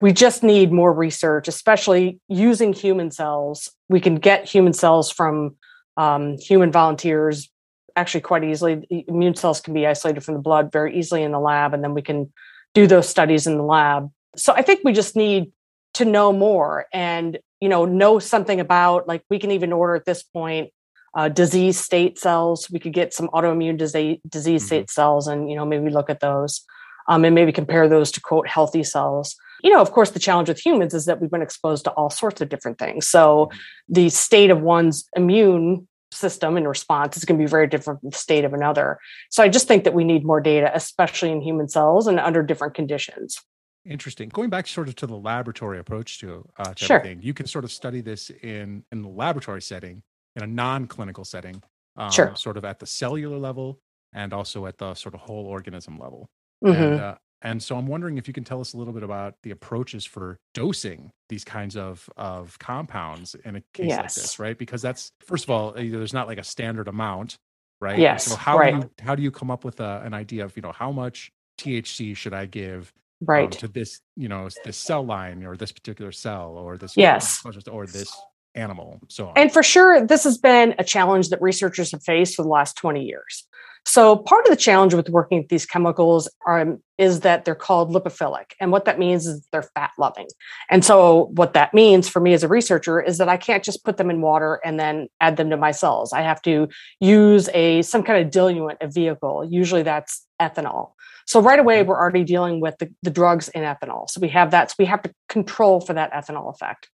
we 0.00 0.12
just 0.12 0.42
need 0.42 0.72
more 0.72 0.92
research, 0.92 1.48
especially 1.48 2.20
using 2.28 2.72
human 2.72 3.10
cells. 3.10 3.70
We 3.88 4.00
can 4.00 4.16
get 4.16 4.44
human 4.44 4.72
cells 4.72 5.10
from 5.10 5.56
um, 5.96 6.36
human 6.38 6.70
volunteers 6.70 7.50
actually 7.96 8.20
quite 8.20 8.44
easily. 8.44 8.86
Immune 9.08 9.36
cells 9.36 9.60
can 9.60 9.72
be 9.72 9.86
isolated 9.86 10.22
from 10.22 10.34
the 10.34 10.40
blood 10.40 10.70
very 10.70 10.98
easily 10.98 11.22
in 11.22 11.32
the 11.32 11.40
lab, 11.40 11.72
and 11.72 11.82
then 11.82 11.94
we 11.94 12.02
can 12.02 12.30
do 12.74 12.86
those 12.86 13.08
studies 13.08 13.46
in 13.46 13.56
the 13.56 13.62
lab. 13.62 14.10
So 14.36 14.52
I 14.52 14.60
think 14.60 14.80
we 14.84 14.92
just 14.92 15.16
need 15.16 15.50
to 15.94 16.04
know 16.04 16.30
more 16.30 16.84
and 16.92 17.38
you 17.62 17.70
know 17.70 17.86
know 17.86 18.18
something 18.18 18.60
about 18.60 19.08
like 19.08 19.22
we 19.30 19.38
can 19.38 19.50
even 19.50 19.72
order 19.72 19.94
at 19.94 20.04
this 20.04 20.22
point 20.22 20.68
uh, 21.16 21.30
disease 21.30 21.80
state 21.80 22.18
cells. 22.18 22.68
We 22.70 22.78
could 22.78 22.92
get 22.92 23.14
some 23.14 23.28
autoimmune 23.28 23.78
disease 23.78 24.18
disease 24.28 24.62
Mhm. 24.64 24.66
state 24.66 24.90
cells, 24.90 25.26
and 25.26 25.48
you 25.48 25.56
know 25.56 25.64
maybe 25.64 25.88
look 25.88 26.10
at 26.10 26.20
those, 26.20 26.66
um, 27.08 27.24
and 27.24 27.34
maybe 27.34 27.50
compare 27.50 27.88
those 27.88 28.12
to 28.12 28.20
quote 28.20 28.46
healthy 28.46 28.84
cells. 28.84 29.34
You 29.62 29.70
know, 29.70 29.80
of 29.80 29.92
course, 29.92 30.10
the 30.10 30.18
challenge 30.18 30.48
with 30.48 30.64
humans 30.64 30.94
is 30.94 31.06
that 31.06 31.20
we've 31.20 31.30
been 31.30 31.42
exposed 31.42 31.84
to 31.84 31.90
all 31.92 32.10
sorts 32.10 32.40
of 32.40 32.48
different 32.48 32.78
things. 32.78 33.08
So 33.08 33.50
the 33.88 34.08
state 34.10 34.50
of 34.50 34.60
one's 34.60 35.08
immune 35.16 35.88
system 36.12 36.56
and 36.56 36.68
response 36.68 37.16
is 37.16 37.24
going 37.24 37.38
to 37.38 37.44
be 37.44 37.48
very 37.48 37.66
different 37.66 38.00
from 38.00 38.10
the 38.10 38.16
state 38.16 38.44
of 38.44 38.54
another. 38.54 38.98
So 39.30 39.42
I 39.42 39.48
just 39.48 39.66
think 39.68 39.84
that 39.84 39.92
we 39.94 40.04
need 40.04 40.24
more 40.24 40.40
data, 40.40 40.70
especially 40.74 41.30
in 41.32 41.40
human 41.40 41.68
cells 41.68 42.06
and 42.06 42.18
under 42.20 42.42
different 42.42 42.74
conditions. 42.74 43.38
Interesting. 43.84 44.28
Going 44.30 44.50
back 44.50 44.66
sort 44.66 44.88
of 44.88 44.96
to 44.96 45.06
the 45.06 45.16
laboratory 45.16 45.78
approach 45.78 46.18
to, 46.20 46.48
uh, 46.58 46.74
to 46.74 46.84
Sure. 46.84 46.96
everything, 46.98 47.22
you 47.22 47.34
can 47.34 47.46
sort 47.46 47.64
of 47.64 47.70
study 47.72 48.00
this 48.00 48.30
in 48.30 48.84
in 48.92 49.02
the 49.02 49.08
laboratory 49.08 49.62
setting, 49.62 50.02
in 50.34 50.42
a 50.42 50.46
non-clinical 50.46 51.24
setting, 51.24 51.62
um, 51.96 52.10
Sure. 52.10 52.34
sort 52.34 52.56
of 52.56 52.64
at 52.64 52.78
the 52.78 52.86
cellular 52.86 53.38
level 53.38 53.78
and 54.12 54.32
also 54.32 54.66
at 54.66 54.78
the 54.78 54.94
sort 54.94 55.14
of 55.14 55.20
whole 55.20 55.46
organism 55.46 55.98
level. 55.98 56.28
Mhm. 56.64 56.74
And 56.92 57.00
uh, 57.00 57.14
and 57.42 57.62
so 57.62 57.76
I'm 57.76 57.86
wondering 57.86 58.18
if 58.18 58.28
you 58.28 58.34
can 58.34 58.44
tell 58.44 58.60
us 58.60 58.72
a 58.72 58.76
little 58.78 58.92
bit 58.94 59.02
about 59.02 59.34
the 59.42 59.50
approaches 59.50 60.04
for 60.04 60.38
dosing 60.54 61.10
these 61.28 61.44
kinds 61.44 61.76
of 61.76 62.08
of 62.16 62.58
compounds 62.58 63.34
in 63.44 63.56
a 63.56 63.62
case 63.74 63.90
like 63.98 64.14
this, 64.14 64.38
right? 64.38 64.58
Because 64.58 64.82
that's 64.82 65.10
first 65.26 65.44
of 65.44 65.50
all, 65.50 65.72
there's 65.72 66.14
not 66.14 66.26
like 66.28 66.38
a 66.38 66.44
standard 66.44 66.88
amount, 66.88 67.36
right? 67.80 67.98
Yes, 67.98 68.24
So 68.24 68.36
how 68.36 68.58
right. 68.58 68.72
do 68.72 68.78
you 68.80 68.90
how 69.00 69.14
do 69.14 69.22
you 69.22 69.30
come 69.30 69.50
up 69.50 69.64
with 69.64 69.80
a, 69.80 70.02
an 70.04 70.14
idea 70.14 70.44
of 70.44 70.56
you 70.56 70.62
know 70.62 70.72
how 70.72 70.92
much 70.92 71.30
THC 71.58 72.16
should 72.16 72.34
I 72.34 72.46
give 72.46 72.92
um, 73.20 73.26
Right. 73.28 73.52
to 73.52 73.68
this 73.68 74.00
you 74.16 74.28
know 74.28 74.48
this 74.64 74.76
cell 74.76 75.04
line 75.04 75.44
or 75.44 75.56
this 75.56 75.72
particular 75.72 76.12
cell 76.12 76.52
or 76.58 76.76
this 76.78 76.96
Yes. 76.96 77.42
or 77.70 77.86
this 77.86 78.10
animal 78.54 79.00
so 79.08 79.28
on 79.28 79.38
And 79.38 79.52
for 79.52 79.62
sure, 79.62 80.06
this 80.06 80.24
has 80.24 80.38
been 80.38 80.74
a 80.78 80.84
challenge 80.84 81.28
that 81.30 81.42
researchers 81.42 81.92
have 81.92 82.02
faced 82.02 82.36
for 82.36 82.42
the 82.42 82.48
last 82.48 82.76
20 82.76 83.04
years. 83.04 83.46
So, 83.88 84.16
part 84.16 84.44
of 84.44 84.50
the 84.50 84.56
challenge 84.56 84.94
with 84.94 85.08
working 85.08 85.38
with 85.38 85.48
these 85.48 85.64
chemicals 85.64 86.28
um, 86.48 86.82
is 86.98 87.20
that 87.20 87.44
they're 87.44 87.54
called 87.54 87.92
lipophilic. 87.92 88.46
And 88.60 88.72
what 88.72 88.84
that 88.84 88.98
means 88.98 89.26
is 89.26 89.46
they're 89.52 89.62
fat 89.62 89.92
loving. 89.96 90.26
And 90.68 90.84
so, 90.84 91.30
what 91.36 91.54
that 91.54 91.72
means 91.72 92.08
for 92.08 92.18
me 92.18 92.34
as 92.34 92.42
a 92.42 92.48
researcher 92.48 93.00
is 93.00 93.18
that 93.18 93.28
I 93.28 93.36
can't 93.36 93.62
just 93.62 93.84
put 93.84 93.96
them 93.96 94.10
in 94.10 94.20
water 94.20 94.60
and 94.64 94.78
then 94.80 95.06
add 95.20 95.36
them 95.36 95.50
to 95.50 95.56
my 95.56 95.70
cells. 95.70 96.12
I 96.12 96.22
have 96.22 96.42
to 96.42 96.68
use 96.98 97.48
a 97.54 97.82
some 97.82 98.02
kind 98.02 98.24
of 98.24 98.32
diluent, 98.32 98.78
a 98.80 98.88
vehicle. 98.88 99.46
Usually 99.48 99.84
that's 99.84 100.26
ethanol. 100.42 100.90
So, 101.26 101.40
right 101.40 101.60
away, 101.60 101.84
we're 101.84 101.98
already 101.98 102.24
dealing 102.24 102.60
with 102.60 102.76
the, 102.78 102.92
the 103.04 103.10
drugs 103.10 103.48
in 103.50 103.62
ethanol. 103.62 104.10
So, 104.10 104.20
we 104.20 104.28
have 104.30 104.50
that. 104.50 104.72
So, 104.72 104.76
we 104.80 104.86
have 104.86 105.02
to 105.02 105.14
control 105.28 105.80
for 105.80 105.92
that 105.92 106.12
ethanol 106.12 106.52
effect. 106.52 106.88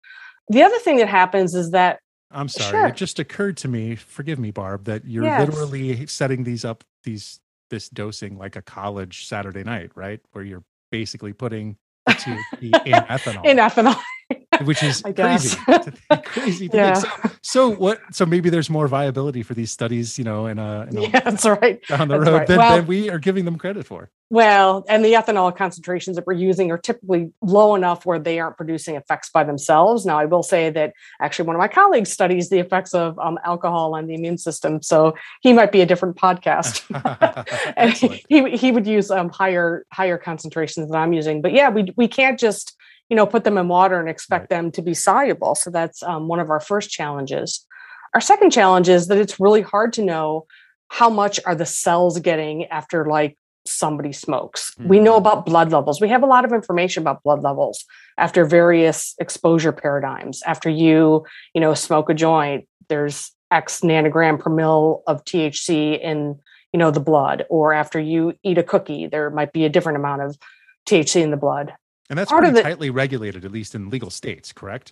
The 0.50 0.64
other 0.64 0.80
thing 0.80 0.98
that 0.98 1.08
happens 1.08 1.56
is 1.56 1.72
that 1.72 2.00
i'm 2.34 2.50
sorry 2.50 2.72
Sure. 2.72 2.88
it 2.88 2.96
just 2.96 3.20
occurred 3.20 3.58
to 3.58 3.68
me 3.68 3.96
forgive 3.96 4.40
me 4.40 4.52
barb 4.52 4.86
that 4.86 5.06
you're 5.06 5.24
Yes. 5.26 5.48
literally 5.48 6.06
setting 6.08 6.44
these 6.44 6.66
up 6.66 6.84
these 7.04 7.40
this 7.70 7.90
dosing 7.90 8.38
like 8.38 8.56
a 8.56 8.62
college 8.62 9.26
saturday 9.28 9.64
night 9.64 9.92
right 9.96 10.22
where 10.34 10.44
you're 10.44 10.64
basically 10.92 11.34
putting 11.34 11.78
the 12.08 12.16
THC 12.16 12.80
in 12.86 13.04
ethanol 13.10 13.46
in 13.46 13.58
ethanol, 13.58 14.00
which 14.66 14.84
is 14.84 15.02
crazy 15.02 15.58
crazy 16.24 16.70
to 16.70 16.78
Yeah. 16.82 16.94
So, 16.94 17.10
so 17.42 17.70
what 17.70 18.02
so 18.12 18.26
maybe 18.26 18.50
there's 18.50 18.70
more 18.70 18.88
viability 18.88 19.44
for 19.44 19.54
these 19.54 19.72
studies 19.72 20.18
you 20.18 20.24
know 20.24 20.46
and 20.46 20.60
in 20.60 20.98
a 20.98 21.02
yeah, 21.02 21.20
that's 21.20 21.46
right. 21.46 21.82
down 21.88 22.08
the 22.08 22.18
that's 22.18 22.30
road 22.30 22.38
right. 22.38 22.48
than, 22.48 22.58
Well- 22.58 22.76
than 22.78 22.88
we 22.88 23.10
are 23.10 23.20
giving 23.20 23.46
them 23.46 23.58
credit 23.58 23.86
for 23.86 24.10
Well, 24.30 24.86
and 24.88 25.04
the 25.04 25.14
ethanol 25.14 25.54
concentrations 25.56 26.16
that 26.16 26.26
we're 26.26 26.34
using 26.34 26.72
are 26.72 26.78
typically 26.78 27.34
low 27.42 27.76
enough 27.76 28.06
where 28.06 28.18
they 28.18 28.40
aren't 28.40 28.56
producing 28.56 28.96
effects 28.96 29.30
by 29.30 29.44
themselves. 29.44 30.06
Now, 30.06 30.18
I 30.18 30.26
will 30.26 30.42
say 30.44 30.70
that 30.70 30.94
actually 31.20 31.48
one 31.48 31.56
of 31.58 31.60
my 31.60 31.68
colleagues 31.68 32.12
studies 32.12 32.50
the 32.50 32.60
effects 32.60 32.94
of 32.94 33.20
um, 33.20 33.38
alcohol 33.44 33.94
on 33.96 34.08
the 34.08 34.14
immune 34.14 34.38
system, 34.38 34.82
so 34.82 35.16
he 35.42 35.52
might 35.52 35.72
be 35.74 35.82
a 35.82 35.86
different 35.86 36.16
podcast. 36.16 36.84
and 37.76 37.92
Excellent. 37.92 38.22
he 38.30 38.56
he 38.56 38.72
would 38.72 38.88
use 38.88 39.12
um, 39.12 39.30
higher 39.30 39.86
higher 39.92 40.18
concentrations 40.18 40.88
than 40.90 40.96
I'm 40.96 41.14
using. 41.14 41.42
But 41.42 41.52
yeah, 41.52 41.70
we 41.70 41.92
we 41.98 42.08
can't 42.08 42.40
just 42.40 42.78
you 43.12 43.16
know 43.18 43.28
put 43.28 43.44
them 43.44 43.58
in 43.60 43.68
water 43.68 44.00
and 44.00 44.10
expect 44.10 44.44
Right. 44.44 44.50
them 44.50 44.72
to 44.72 44.82
be 44.82 44.94
soluble. 44.96 45.54
So 45.54 45.70
that's 45.70 46.02
um, 46.02 46.28
one 46.30 46.40
of 46.40 46.50
our 46.50 46.62
first 46.62 46.90
challenges. 46.90 47.68
Our 48.16 48.22
second 48.22 48.52
challenge 48.52 48.90
is 48.90 49.08
that 49.10 49.18
it's 49.18 49.40
really 49.40 49.62
hard 49.62 49.94
to 49.94 50.02
know 50.02 50.48
how 50.88 51.10
much 51.10 51.40
are 51.46 51.54
the 51.56 51.66
cells 51.66 52.20
getting 52.20 52.66
after 52.66 53.06
like 53.06 53.38
somebody 53.68 54.12
smokes. 54.12 54.74
We 54.80 55.00
know 55.00 55.18
about 55.18 55.46
blood 55.46 55.72
levels. 55.72 56.02
We 56.02 56.10
have 56.10 56.24
a 56.24 56.26
lot 56.26 56.46
of 56.46 56.52
information 56.52 57.04
about 57.04 57.22
blood 57.24 57.44
levels 57.44 57.86
after 58.18 58.44
various 58.44 59.14
exposure 59.20 59.72
paradigms. 59.72 60.42
After 60.48 60.70
you, 60.70 61.26
you 61.54 61.62
know, 61.62 61.74
smoke 61.74 62.10
a 62.10 62.14
joint, 62.14 62.68
there's 62.90 63.32
X 63.52 63.82
nanogram 63.82 64.40
per 64.40 64.50
mil 64.50 65.04
of 65.06 65.24
THC 65.26 66.00
in, 66.02 66.40
you 66.74 66.78
know, 66.80 66.92
the 66.92 67.00
blood. 67.00 67.46
Or 67.50 67.72
after 67.74 68.00
you 68.00 68.34
eat 68.44 68.58
a 68.58 68.64
cookie, 68.64 69.06
there 69.08 69.30
might 69.30 69.54
be 69.54 69.64
a 69.66 69.70
different 69.70 69.98
amount 69.98 70.24
of 70.24 70.38
THC 70.88 71.22
in 71.22 71.32
the 71.32 71.38
blood. 71.38 71.74
And 72.12 72.18
that's 72.20 72.30
Part 72.30 72.44
pretty 72.44 72.60
it- 72.60 72.64
tightly 72.64 72.90
regulated, 72.90 73.46
at 73.46 73.52
least 73.52 73.74
in 73.74 73.90
legal 73.90 74.10
states, 74.10 74.52
correct? 74.52 74.92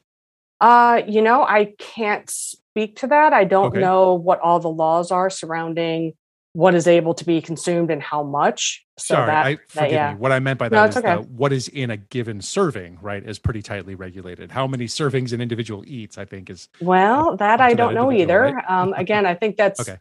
Uh, 0.61 1.01
you 1.05 1.21
know, 1.21 1.43
I 1.43 1.73
can't 1.77 2.29
speak 2.29 2.95
to 3.01 3.07
that. 3.07 3.33
I 3.33 3.43
don't 3.43 3.67
Okay. 3.67 3.81
know 3.81 4.13
what 4.13 4.39
all 4.39 4.59
the 4.61 4.69
laws 4.69 5.11
are 5.11 5.29
surrounding 5.29 6.13
what 6.53 6.73
is 6.73 6.87
able 6.87 7.13
to 7.13 7.25
be 7.25 7.41
consumed 7.41 7.91
and 7.91 8.01
how 8.01 8.23
much. 8.23 8.83
So 8.97 9.13
Sorry, 9.15 9.27
that, 9.27 9.45
I 9.45 9.53
that- 9.55 9.69
forgive 9.69 9.91
yeah. 9.91 10.13
me. 10.13 10.17
What 10.19 10.31
I 10.31 10.39
meant 10.39 10.57
by 10.59 10.69
No, 10.69 10.77
that 10.77 10.87
it's 10.87 10.95
is 10.97 11.03
okay. 11.03 11.15
that 11.15 11.29
what 11.29 11.53
is 11.53 11.67
in 11.67 11.91
a 11.91 11.97
given 11.97 12.41
serving, 12.41 12.97
right, 13.01 13.23
is 13.23 13.37
pretty 13.37 13.61
tightly 13.61 13.95
regulated. 13.95 14.51
How 14.51 14.65
many 14.65 14.85
servings 14.85 15.31
an 15.33 15.41
individual 15.41 15.83
eats, 15.85 16.17
I 16.17 16.25
think, 16.25 16.49
is 16.49 16.67
Well, 16.81 17.35
that 17.37 17.61
I 17.61 17.73
don't 17.73 17.93
know 17.93 18.11
either. 18.11 18.41
right? 18.41 18.63
Um, 18.69 18.93
again, 18.93 19.25
I 19.25 19.35
think 19.35 19.57
that's 19.57 19.79
Okay. 19.81 19.97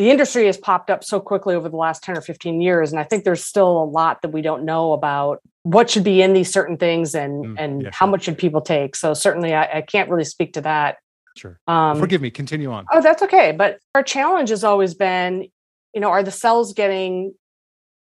The 0.00 0.08
industry 0.10 0.46
has 0.46 0.56
popped 0.56 0.88
up 0.88 1.04
so 1.04 1.20
quickly 1.20 1.54
over 1.54 1.68
the 1.68 1.76
last 1.76 2.02
10 2.02 2.16
or 2.16 2.22
15 2.22 2.62
years. 2.62 2.90
And 2.90 2.98
I 2.98 3.04
think 3.04 3.24
there's 3.24 3.44
still 3.44 3.82
a 3.82 3.84
lot 3.84 4.22
that 4.22 4.30
we 4.30 4.40
don't 4.40 4.64
know 4.64 4.94
about 4.94 5.42
what 5.64 5.90
should 5.90 6.04
be 6.04 6.22
in 6.22 6.32
these 6.32 6.50
certain 6.50 6.78
things 6.78 7.14
and, 7.14 7.44
Mm, 7.44 7.54
and 7.58 7.82
yeah, 7.82 7.90
how 7.92 8.06
sure. 8.06 8.12
much 8.12 8.22
should 8.22 8.38
people 8.38 8.62
take. 8.62 8.96
So 8.96 9.12
certainly 9.12 9.52
I, 9.52 9.78
I 9.78 9.80
can't 9.82 10.08
really 10.08 10.24
speak 10.24 10.54
to 10.54 10.62
that. 10.62 10.96
sure. 11.36 11.60
Um, 11.66 11.98
Forgive 12.00 12.22
me. 12.22 12.30
Continue 12.30 12.72
on. 12.72 12.86
Oh, 12.90 13.02
that's 13.02 13.22
okay. 13.24 13.52
But 13.52 13.78
our 13.94 14.02
challenge 14.02 14.48
has 14.48 14.64
always 14.64 14.94
been, 14.94 15.48
you 15.94 16.00
know, 16.00 16.08
are 16.08 16.22
the 16.22 16.30
cells 16.30 16.72
getting 16.72 17.34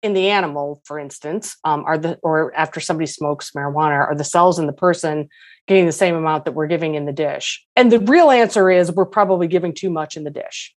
in 0.01 0.13
the 0.15 0.29
animal, 0.29 0.81
for 0.85 0.97
instance, 0.97 1.55
um, 1.65 1.83
are 1.85 1.99
the 1.99 2.17
or 2.23 2.51
after 2.55 2.79
somebody 2.79 3.05
smokes 3.05 3.51
marijuana, 3.51 4.07
are 4.07 4.15
the 4.15 4.23
cells 4.23 4.57
in 4.57 4.65
the 4.65 4.73
person 4.73 5.29
getting 5.67 5.85
the 5.85 5.91
same 5.91 6.15
amount 6.15 6.45
that 6.45 6.53
we're 6.53 6.65
giving 6.65 6.95
in 6.95 7.05
the 7.05 7.13
dish? 7.13 7.63
And 7.75 7.91
the 7.91 7.99
real 7.99 8.31
answer 8.31 8.71
is 8.71 8.91
we're 8.91 9.05
probably 9.05 9.47
giving 9.47 9.71
too 9.75 9.91
much 9.91 10.17
in 10.17 10.23
the 10.23 10.31
dish. 10.31 10.73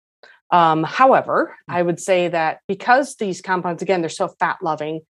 Um, 0.51 0.83
however, 0.83 1.55
I 1.67 1.81
would 1.81 1.99
say 1.99 2.29
that 2.29 2.59
because 2.67 3.15
these 3.15 3.41
compounds, 3.41 3.81
again, 3.81 4.01
they're 4.01 4.09
so 4.09 4.29
fat 4.39 4.57
loving, 4.61 5.01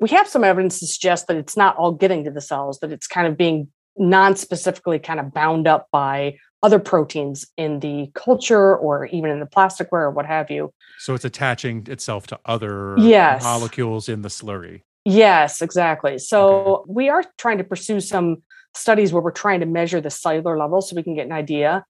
we 0.00 0.08
have 0.10 0.28
some 0.28 0.44
evidence 0.44 0.80
to 0.80 0.86
suggest 0.86 1.26
that 1.28 1.36
it's 1.36 1.56
not 1.56 1.76
all 1.76 1.92
getting 1.92 2.24
to 2.24 2.30
the 2.30 2.40
cells, 2.40 2.78
that 2.80 2.92
it's 2.92 3.06
kind 3.06 3.26
of 3.26 3.36
being 3.36 3.68
non-specifically 3.96 4.98
kind 4.98 5.20
of 5.20 5.32
bound 5.32 5.68
up 5.68 5.88
by 5.92 6.36
other 6.62 6.78
proteins 6.78 7.46
in 7.56 7.80
the 7.80 8.10
culture 8.14 8.76
or 8.76 9.06
even 9.06 9.30
in 9.30 9.38
the 9.38 9.46
plasticware 9.46 10.02
or 10.02 10.10
what 10.10 10.26
have 10.26 10.50
you. 10.50 10.72
So 10.98 11.14
it's 11.14 11.24
attaching 11.24 11.86
itself 11.88 12.26
to 12.28 12.40
other 12.44 12.98
Yes. 12.98 13.42
molecules 13.42 14.08
in 14.08 14.22
the 14.22 14.28
slurry. 14.28 14.80
Yes, 15.04 15.60
exactly. 15.60 16.18
So 16.18 16.84
we 16.88 17.10
are 17.10 17.22
trying 17.36 17.58
to 17.58 17.64
pursue 17.64 18.00
some 18.00 18.42
studies 18.74 19.12
where 19.12 19.22
we're 19.22 19.30
trying 19.30 19.60
to 19.60 19.66
measure 19.66 20.00
the 20.00 20.10
cellular 20.10 20.58
level 20.58 20.80
so 20.80 20.96
we 20.96 21.02
can 21.02 21.14
get 21.14 21.26
an 21.26 21.32
idea. 21.32 21.84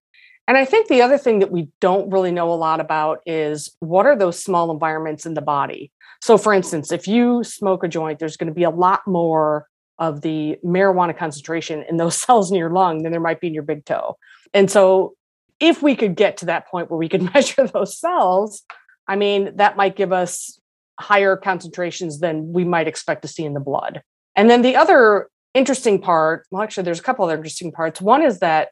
And 0.47 0.59
I 0.59 0.64
think 0.64 0.88
the 0.88 1.03
other 1.03 1.16
thing 1.16 1.38
that 1.38 1.51
we 1.51 1.68
don't 1.80 2.11
really 2.11 2.30
know 2.30 2.53
a 2.53 2.55
lot 2.55 2.80
about 2.80 3.20
is 3.24 3.74
what 3.80 4.07
are 4.07 4.16
those 4.16 4.42
small 4.42 4.70
environments 4.70 5.24
in 5.24 5.34
the 5.34 5.42
body? 5.42 5.90
So, 6.20 6.36
for 6.36 6.53
instance, 6.53 6.92
if 6.92 7.09
you 7.09 7.45
smoke 7.45 7.82
a 7.82 7.88
joint, 7.88 8.18
there's 8.18 8.36
going 8.36 8.49
to 8.49 8.55
be 8.55 8.62
a 8.62 8.70
lot 8.70 9.07
more 9.07 9.66
of 9.99 10.20
the 10.22 10.59
marijuana 10.64 11.16
concentration 11.16 11.84
in 11.88 11.97
those 11.97 12.16
cells 12.20 12.51
in 12.51 12.59
your 12.59 12.70
lung 12.70 13.03
than 13.03 13.12
there 13.12 13.20
might 13.20 13.40
be 13.40 13.47
in 13.47 13.55
your 13.55 13.62
big 13.62 13.84
toe. 13.84 14.16
And 14.53 14.70
so, 14.70 15.14
if 15.61 15.82
we 15.82 15.97
could 15.97 16.16
get 16.16 16.36
to 16.38 16.47
that 16.47 16.66
point 16.68 16.90
where 16.90 16.99
we 16.99 17.09
could 17.09 17.22
measure 17.34 17.66
those 17.66 17.99
cells, 17.99 18.62
I 19.09 19.16
mean, 19.16 19.57
that 19.57 19.76
might 19.76 19.97
give 19.97 20.12
us 20.12 20.59
higher 21.01 21.36
concentrations 21.36 22.20
than 22.20 22.53
we 22.53 22.64
might 22.64 22.86
expect 22.86 23.22
to 23.22 23.28
see 23.28 23.45
in 23.45 23.55
the 23.55 23.61
blood. 23.61 24.03
And 24.36 24.51
then 24.51 24.62
the 24.62 24.76
other 24.76 25.28
interesting 25.55 26.01
part, 26.01 26.47
well, 26.51 26.62
actually, 26.62 26.84
there's 26.84 27.01
a 27.01 27.03
couple 27.03 27.24
other 27.24 27.36
interesting 27.36 27.72
parts. 27.72 28.01
One 28.01 28.22
is 28.22 28.40
that 28.40 28.68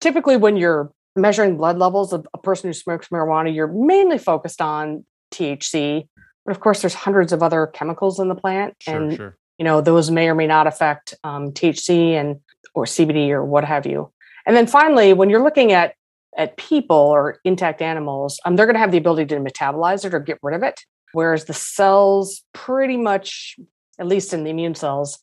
typically 0.00 0.36
when 0.36 0.56
you're 0.56 0.90
measuring 1.16 1.56
blood 1.56 1.78
levels 1.78 2.12
of 2.12 2.26
a 2.34 2.38
person 2.38 2.68
who 2.68 2.74
smokes 2.74 3.08
marijuana, 3.08 3.54
you're 3.54 3.66
mainly 3.66 4.18
focused 4.18 4.60
on 4.60 5.04
THC. 5.32 6.08
But 6.44 6.52
of 6.52 6.60
course, 6.60 6.80
there's 6.80 6.94
hundreds 6.94 7.32
of 7.32 7.42
other 7.42 7.66
chemicals 7.66 8.18
in 8.18 8.28
the 8.28 8.34
plant. 8.34 8.76
Sure, 8.80 8.96
and 8.96 9.16
sure. 9.16 9.36
you 9.58 9.64
know, 9.64 9.80
those 9.80 10.10
may 10.10 10.28
or 10.28 10.34
may 10.34 10.46
not 10.46 10.66
affect 10.66 11.14
um, 11.24 11.52
THC 11.52 12.12
and 12.12 12.40
or 12.74 12.84
CBD 12.84 13.30
or 13.30 13.44
what 13.44 13.64
have 13.64 13.86
you. 13.86 14.12
And 14.46 14.56
then 14.56 14.66
finally, 14.66 15.12
when 15.12 15.30
you're 15.30 15.42
looking 15.42 15.72
at 15.72 15.94
at 16.36 16.56
people 16.56 16.96
or 16.96 17.38
intact 17.44 17.82
animals, 17.82 18.40
um, 18.44 18.56
they're 18.56 18.66
going 18.66 18.74
to 18.74 18.80
have 18.80 18.92
the 18.92 18.98
ability 18.98 19.26
to 19.26 19.40
metabolize 19.40 20.04
it 20.04 20.14
or 20.14 20.20
get 20.20 20.38
rid 20.42 20.54
of 20.54 20.62
it, 20.62 20.80
whereas 21.12 21.44
the 21.46 21.52
cells 21.52 22.42
pretty 22.52 22.96
much, 22.96 23.56
at 23.98 24.06
least 24.06 24.32
in 24.32 24.44
the 24.44 24.50
immune 24.50 24.74
cells, 24.74 25.18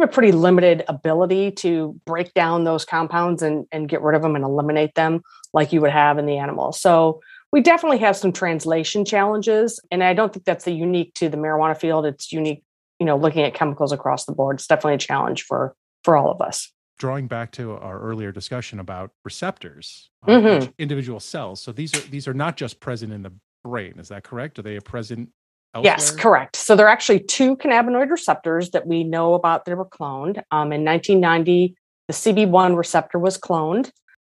have 0.00 0.08
a 0.08 0.12
pretty 0.12 0.32
limited 0.32 0.84
ability 0.88 1.50
to 1.52 1.98
break 2.06 2.32
down 2.34 2.64
those 2.64 2.84
compounds 2.84 3.42
and, 3.42 3.66
and 3.72 3.88
get 3.88 4.02
rid 4.02 4.16
of 4.16 4.22
them 4.22 4.34
and 4.36 4.44
eliminate 4.44 4.94
them 4.94 5.22
like 5.52 5.72
you 5.72 5.80
would 5.80 5.90
have 5.90 6.18
in 6.18 6.26
the 6.26 6.38
animal. 6.38 6.72
So 6.72 7.20
we 7.52 7.60
definitely 7.60 7.98
have 7.98 8.16
some 8.16 8.32
translation 8.32 9.04
challenges. 9.04 9.78
And 9.90 10.02
I 10.02 10.14
don't 10.14 10.32
think 10.32 10.44
that's 10.46 10.64
the 10.64 10.72
unique 10.72 11.14
to 11.14 11.28
the 11.28 11.36
marijuana 11.36 11.78
field. 11.78 12.06
It's 12.06 12.32
unique, 12.32 12.64
you 12.98 13.04
know, 13.06 13.16
looking 13.16 13.42
at 13.42 13.54
chemicals 13.54 13.92
across 13.92 14.24
the 14.24 14.32
board. 14.32 14.56
It's 14.56 14.66
definitely 14.66 14.94
a 14.94 14.98
challenge 14.98 15.42
for 15.42 15.74
for 16.04 16.16
all 16.16 16.30
of 16.30 16.40
us. 16.40 16.72
Drawing 16.98 17.26
back 17.26 17.52
to 17.52 17.72
our 17.72 18.00
earlier 18.00 18.32
discussion 18.32 18.80
about 18.80 19.10
receptors, 19.24 20.10
Mhm. 20.26 20.72
individual 20.78 21.20
cells. 21.20 21.60
So 21.60 21.72
these 21.72 21.94
are 21.94 22.00
these 22.10 22.26
are 22.26 22.34
not 22.34 22.56
just 22.56 22.80
present 22.80 23.12
in 23.12 23.22
the 23.22 23.32
brain. 23.62 23.94
Is 23.98 24.08
that 24.08 24.24
correct? 24.24 24.58
Are 24.58 24.62
they 24.62 24.80
present 24.80 25.28
elsewhere? 25.74 25.92
Yes, 25.92 26.10
correct. 26.10 26.56
So 26.56 26.76
there 26.76 26.86
are 26.86 26.92
actually 26.92 27.20
two 27.20 27.56
cannabinoid 27.56 28.10
receptors 28.10 28.70
that 28.70 28.86
we 28.86 29.04
know 29.04 29.34
about 29.34 29.64
that 29.64 29.76
were 29.76 29.84
cloned. 29.84 30.42
Um, 30.50 30.72
in 30.72 30.84
1990, 30.84 31.76
the 32.08 32.14
CB1 32.14 32.76
receptor 32.76 33.18
was 33.18 33.38
cloned. 33.38 33.90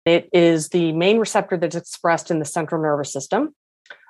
It 0.05 0.29
is 0.33 0.71
the 0.71 0.93
main 0.93 1.19
receptor 1.19 1.57
that's 1.57 1.77
expressed 1.77 2.31
in 2.31 2.39
the 2.39 2.45
central 2.45 2.83
nervous 2.83 3.13
system. 3.13 3.55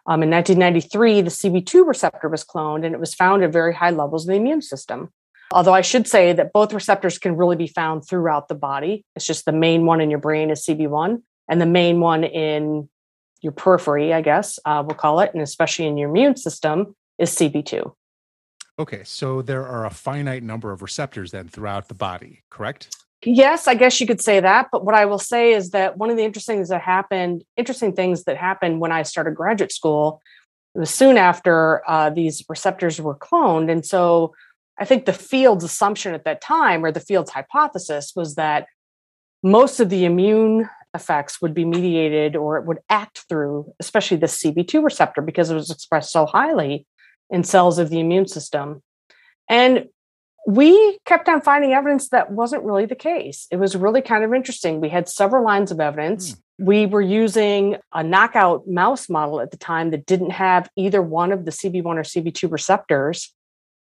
Um, 0.06 0.22
in 0.22 0.30
1993, 0.30 1.20
the 1.20 1.30
CB2 1.30 1.86
receptor 1.86 2.28
was 2.28 2.44
cloned 2.44 2.84
and 2.84 2.94
it 2.94 2.98
was 2.98 3.14
found 3.14 3.44
at 3.44 3.52
very 3.52 3.74
high 3.74 3.90
levels 3.90 4.26
in 4.26 4.32
the 4.32 4.40
immune 4.40 4.62
system. 4.62 5.10
Although 5.52 5.74
I 5.74 5.82
should 5.82 6.08
say 6.08 6.32
that 6.32 6.52
both 6.52 6.72
receptors 6.72 7.18
can 7.18 7.36
really 7.36 7.56
be 7.56 7.66
found 7.66 8.06
throughout 8.06 8.48
the 8.48 8.54
body. 8.54 9.04
It's 9.14 9.26
just 9.26 9.44
the 9.44 9.52
main 9.52 9.84
one 9.84 10.00
in 10.00 10.10
your 10.10 10.18
brain 10.18 10.50
is 10.50 10.64
CB1, 10.64 11.22
and 11.48 11.60
the 11.60 11.66
main 11.66 12.00
one 12.00 12.24
in 12.24 12.88
your 13.42 13.52
periphery, 13.52 14.14
I 14.14 14.22
guess 14.22 14.58
uh, 14.64 14.82
we'll 14.84 14.96
call 14.96 15.20
it, 15.20 15.32
and 15.34 15.42
especially 15.42 15.86
in 15.86 15.98
your 15.98 16.08
immune 16.08 16.36
system, 16.36 16.96
is 17.18 17.30
CB2. 17.30 17.92
Okay, 18.78 19.02
so 19.04 19.42
there 19.42 19.66
are 19.66 19.84
a 19.84 19.90
finite 19.90 20.42
number 20.42 20.72
of 20.72 20.82
receptors 20.82 21.30
then 21.30 21.48
throughout 21.48 21.88
the 21.88 21.94
body, 21.94 22.42
correct? 22.50 22.94
Yes, 23.24 23.68
I 23.68 23.74
guess 23.74 24.00
you 24.00 24.06
could 24.06 24.20
say 24.20 24.40
that. 24.40 24.68
But 24.72 24.84
what 24.84 24.94
I 24.94 25.04
will 25.04 25.18
say 25.18 25.52
is 25.52 25.70
that 25.70 25.96
one 25.96 26.10
of 26.10 26.16
the 26.16 26.24
interesting 26.24 26.56
things 26.56 26.70
that 26.70 26.80
happened, 26.80 27.44
interesting 27.56 27.92
things 27.92 28.24
that 28.24 28.36
happened 28.36 28.80
when 28.80 28.90
I 28.90 29.02
started 29.02 29.36
graduate 29.36 29.72
school, 29.72 30.20
it 30.74 30.80
was 30.80 30.90
soon 30.90 31.16
after 31.18 31.88
uh, 31.88 32.10
these 32.10 32.42
receptors 32.48 33.00
were 33.00 33.14
cloned. 33.14 33.70
And 33.70 33.84
so 33.84 34.34
I 34.78 34.84
think 34.84 35.04
the 35.04 35.12
field's 35.12 35.64
assumption 35.64 36.14
at 36.14 36.24
that 36.24 36.40
time, 36.40 36.84
or 36.84 36.90
the 36.90 36.98
field's 36.98 37.30
hypothesis, 37.30 38.12
was 38.16 38.34
that 38.34 38.66
most 39.42 39.80
of 39.80 39.90
the 39.90 40.04
immune 40.04 40.68
effects 40.94 41.40
would 41.40 41.54
be 41.54 41.64
mediated 41.64 42.36
or 42.36 42.56
it 42.56 42.64
would 42.64 42.78
act 42.88 43.24
through, 43.28 43.72
especially 43.80 44.16
the 44.16 44.26
CB2 44.26 44.82
receptor, 44.82 45.22
because 45.22 45.50
it 45.50 45.54
was 45.54 45.70
expressed 45.70 46.10
so 46.10 46.26
highly 46.26 46.86
in 47.32 47.42
cells 47.42 47.78
of 47.78 47.90
the 47.90 47.98
immune 47.98 48.28
system. 48.28 48.82
And 49.48 49.88
we 50.46 50.98
kept 51.06 51.28
on 51.28 51.40
finding 51.40 51.72
evidence 51.72 52.08
that 52.10 52.30
wasn't 52.30 52.62
really 52.64 52.86
the 52.86 52.94
case. 52.94 53.46
It 53.50 53.56
was 53.56 53.76
really 53.76 54.02
kind 54.02 54.24
of 54.24 54.34
interesting. 54.34 54.80
We 54.80 54.88
had 54.88 55.08
several 55.08 55.44
lines 55.44 55.70
of 55.70 55.80
evidence. 55.80 56.36
We 56.58 56.86
were 56.86 57.00
using 57.00 57.76
a 57.92 58.02
knockout 58.02 58.68
mouse 58.68 59.08
model 59.08 59.40
at 59.40 59.50
the 59.50 59.56
time 59.56 59.90
that 59.90 60.06
didn't 60.06 60.30
have 60.30 60.68
either 60.76 61.00
one 61.00 61.32
of 61.32 61.44
the 61.44 61.52
CB1 61.52 61.84
or 61.84 62.02
CB2 62.02 62.50
receptors. 62.50 63.32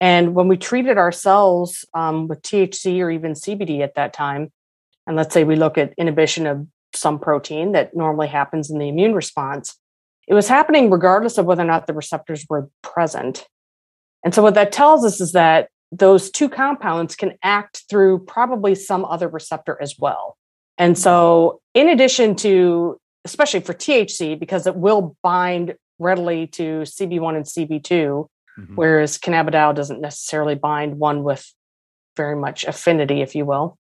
And 0.01 0.35
when 0.35 0.49
we 0.49 0.57
treated 0.57 0.97
our 0.97 1.13
cells 1.13 1.85
um, 1.95 2.29
with 2.29 2.41
THC 2.43 3.01
or 3.01 3.11
even 3.11 3.33
CBD 3.33 3.81
at 3.81 3.95
that 3.97 4.13
time, 4.13 4.51
and 5.07 5.17
let's 5.17 5.35
say 5.35 5.45
we 5.45 5.57
look 5.57 5.77
at 5.77 5.93
inhibition 5.99 6.47
of 6.47 6.67
some 6.95 7.19
protein 7.19 7.73
that 7.73 7.95
normally 7.95 8.29
happens 8.29 8.71
in 8.71 8.79
the 8.79 8.89
immune 8.89 9.15
response, 9.15 9.77
it 10.29 10.35
was 10.35 10.47
happening 10.47 10.91
regardless 10.91 11.39
of 11.39 11.47
whether 11.47 11.63
or 11.63 11.67
not 11.67 11.87
the 11.87 11.95
receptors 11.95 12.45
were 12.49 12.69
present. 12.83 13.47
And 14.25 14.35
so, 14.35 14.43
what 14.43 14.55
that 14.55 14.73
tells 14.73 15.05
us 15.05 15.21
is 15.21 15.33
that 15.33 15.71
those 15.91 16.31
two 16.31 16.51
compounds 16.51 17.17
can 17.17 17.39
act 17.43 17.85
through 17.89 18.21
probably 18.21 18.75
some 18.75 19.05
other 19.07 19.27
receptor 19.27 19.79
as 19.81 19.99
well. 19.99 20.37
And 20.77 20.99
so, 20.99 21.61
in 21.73 21.89
addition 21.89 22.37
to, 22.37 23.01
especially 23.25 23.61
for 23.61 23.73
THC, 23.73 24.39
because 24.39 24.67
it 24.67 24.77
will 24.77 25.17
bind 25.23 25.75
readily 25.99 26.47
to 26.47 26.85
CB1 26.85 27.35
and 27.35 27.47
CB2, 27.47 28.29
Mhm. 28.59 28.77
whereas 28.77 29.19
cannabidiol 29.19 29.75
doesn't 29.75 30.01
necessarily 30.01 30.55
bind 30.55 30.99
one 30.99 31.25
with 31.25 31.53
very 32.17 32.37
much 32.37 32.65
affinity, 32.65 33.23
if 33.23 33.35
you 33.35 33.47
will. 33.47 33.79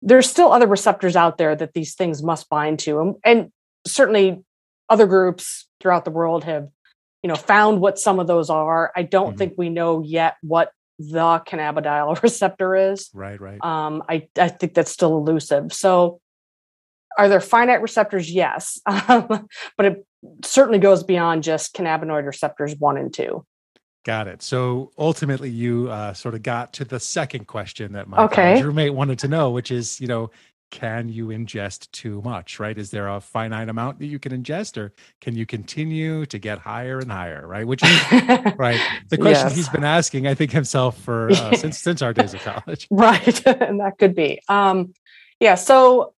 There's 0.00 0.28
still 0.28 0.50
other 0.52 0.66
receptors 0.66 1.14
out 1.14 1.38
there 1.38 1.54
that 1.54 1.74
these 1.74 1.94
things 1.94 2.22
must 2.22 2.48
bind 2.48 2.80
to. 2.80 3.00
And, 3.00 3.14
and 3.24 3.52
certainly 3.86 4.42
other 4.88 5.06
groups 5.06 5.66
throughout 5.80 6.04
the 6.04 6.10
world 6.10 6.44
have, 6.44 6.68
you 7.22 7.28
know, 7.28 7.34
found 7.34 7.80
what 7.80 7.98
some 7.98 8.18
of 8.20 8.26
those 8.26 8.50
are. 8.50 8.92
I 8.96 9.02
don't 9.02 9.34
Mhm. 9.34 9.38
think 9.38 9.54
we 9.56 9.68
know 9.70 10.02
yet 10.02 10.36
what 10.42 10.72
the 10.98 11.40
cannabidiol 11.46 12.22
receptor 12.22 12.76
is. 12.76 13.10
Right, 13.14 13.40
right. 13.40 13.62
Um, 13.64 14.02
I, 14.08 14.28
I 14.38 14.48
think 14.48 14.74
that's 14.74 14.90
still 14.90 15.16
elusive. 15.16 15.72
So, 15.72 16.20
are 17.18 17.28
there 17.28 17.40
finite 17.40 17.82
receptors? 17.82 18.30
Yes. 18.30 18.80
Um, 19.08 19.46
but 19.76 19.86
it 19.86 20.06
certainly 20.44 20.78
goes 20.78 21.02
beyond 21.02 21.42
just 21.42 21.74
cannabinoid 21.74 22.24
receptors 22.26 22.74
one 22.76 22.96
and 22.96 23.12
two. 23.12 23.44
Got 24.04 24.28
it. 24.28 24.42
So 24.42 24.90
ultimately, 24.98 25.50
you 25.50 25.88
uh, 25.90 26.12
sort 26.14 26.34
of 26.34 26.42
got 26.42 26.72
to 26.74 26.84
the 26.84 26.98
second 26.98 27.46
question 27.46 27.92
that 27.92 28.08
my 28.08 28.24
Okay. 28.24 28.62
roommate 28.62 28.94
wanted 28.94 29.18
to 29.20 29.28
know, 29.28 29.50
which 29.50 29.70
is, 29.70 30.00
you 30.00 30.06
know, 30.06 30.30
can 30.72 31.08
you 31.08 31.26
ingest 31.28 31.88
too 31.92 32.20
much? 32.22 32.58
Right? 32.58 32.76
Is 32.76 32.90
there 32.90 33.06
a 33.08 33.20
finite 33.20 33.68
amount 33.68 34.00
that 34.00 34.06
you 34.06 34.18
can 34.18 34.32
ingest, 34.32 34.76
or 34.76 34.92
can 35.20 35.36
you 35.36 35.46
continue 35.46 36.26
to 36.26 36.38
get 36.38 36.58
higher 36.58 36.98
and 36.98 37.12
higher? 37.12 37.46
Right? 37.46 37.64
Which 37.64 37.84
is 37.84 37.90
right 38.58 38.80
the 39.08 39.18
question 39.18 39.48
Yes. 39.48 39.54
he's 39.54 39.68
been 39.68 39.84
asking, 39.84 40.26
I 40.26 40.34
think 40.34 40.50
himself 40.50 40.98
for 40.98 41.30
uh, 41.30 41.54
since 41.56 41.78
since 41.78 42.02
our 42.02 42.12
days 42.12 42.34
of 42.34 42.40
college. 42.40 42.88
right 42.90 43.46
and 43.46 43.78
that 43.80 43.98
could 43.98 44.14
be 44.14 44.40
um 44.48 44.92
yeah 45.38 45.54
so 45.54 46.14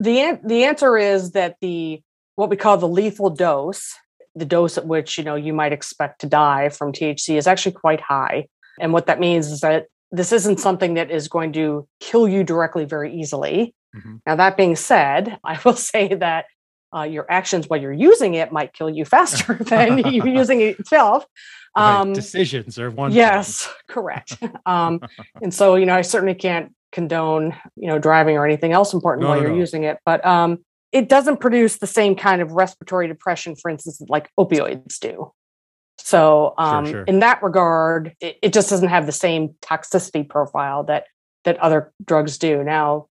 the 0.00 0.38
the 0.44 0.64
answer 0.64 0.98
is 0.98 1.30
that 1.32 1.56
the 1.60 2.02
what 2.34 2.50
we 2.50 2.56
call 2.56 2.76
the 2.76 2.88
lethal 2.88 3.30
dose 3.30 3.94
the 4.34 4.44
dose 4.44 4.76
at 4.76 4.86
which 4.86 5.16
you 5.16 5.24
know 5.24 5.36
you 5.36 5.52
might 5.52 5.72
expect 5.72 6.20
to 6.20 6.26
die 6.26 6.68
from 6.68 6.92
THC 6.92 7.36
is 7.36 7.46
actually 7.46 7.72
quite 7.72 8.00
high 8.00 8.48
and 8.80 8.92
what 8.92 9.06
that 9.06 9.20
means 9.20 9.50
is 9.50 9.60
that 9.60 9.86
this 10.12 10.32
isn't 10.32 10.60
something 10.60 10.94
that 10.94 11.10
is 11.10 11.28
going 11.28 11.52
to 11.52 11.86
kill 12.00 12.28
you 12.28 12.44
directly 12.44 12.84
very 12.84 13.14
easily 13.14 13.74
Mhm. 13.94 14.20
now 14.26 14.36
that 14.36 14.56
being 14.56 14.76
said 14.76 15.38
i 15.44 15.58
will 15.64 15.76
say 15.76 16.14
that 16.14 16.44
uh, 16.96 17.02
your 17.02 17.26
actions 17.30 17.68
while 17.68 17.80
you're 17.80 17.92
using 17.92 18.34
it 18.34 18.52
might 18.52 18.72
kill 18.72 18.88
you 18.90 19.04
faster 19.04 19.54
than 19.60 19.98
you 19.98 20.24
using 20.40 20.60
it 20.60 20.78
itself 20.80 21.24
Right, 21.78 22.00
um, 22.00 22.14
Decisions 22.14 22.78
are 22.78 22.90
one. 22.90 23.12
Yes, 23.12 23.68
correct. 23.86 24.38
um, 24.64 24.98
and 25.42 25.52
so, 25.52 25.74
you 25.74 25.84
know, 25.84 25.94
I 25.94 26.00
certainly 26.00 26.34
can't 26.34 26.72
condone, 26.90 27.54
you 27.76 27.86
know, 27.86 27.98
driving 27.98 28.38
or 28.38 28.46
anything 28.46 28.72
else 28.72 28.94
important 28.94 29.24
No, 29.24 29.28
while 29.28 29.36
no, 29.36 29.42
you're 29.42 29.52
no. 29.52 29.58
using 29.58 29.84
it, 29.84 29.98
but 30.06 30.24
um, 30.24 30.64
it 30.92 31.10
doesn't 31.10 31.36
produce 31.38 31.76
the 31.76 31.86
same 31.86 32.16
kind 32.16 32.40
of 32.40 32.52
respiratory 32.52 33.08
depression, 33.08 33.56
for 33.56 33.70
instance, 33.70 34.00
like 34.08 34.30
opioids 34.40 34.98
do. 34.98 35.30
So, 36.06 36.54
um, 36.56 36.86
sure. 36.86 37.02
in 37.02 37.18
that 37.18 37.42
regard, 37.42 38.14
it, 38.20 38.38
it 38.40 38.52
just 38.52 38.70
doesn't 38.70 38.90
have 38.90 39.06
the 39.06 39.12
same 39.12 39.56
toxicity 39.60 40.28
profile 40.28 40.84
that 40.84 41.06
that 41.42 41.58
other 41.58 41.92
drugs 42.04 42.38
do. 42.38 42.62
Now, 42.62 43.08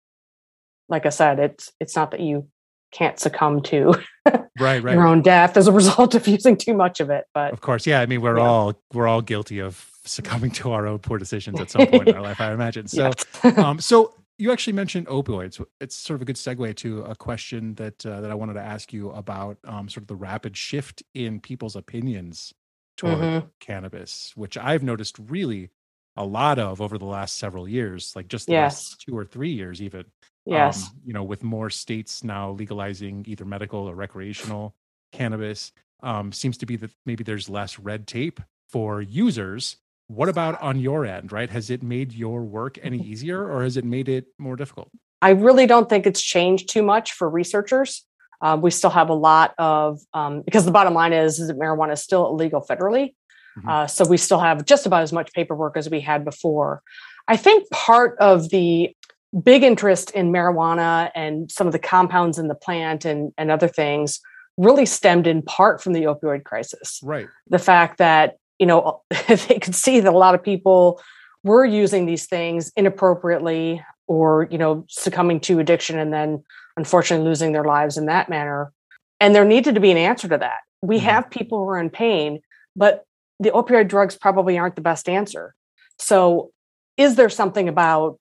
like 0.90 1.06
I 1.06 1.08
said, 1.08 1.38
it's 1.38 1.72
it's 1.80 1.96
not 1.96 2.10
that 2.10 2.20
you 2.20 2.48
can't 2.92 3.18
succumb 3.18 3.62
to 3.62 3.94
Right, 4.26 4.44
right. 4.82 4.92
your 4.92 5.06
own 5.06 5.22
death 5.22 5.56
as 5.56 5.68
a 5.68 5.72
result 5.80 6.14
of 6.14 6.26
using 6.26 6.54
too 6.54 6.74
much 6.74 7.00
of 7.00 7.08
it, 7.08 7.24
but 7.32 7.54
Of 7.54 7.62
course, 7.62 7.86
yeah. 7.86 8.02
I 8.02 8.04
mean, 8.04 8.20
we're 8.20 8.36
Yeah. 8.36 8.44
all 8.44 8.74
we're 8.92 9.08
all 9.08 9.22
guilty 9.22 9.58
of 9.58 9.90
succumbing 10.04 10.50
to 10.50 10.72
our 10.72 10.86
own 10.86 10.98
poor 10.98 11.16
decisions 11.16 11.60
at 11.60 11.70
some 11.70 11.86
point 11.86 12.08
in 12.08 12.14
our 12.18 12.20
life, 12.20 12.42
I 12.42 12.52
imagine. 12.52 12.88
So, 12.88 13.10
yes. 13.42 13.56
um, 13.56 13.80
so 13.80 14.14
you 14.36 14.52
actually 14.52 14.74
mentioned 14.74 15.06
opioids. 15.06 15.64
It's 15.80 15.96
sort 15.96 16.16
of 16.16 16.22
a 16.22 16.24
good 16.26 16.36
segue 16.36 16.76
to 16.76 17.04
a 17.04 17.16
question 17.16 17.74
that 17.76 18.04
uh, 18.04 18.20
that 18.20 18.30
I 18.30 18.34
wanted 18.34 18.54
to 18.54 18.62
ask 18.62 18.92
you 18.92 19.12
about 19.12 19.56
um, 19.64 19.88
sort 19.88 20.02
of 20.02 20.08
the 20.08 20.16
rapid 20.16 20.58
shift 20.58 21.02
in 21.14 21.40
people's 21.40 21.74
opinions 21.74 22.52
toward 22.96 23.18
Mhm. 23.18 23.50
cannabis, 23.60 24.32
which 24.36 24.56
I've 24.56 24.82
noticed 24.82 25.18
really 25.18 25.70
a 26.16 26.24
lot 26.24 26.58
of 26.58 26.80
over 26.80 26.98
the 26.98 27.06
last 27.06 27.38
several 27.38 27.68
years, 27.68 28.14
like 28.14 28.28
just 28.28 28.46
the 28.46 28.52
Yes. 28.52 28.90
last 28.90 29.00
two 29.00 29.16
or 29.16 29.24
three 29.24 29.52
years, 29.52 29.80
even. 29.82 30.04
yes. 30.44 30.88
Um, 30.90 31.00
you 31.04 31.12
know, 31.12 31.22
with 31.24 31.42
more 31.42 31.70
states 31.70 32.22
now 32.24 32.50
legalizing 32.50 33.24
either 33.28 33.44
medical 33.44 33.80
or 33.88 33.94
recreational 33.94 34.74
cannabis, 35.12 35.72
um, 36.02 36.32
seems 36.32 36.58
to 36.58 36.66
be 36.66 36.76
that 36.76 36.90
maybe 37.06 37.22
there's 37.24 37.48
less 37.48 37.78
red 37.78 38.06
tape 38.06 38.40
for 38.68 39.00
users. 39.00 39.76
What 40.08 40.28
about 40.28 40.60
on 40.60 40.78
your 40.80 41.06
end, 41.06 41.32
right? 41.32 41.48
Has 41.48 41.70
it 41.70 41.82
made 41.82 42.12
your 42.12 42.42
work 42.42 42.76
any 42.82 42.98
easier 43.12 43.48
or 43.50 43.62
has 43.62 43.76
it 43.76 43.84
made 43.84 44.08
it 44.08 44.26
more 44.38 44.56
difficult? 44.56 44.90
I 45.22 45.30
really 45.30 45.66
don't 45.66 45.88
think 45.88 46.06
it's 46.06 46.20
changed 46.20 46.68
too 46.68 46.82
much 46.82 47.12
for 47.12 47.30
researchers. 47.30 48.04
Uh, 48.42 48.58
we 48.60 48.70
still 48.70 48.90
have 48.90 49.08
a 49.08 49.14
lot 49.14 49.54
of 49.58 50.00
um, 50.12 50.42
because 50.42 50.64
the 50.64 50.70
bottom 50.72 50.94
line 50.94 51.12
is, 51.12 51.38
is 51.38 51.48
that 51.48 51.58
marijuana 51.58 51.92
is 51.92 52.02
still 52.02 52.26
illegal 52.26 52.60
federally. 52.60 53.14
Mhm. 53.58 53.68
Uh, 53.68 53.86
so 53.86 54.04
we 54.06 54.16
still 54.16 54.40
have 54.40 54.64
just 54.64 54.84
about 54.86 55.02
as 55.02 55.12
much 55.12 55.32
paperwork 55.32 55.76
as 55.76 55.88
we 55.88 56.00
had 56.00 56.24
before. 56.24 56.82
I 57.28 57.36
think 57.36 57.70
part 57.70 58.18
of 58.18 58.48
the 58.50 58.94
big 59.42 59.62
interest 59.62 60.10
in 60.10 60.32
marijuana 60.32 61.10
and 61.14 61.50
some 61.50 61.66
of 61.66 61.72
the 61.72 61.78
compounds 61.78 62.38
in 62.38 62.48
the 62.48 62.54
plant 62.54 63.04
and, 63.04 63.32
and 63.38 63.50
other 63.50 63.68
things 63.68 64.20
really 64.58 64.84
stemmed 64.84 65.26
in 65.26 65.40
part 65.42 65.82
from 65.82 65.94
the 65.94 66.02
opioid 66.02 66.44
crisis 66.44 67.00
Right. 67.02 67.26
the 67.48 67.58
fact 67.58 67.96
that 67.98 68.36
you 68.58 68.66
know 68.66 69.02
they 69.28 69.58
could 69.58 69.74
see 69.74 70.00
that 70.00 70.12
a 70.12 70.16
lot 70.18 70.34
of 70.34 70.42
people 70.42 71.00
were 71.42 71.64
using 71.64 72.04
these 72.04 72.26
things 72.26 72.70
inappropriately 72.76 73.82
or 74.06 74.46
you 74.50 74.58
know 74.58 74.84
succumbing 74.88 75.40
to 75.40 75.58
addiction 75.58 75.98
and 75.98 76.12
then 76.12 76.44
unfortunately 76.76 77.26
losing 77.26 77.52
their 77.52 77.64
lives 77.64 77.96
in 77.96 78.06
that 78.06 78.28
manner 78.28 78.72
and 79.20 79.34
there 79.34 79.44
needed 79.44 79.74
to 79.74 79.80
be 79.80 79.90
an 79.90 79.96
answer 79.96 80.28
to 80.28 80.38
that 80.38 80.60
we 80.82 80.98
Mhm. 80.98 81.02
have 81.02 81.30
people 81.30 81.58
who 81.64 81.68
are 81.70 81.78
in 81.78 81.90
pain 81.90 82.40
but 82.76 83.04
the 83.40 83.50
opioid 83.50 83.88
drugs 83.88 84.16
probably 84.16 84.58
aren't 84.58 84.76
the 84.76 84.82
best 84.82 85.08
answer 85.08 85.54
so 85.98 86.50
is 86.96 87.16
there 87.16 87.28
something 87.28 87.68
about 87.68 88.18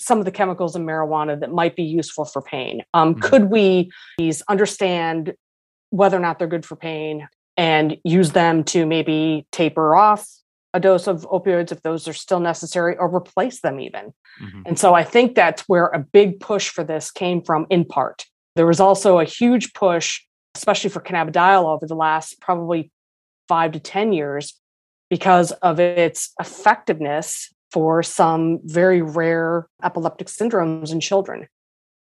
some 0.00 0.18
of 0.18 0.24
the 0.24 0.30
chemicals 0.32 0.74
in 0.74 0.84
marijuana 0.84 1.38
that 1.38 1.52
might 1.52 1.76
be 1.76 1.82
useful 1.84 2.24
for 2.24 2.42
pain 2.42 2.82
um, 2.94 3.14
Mhm. 3.14 3.22
could 3.22 3.44
we 3.50 3.90
please 4.18 4.42
understand 4.48 5.34
whether 5.90 6.16
or 6.16 6.20
not 6.20 6.38
they're 6.38 6.48
good 6.48 6.64
for 6.66 6.76
pain 6.76 7.28
and 7.56 7.98
use 8.04 8.32
them 8.32 8.64
to 8.64 8.86
maybe 8.86 9.46
taper 9.52 9.94
off 9.94 10.26
a 10.74 10.80
dose 10.80 11.06
of 11.06 11.26
opioids 11.28 11.72
if 11.72 11.82
those 11.82 12.08
are 12.08 12.12
still 12.12 12.40
necessary 12.40 12.96
or 12.96 13.14
replace 13.14 13.60
them 13.60 13.80
even. 13.80 14.12
Mhm. 14.40 14.62
And 14.66 14.78
so 14.78 14.94
I 14.94 15.04
think 15.04 15.34
that's 15.34 15.62
where 15.68 15.86
a 15.88 15.98
big 15.98 16.40
push 16.40 16.68
for 16.68 16.84
this 16.84 17.10
came 17.10 17.42
from 17.42 17.66
in 17.70 17.84
part. 17.84 18.24
There 18.56 18.66
was 18.66 18.80
also 18.80 19.18
a 19.18 19.24
huge 19.24 19.72
push, 19.74 20.22
especially 20.54 20.90
for 20.90 21.00
cannabidiol 21.00 21.64
over 21.64 21.86
the 21.86 21.94
last 21.94 22.40
probably 22.40 22.90
five 23.48 23.72
to 23.72 23.80
10 23.80 24.12
years 24.12 24.54
because 25.10 25.52
of 25.52 25.78
its 25.78 26.32
effectiveness 26.40 27.52
for 27.70 28.02
some 28.02 28.60
very 28.64 29.02
rare 29.02 29.66
epileptic 29.82 30.28
syndromes 30.28 30.92
in 30.92 31.00
children. 31.00 31.48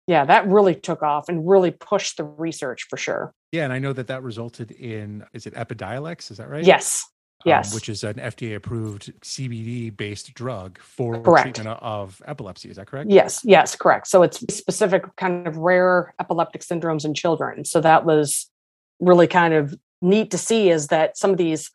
Yeah, 0.06 0.24
that 0.24 0.48
really 0.48 0.74
took 0.74 1.02
off 1.02 1.28
and 1.28 1.46
really 1.46 1.70
pushed 1.70 2.16
the 2.16 2.24
research 2.24 2.86
for 2.88 2.96
sure. 2.96 3.34
Yeah, 3.52 3.64
and 3.64 3.72
I 3.72 3.78
know 3.78 3.92
that 3.92 4.06
that 4.06 4.22
resulted 4.22 4.70
in 4.70 5.24
is 5.34 5.46
it 5.46 5.54
Epidiolex? 5.54 6.30
Is 6.30 6.38
that 6.38 6.48
right? 6.48 6.64
Yes. 6.64 7.04
Um, 7.44 7.50
Yes. 7.50 7.72
which 7.72 7.88
is 7.88 8.02
an 8.02 8.14
FDA 8.14 8.56
approved 8.56 9.12
CBD 9.22 9.96
based 9.96 10.34
drug 10.34 10.76
for 10.80 11.20
Correct. 11.22 11.54
treatment 11.54 11.78
of 11.80 12.20
epilepsy. 12.26 12.68
Is 12.68 12.76
that 12.76 12.88
correct? 12.88 13.10
Yes, 13.10 13.42
yes, 13.44 13.76
correct. 13.76 14.08
So 14.08 14.24
it's 14.24 14.40
specific 14.52 15.04
kind 15.16 15.46
of 15.46 15.56
rare 15.56 16.14
epileptic 16.18 16.62
syndromes 16.62 17.04
in 17.04 17.14
children. 17.14 17.64
So 17.64 17.80
that 17.80 18.04
was 18.04 18.50
really 18.98 19.28
kind 19.28 19.54
of 19.54 19.76
neat 20.02 20.32
to 20.32 20.38
see 20.38 20.68
is 20.70 20.88
that 20.88 21.16
some 21.16 21.30
of 21.30 21.36
these 21.36 21.70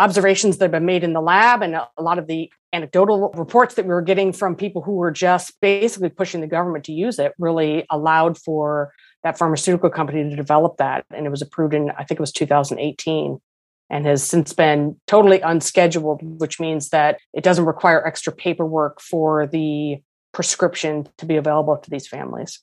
observations 0.00 0.58
that 0.58 0.64
have 0.64 0.72
been 0.72 0.84
made 0.84 1.04
in 1.04 1.12
the 1.12 1.20
lab 1.20 1.62
and 1.62 1.74
a 1.74 1.88
lot 2.00 2.18
of 2.18 2.26
the 2.26 2.50
anecdotal 2.72 3.30
reports 3.36 3.74
that 3.76 3.84
we 3.86 3.94
were 3.94 4.02
getting 4.02 4.32
from 4.32 4.54
people 4.54 4.82
who 4.82 4.92
were 4.92 5.10
just 5.10 5.58
basically 5.60 6.08
pushing 6.10 6.40
the 6.40 6.46
government 6.46 6.84
to 6.84 6.92
use 6.92 7.18
it 7.18 7.32
really 7.38 7.86
allowed 7.90 8.36
for 8.36 8.92
that 9.22 9.38
pharmaceutical 9.38 9.88
company 9.88 10.28
to 10.28 10.36
develop 10.36 10.76
that 10.76 11.06
and 11.14 11.24
it 11.24 11.30
was 11.30 11.40
approved 11.40 11.72
in 11.72 11.90
i 11.92 12.04
think 12.04 12.18
it 12.18 12.20
was 12.20 12.32
2018 12.32 13.40
and 13.90 14.06
has 14.06 14.22
since 14.22 14.52
been 14.52 14.96
totally 15.06 15.40
unscheduled 15.40 16.20
which 16.40 16.58
means 16.60 16.90
that 16.90 17.18
it 17.32 17.44
doesn't 17.44 17.64
require 17.66 18.06
extra 18.06 18.32
paperwork 18.32 19.00
for 19.00 19.46
the 19.46 19.96
prescription 20.32 21.08
to 21.18 21.26
be 21.26 21.36
available 21.36 21.76
to 21.76 21.90
these 21.90 22.06
families 22.06 22.60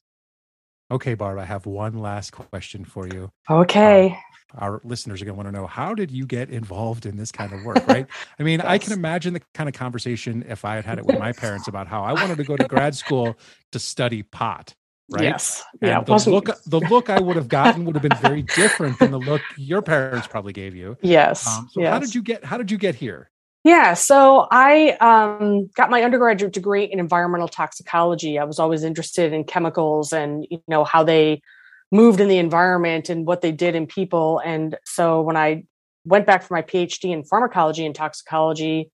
Okay, 0.91 1.15
Barb, 1.15 1.39
I 1.39 1.45
have 1.45 1.65
one 1.65 1.97
last 1.97 2.32
question 2.32 2.86
for 2.86 3.07
you. 3.07 3.32
okay 3.49 4.11
um, 4.11 4.59
Our 4.59 4.82
listeners 4.84 5.21
are 5.21 5.26
going 5.26 5.34
to 5.36 5.43
want 5.43 5.47
to 5.47 5.59
know 5.59 5.65
how 5.65 5.95
did 5.95 6.11
you 6.11 6.28
get 6.28 6.49
involved 6.51 7.07
in 7.07 7.17
this 7.17 7.32
kind 7.32 7.51
of 7.51 7.63
work, 7.63 7.88
right? 7.88 8.05
I 8.39 8.43
mean, 8.43 8.61
I 8.61 8.78
can 8.78 8.93
imagine 8.93 9.34
the 9.34 9.41
kind 9.55 9.67
of 9.67 9.74
conversation 9.74 10.45
if 10.47 10.63
I 10.65 10.76
had 10.76 10.86
had 10.86 10.99
it 10.99 11.05
with 11.05 11.17
my 11.17 11.32
parents 11.43 11.67
about 11.67 11.88
how 11.88 12.03
I 12.03 12.13
wanted 12.13 12.38
to 12.38 12.43
go 12.43 12.55
to 12.57 12.65
grad 12.65 12.95
school 12.95 13.36
to 13.71 13.80
study 13.80 14.21
pot, 14.21 14.76
right? 15.10 15.24
yes 15.24 15.64
And 15.82 15.89
yeah 15.89 16.01
the 16.01 16.30
look 16.30 16.49
the 16.66 16.80
look 16.80 17.10
I 17.10 17.20
would 17.20 17.36
have 17.36 17.47
gotten 17.47 17.86
would 17.86 17.95
have 17.95 18.04
been 18.04 18.18
very 18.18 18.41
different 18.56 18.99
than 18.99 19.12
the 19.12 19.20
look 19.20 19.41
your 19.58 19.82
parents 19.82 20.28
probably 20.28 20.54
gave 20.54 20.76
you. 20.76 20.97
yes 21.01 21.47
Um, 21.47 21.70
so 21.72 21.84
how 21.84 21.99
did 21.99 22.14
you 22.16 22.22
get 22.22 22.43
how 22.45 22.58
did 22.58 22.72
you 22.72 22.78
get 22.78 22.95
here? 22.95 23.30
Yeah, 23.66 23.93
so 23.93 24.45
I 24.51 24.89
um, 24.99 25.70
got 25.74 25.89
my 25.89 26.04
undergraduate 26.04 26.51
degree 26.51 26.84
in 26.84 26.99
environmental 26.99 27.47
toxicology. 27.47 28.38
I 28.38 28.43
was 28.43 28.60
always 28.60 28.84
interested 28.84 29.32
in 29.32 29.45
chemicals 29.45 30.12
and 30.12 30.45
you 30.49 30.62
know 30.68 30.84
how 30.84 31.04
they 31.04 31.41
moved 31.89 32.20
in 32.20 32.28
the 32.28 32.39
environment 32.39 33.10
and 33.10 33.26
what 33.26 33.41
they 33.41 33.54
did 33.54 33.76
in 33.76 33.88
people. 33.88 34.41
And 34.43 34.76
so 34.84 35.22
when 35.22 35.38
I 35.38 35.64
went 36.06 36.26
back 36.26 36.43
for 36.43 36.56
my 36.56 36.62
PhD 36.62 37.14
in 37.14 37.24
pharmacology 37.24 37.86
and 37.86 37.95
toxicology, 37.95 38.91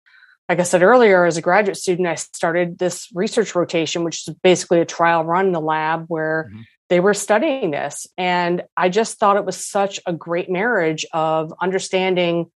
like 0.49 0.59
I 0.59 0.63
said 0.63 0.81
earlier, 0.81 1.25
as 1.25 1.37
a 1.37 1.43
graduate 1.43 1.77
student, 1.77 2.07
I 2.07 2.15
started 2.15 2.79
this 2.79 3.07
research 3.13 3.53
rotation, 3.53 4.03
which 4.03 4.27
is 4.27 4.33
basically 4.41 4.81
a 4.81 4.85
trial 4.85 5.23
run 5.23 5.45
in 5.45 5.51
the 5.51 5.61
lab 5.61 6.05
where 6.07 6.49
Mhm. 6.51 6.63
they 6.89 6.99
were 6.99 7.13
studying 7.13 7.69
this. 7.69 8.07
And 8.17 8.63
I 8.75 8.89
just 8.89 9.19
thought 9.19 9.37
it 9.37 9.45
was 9.45 9.63
such 9.63 9.99
a 10.07 10.11
great 10.11 10.49
marriage 10.49 11.05
of 11.13 11.53
understanding 11.61 12.51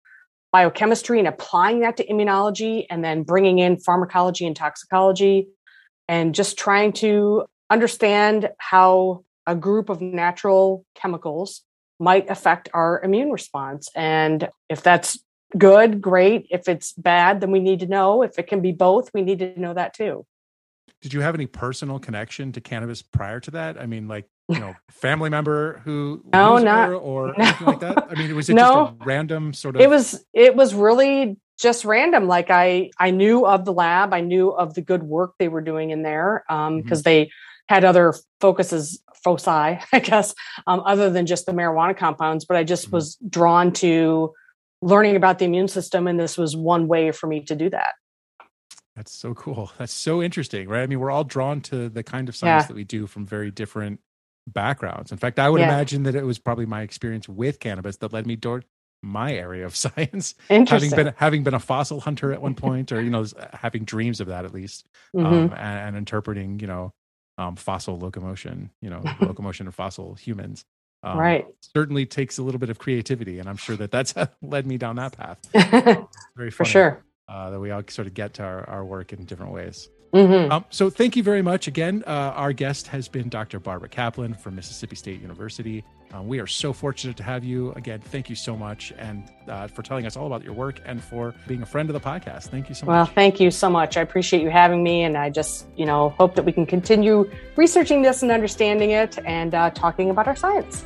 biochemistry 0.51 1.19
and 1.19 1.27
applying 1.27 1.81
that 1.81 1.97
to 1.97 2.07
immunology 2.07 2.87
and 2.89 3.03
then 3.03 3.21
bringing 3.21 3.59
in 3.59 3.77
pharmacology 3.79 4.45
and 4.47 4.55
toxicology 4.55 5.47
and 6.07 6.33
just 6.33 6.57
trying 6.57 6.93
to 6.93 7.45
understand 7.69 8.49
how 8.57 9.23
a 9.45 9.55
group 9.55 9.89
of 9.89 10.01
natural 10.01 10.83
chemicals 10.95 11.61
might 11.99 12.29
affect 12.29 12.69
our 12.73 13.01
immune 13.03 13.31
response 13.31 13.89
and 13.95 14.49
if 14.69 14.83
that's 14.83 15.17
good 15.58 16.01
great 16.01 16.47
if 16.49 16.68
it's 16.68 16.93
bad 16.93 17.39
then 17.41 17.51
we 17.51 17.60
need 17.60 17.80
to 17.80 17.88
know 17.88 18.22
if 18.24 18.38
it 18.39 18.47
can 18.47 18.62
be 18.62 18.72
both 18.72 19.10
we 19.14 19.22
need 19.22 19.39
to 19.39 19.60
know 19.60 19.74
that 19.74 19.93
too 19.93 20.26
Did 21.01 21.14
you 21.14 21.22
have 21.22 21.36
any 21.36 21.45
personal 21.47 21.99
connection 21.99 22.51
to 22.54 22.62
cannabis 22.62 23.01
prior 23.01 23.39
to 23.41 23.51
that? 23.51 23.78
I 23.80 23.86
mean, 23.86 24.08
like 24.08 24.26
you 24.49 24.60
know, 24.60 24.74
family 24.91 25.30
member 25.30 25.80
who 25.86 26.22
No, 26.34 26.58
not- 26.58 26.89
or 26.89 27.28
no. 27.38 27.43
anything 27.43 27.68
like 27.68 27.80
that? 27.82 28.08
I 28.10 28.16
mean, 28.16 28.36
was 28.36 28.49
it 28.49 28.54
No. 28.56 28.62
just 28.64 28.74
a 29.01 29.06
random 29.06 29.54
sort 29.54 29.76
of? 29.76 29.82
it 29.82 29.89
was 29.89 30.26
it 30.34 30.56
was 30.56 30.74
really 30.74 31.38
just 31.60 31.86
random 31.86 32.28
like 32.28 32.49
i 32.49 32.89
i 32.99 33.12
knew 33.12 33.45
of 33.45 33.64
the 33.64 33.72
lab 33.72 34.12
i 34.14 34.22
knew 34.22 34.49
of 34.49 34.74
the 34.74 34.82
good 34.82 35.04
work 35.04 35.34
they 35.38 35.47
were 35.47 35.62
doing 35.62 35.91
in 35.91 36.01
there 36.01 36.43
um 36.49 36.82
because 36.82 37.04
they 37.04 37.30
had 37.70 37.86
other 37.86 38.14
focuses 38.41 39.01
foci 39.24 39.51
i 39.93 39.99
guess 40.01 40.34
um, 40.68 40.82
other 40.86 41.10
than 41.12 41.26
just 41.28 41.45
the 41.45 41.51
marijuana 41.51 41.95
compounds 41.95 42.43
but 42.43 42.58
i 42.58 42.64
just 42.64 42.88
Mhm. 42.89 42.93
was 42.93 43.16
drawn 43.30 43.72
to 43.74 44.34
learning 44.84 45.15
about 45.15 45.39
the 45.39 45.45
immune 45.45 45.67
system 45.67 46.07
and 46.07 46.19
this 46.19 46.38
was 46.38 46.55
one 46.55 46.88
way 46.88 47.11
for 47.11 47.27
me 47.27 47.41
to 47.43 47.55
do 47.55 47.69
that 47.69 47.95
That's 48.95 49.11
so 49.11 49.34
cool. 49.34 49.71
That's 49.79 49.93
so 49.93 50.21
interesting, 50.21 50.69
right? 50.69 50.84
I 50.84 50.88
mean, 50.88 50.99
we're 50.99 51.11
all 51.11 51.23
drawn 51.23 51.61
to 51.61 51.89
the 51.89 52.03
kind 52.03 52.29
of 52.29 52.36
science 52.36 52.63
Yeah. 52.63 52.67
that 52.67 52.75
we 52.75 52.84
do 52.84 53.07
from 53.07 53.25
very 53.25 53.51
different 53.51 53.99
backgrounds. 54.47 55.11
In 55.11 55.17
fact, 55.17 55.39
I 55.39 55.49
would 55.49 55.61
Yeah. 55.61 55.67
imagine 55.67 56.03
that 56.03 56.15
it 56.15 56.25
was 56.25 56.39
probably 56.39 56.65
my 56.67 56.81
experience 56.84 57.27
with 57.29 57.59
cannabis 57.59 57.97
that 57.97 58.13
led 58.13 58.27
me 58.27 58.38
toward 58.38 58.65
my 59.01 59.34
area 59.34 59.65
of 59.65 59.75
science, 59.86 60.36
interesting 60.49 60.91
having 60.91 61.05
been 61.05 61.13
having 61.17 61.43
been 61.43 61.53
a 61.55 61.59
fossil 61.59 62.01
hunter 62.01 62.34
at 62.34 62.41
one 62.41 62.55
point, 62.55 62.91
or 62.91 63.01
you 63.01 63.09
know, 63.09 63.25
having 63.53 63.84
dreams 63.86 64.21
of 64.21 64.27
that 64.27 64.45
at 64.45 64.53
least, 64.53 64.88
Mhm. 65.15 65.25
um, 65.25 65.53
and, 65.53 65.79
and 65.89 65.97
interpreting, 65.97 66.59
you 66.59 66.67
know, 66.67 66.93
um, 67.39 67.55
fossil 67.55 67.97
locomotion, 67.99 68.69
you 68.81 68.89
know, 68.91 69.01
locomotion 69.19 69.67
of 69.67 69.75
fossil 69.75 70.13
humans. 70.15 70.65
Um, 71.04 71.18
Right. 71.18 71.45
Certainly 71.76 72.06
takes 72.06 72.38
a 72.38 72.43
little 72.43 72.60
bit 72.60 72.70
of 72.70 72.78
creativity, 72.80 73.39
and 73.39 73.49
I'm 73.49 73.58
sure 73.58 73.76
that 73.78 73.91
that's 73.91 74.14
led 74.41 74.66
me 74.68 74.78
down 74.78 74.95
that 74.97 75.18
path. 75.18 75.39
Very 76.36 76.51
for 76.51 76.66
sure 76.66 77.04
uh, 77.28 77.49
that 77.49 77.60
we 77.60 77.72
all 77.72 77.82
sort 77.89 78.08
of 78.08 78.14
get 78.14 78.36
to 78.36 78.43
our, 78.43 78.70
our 78.70 78.86
work 78.86 79.12
in 79.14 79.26
different 79.26 79.51
ways. 79.54 79.89
Mhm. 80.14 80.51
Um, 80.51 80.66
so 80.70 80.91
thank 80.91 81.16
you 81.16 81.24
very 81.24 81.41
much 81.41 81.68
again. 81.68 82.04
Uh, 82.06 82.10
our 82.36 82.54
guest 82.54 82.86
has 82.89 83.08
been 83.08 83.30
Dr. 83.30 83.60
Barbara 83.60 83.89
Kaplan 83.89 84.36
from 84.36 84.56
Mississippi 84.56 84.95
State 84.95 85.20
University. 85.20 85.84
Um, 86.14 86.28
we 86.28 86.39
are 86.39 86.45
so 86.45 86.72
fortunate 86.72 87.18
to 87.18 87.24
have 87.24 87.43
you 87.43 87.72
again. 87.72 87.99
Thank 87.99 88.30
you 88.30 88.36
so 88.36 88.56
much, 88.56 88.93
and 88.99 89.24
uh, 89.47 89.66
for 89.66 89.82
telling 89.82 90.06
us 90.06 90.16
all 90.16 90.28
about 90.28 90.43
your 90.43 90.54
work 90.54 90.80
and 90.86 91.04
for 91.04 91.34
being 91.47 91.64
a 91.64 91.66
friend 91.66 91.89
of 91.89 91.95
the 91.95 91.99
podcast. 91.99 92.43
Thank 92.49 92.70
you 92.70 92.76
so 92.76 92.86
Well, 92.86 92.97
much. 92.99 93.08
Well, 93.08 93.16
thank 93.16 93.39
you 93.39 93.49
so 93.49 93.72
much. 93.72 93.97
I 93.97 94.01
appreciate 94.01 94.43
you 94.43 94.51
having 94.51 94.84
me, 94.84 95.01
and 95.01 95.18
I 95.18 95.32
just, 95.32 95.66
you 95.76 95.88
know, 95.88 96.10
hope 96.10 96.36
that 96.36 96.45
we 96.45 96.51
can 96.51 96.68
continue 96.68 97.28
researching 97.56 98.04
this 98.04 98.22
and 98.22 98.32
understanding 98.32 98.91
it, 98.91 99.18
and 99.26 99.56
uh, 99.56 99.72
talking 99.72 100.12
about 100.12 100.28
our 100.28 100.36
science. 100.36 100.86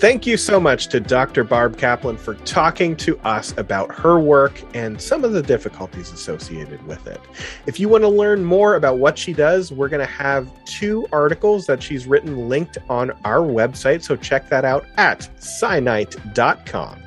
Thank 0.00 0.26
you 0.26 0.38
so 0.38 0.58
much 0.58 0.86
to 0.88 0.98
Dr. 0.98 1.44
Barb 1.44 1.76
Kaplan 1.76 2.16
for 2.16 2.34
talking 2.46 2.96
to 2.96 3.18
us 3.18 3.52
about 3.58 3.94
her 3.94 4.18
work 4.18 4.58
and 4.74 4.98
some 4.98 5.24
of 5.24 5.32
the 5.32 5.42
difficulties 5.42 6.10
associated 6.10 6.82
with 6.86 7.06
it. 7.06 7.20
If 7.66 7.78
you 7.78 7.90
want 7.90 8.04
to 8.04 8.08
learn 8.08 8.42
more 8.42 8.76
about 8.76 8.96
what 8.96 9.18
she 9.18 9.34
does, 9.34 9.70
we're 9.70 9.90
going 9.90 10.00
to 10.00 10.10
have 10.10 10.48
two 10.64 11.06
articles 11.12 11.66
that 11.66 11.82
she's 11.82 12.06
written 12.06 12.48
linked 12.48 12.78
on 12.88 13.10
our 13.26 13.40
website, 13.40 14.02
so 14.02 14.16
check 14.16 14.48
that 14.48 14.64
out 14.64 14.86
at 14.96 15.28
scinight.com. 15.38 16.98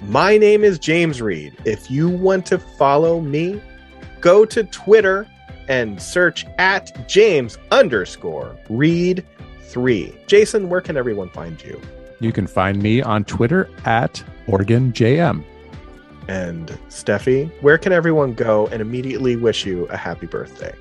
My 0.00 0.38
name 0.38 0.64
is 0.64 0.78
James 0.78 1.20
Reed. 1.20 1.54
If 1.66 1.90
you 1.90 2.08
want 2.08 2.46
to 2.46 2.58
follow 2.58 3.20
me, 3.20 3.60
go 4.22 4.46
to 4.46 4.64
Twitter 4.64 5.28
and 5.68 6.00
search 6.00 6.46
at 6.56 7.06
James 7.06 7.58
underscore 7.70 8.56
Reed 8.70 9.22
three. 9.70 10.14
Jason, 10.26 10.68
where 10.68 10.80
can 10.80 10.96
everyone 10.96 11.30
find 11.30 11.62
you? 11.62 11.80
You 12.20 12.32
can 12.32 12.46
find 12.46 12.82
me 12.82 13.00
on 13.00 13.24
Twitter 13.24 13.70
at 13.84 14.22
OregonJM. 14.46 15.44
And 16.28 16.68
Steffi, 16.88 17.50
where 17.62 17.78
can 17.78 17.92
everyone 17.92 18.34
go 18.34 18.66
and 18.68 18.82
immediately 18.82 19.36
wish 19.36 19.64
you 19.64 19.86
a 19.86 19.96
happy 19.96 20.26
birthday? 20.26 20.74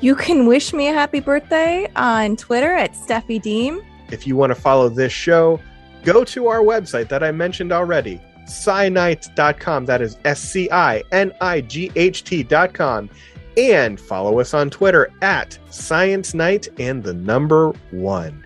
You 0.00 0.14
can 0.14 0.46
wish 0.46 0.72
me 0.72 0.88
a 0.88 0.92
happy 0.92 1.20
birthday 1.20 1.90
on 1.94 2.36
Twitter 2.36 2.72
at 2.72 2.94
Steffi 2.94 3.40
Deem. 3.40 3.82
If 4.10 4.26
you 4.26 4.34
want 4.34 4.50
to 4.50 4.60
follow 4.60 4.88
this 4.88 5.12
show, 5.12 5.60
go 6.02 6.24
to 6.24 6.46
our 6.46 6.60
website 6.60 7.08
that 7.08 7.22
I 7.22 7.30
mentioned 7.30 7.70
already, 7.70 8.20
scinight.com. 8.46 9.84
That 9.84 10.00
is 10.00 10.16
S 10.24 10.40
C 10.40 10.70
I 10.70 11.02
N 11.12 11.32
I 11.40 11.60
G 11.60 11.92
H 11.94 12.24
T.com. 12.24 13.10
And 13.56 14.00
follow 14.00 14.40
us 14.40 14.54
on 14.54 14.70
Twitter 14.70 15.10
at 15.22 15.58
Science 15.70 16.34
Night 16.34 16.68
and 16.78 17.02
the 17.02 17.14
number 17.14 17.70
one. 17.90 18.44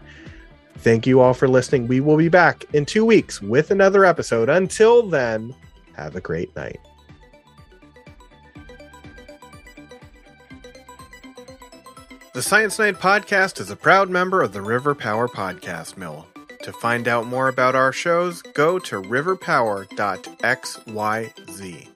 Thank 0.78 1.06
you 1.06 1.20
all 1.20 1.34
for 1.34 1.48
listening. 1.48 1.86
We 1.86 2.00
will 2.00 2.16
be 2.16 2.28
back 2.28 2.64
in 2.74 2.84
two 2.84 3.04
weeks 3.04 3.40
with 3.40 3.70
another 3.70 4.04
episode. 4.04 4.48
Until 4.48 5.02
then, 5.02 5.54
have 5.96 6.16
a 6.16 6.20
great 6.20 6.54
night. 6.56 6.80
The 12.34 12.42
Science 12.42 12.80
Night 12.80 12.96
podcast 12.96 13.60
is 13.60 13.70
a 13.70 13.76
proud 13.76 14.10
member 14.10 14.42
of 14.42 14.52
the 14.52 14.60
River 14.60 14.94
Power 14.94 15.28
Podcast 15.28 15.96
Mill. 15.96 16.26
To 16.64 16.72
find 16.72 17.06
out 17.06 17.26
more 17.26 17.48
about 17.48 17.76
our 17.76 17.92
shows, 17.92 18.42
go 18.42 18.80
to 18.80 19.00
riverpower.xyz. 19.00 21.93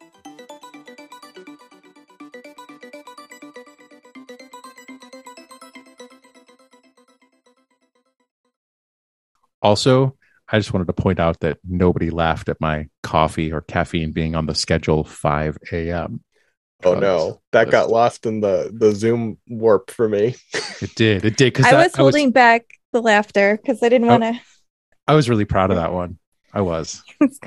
Also, 9.63 10.17
I 10.51 10.59
just 10.59 10.73
wanted 10.73 10.87
to 10.87 10.93
point 10.93 11.21
out 11.21 11.41
that 11.41 11.59
nobody 11.69 12.11
laughed 12.11 12.49
at 12.49 12.61
my 12.61 12.89
coffee 13.03 13.53
or 13.53 13.61
caffeine 13.61 14.13
being 14.13 14.35
on 14.35 14.47
the 14.47 14.55
schedule 14.55 15.05
5 15.05 15.59
a.m. 15.73 16.23
Oh 16.85 16.95
no, 16.95 17.41
that 17.53 17.71
got 17.71 17.91
lost 17.91 18.25
in 18.25 18.41
the 18.41 18.71
the 18.73 18.95
Zoom 18.95 19.39
warp 19.49 19.91
for 19.91 20.09
me. 20.09 20.37
It 20.81 20.95
did. 20.95 21.25
It 21.25 21.37
did. 21.37 21.53
Because 21.53 21.67
I 21.67 21.75
was 21.75 21.93
holding 21.97 22.31
back 22.31 22.63
the 22.93 23.03
laughter 23.03 23.57
because 23.61 23.83
I 23.83 23.89
didn't 23.89 24.07
Oh. 24.09 24.17
want 24.17 24.23
to. 24.23 24.41
I 25.09 25.15
was 25.17 25.29
really 25.29 25.45
proud 25.45 25.71
of 25.71 25.77
that 25.77 25.93
one. 25.93 26.19
I 26.55 26.61
was. 26.61 27.03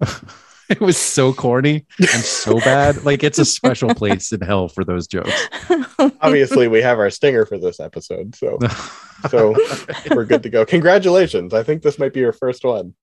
it 0.70 0.80
was 0.80 0.96
so 0.96 1.32
corny 1.32 1.86
and 1.98 2.22
so 2.22 2.58
bad. 2.58 3.04
Like 3.04 3.22
it's 3.22 3.38
a 3.38 3.44
special 3.44 3.94
place 3.94 4.32
in 4.32 4.40
hell 4.40 4.68
for 4.68 4.84
those 4.84 5.06
jokes. 5.06 5.48
Obviously, 6.20 6.68
we 6.68 6.82
have 6.82 6.98
our 6.98 7.10
stinger 7.10 7.46
for 7.46 7.58
this 7.58 7.78
episode, 7.78 8.34
so 8.34 8.58
so 9.30 9.54
we're 10.10 10.24
good 10.24 10.42
to 10.42 10.48
go. 10.48 10.64
Congratulations! 10.64 11.54
I 11.54 11.62
think 11.62 11.82
this 11.82 11.98
might 11.98 12.12
be 12.12 12.20
your 12.20 12.32
first 12.32 12.64
one. 12.64 12.94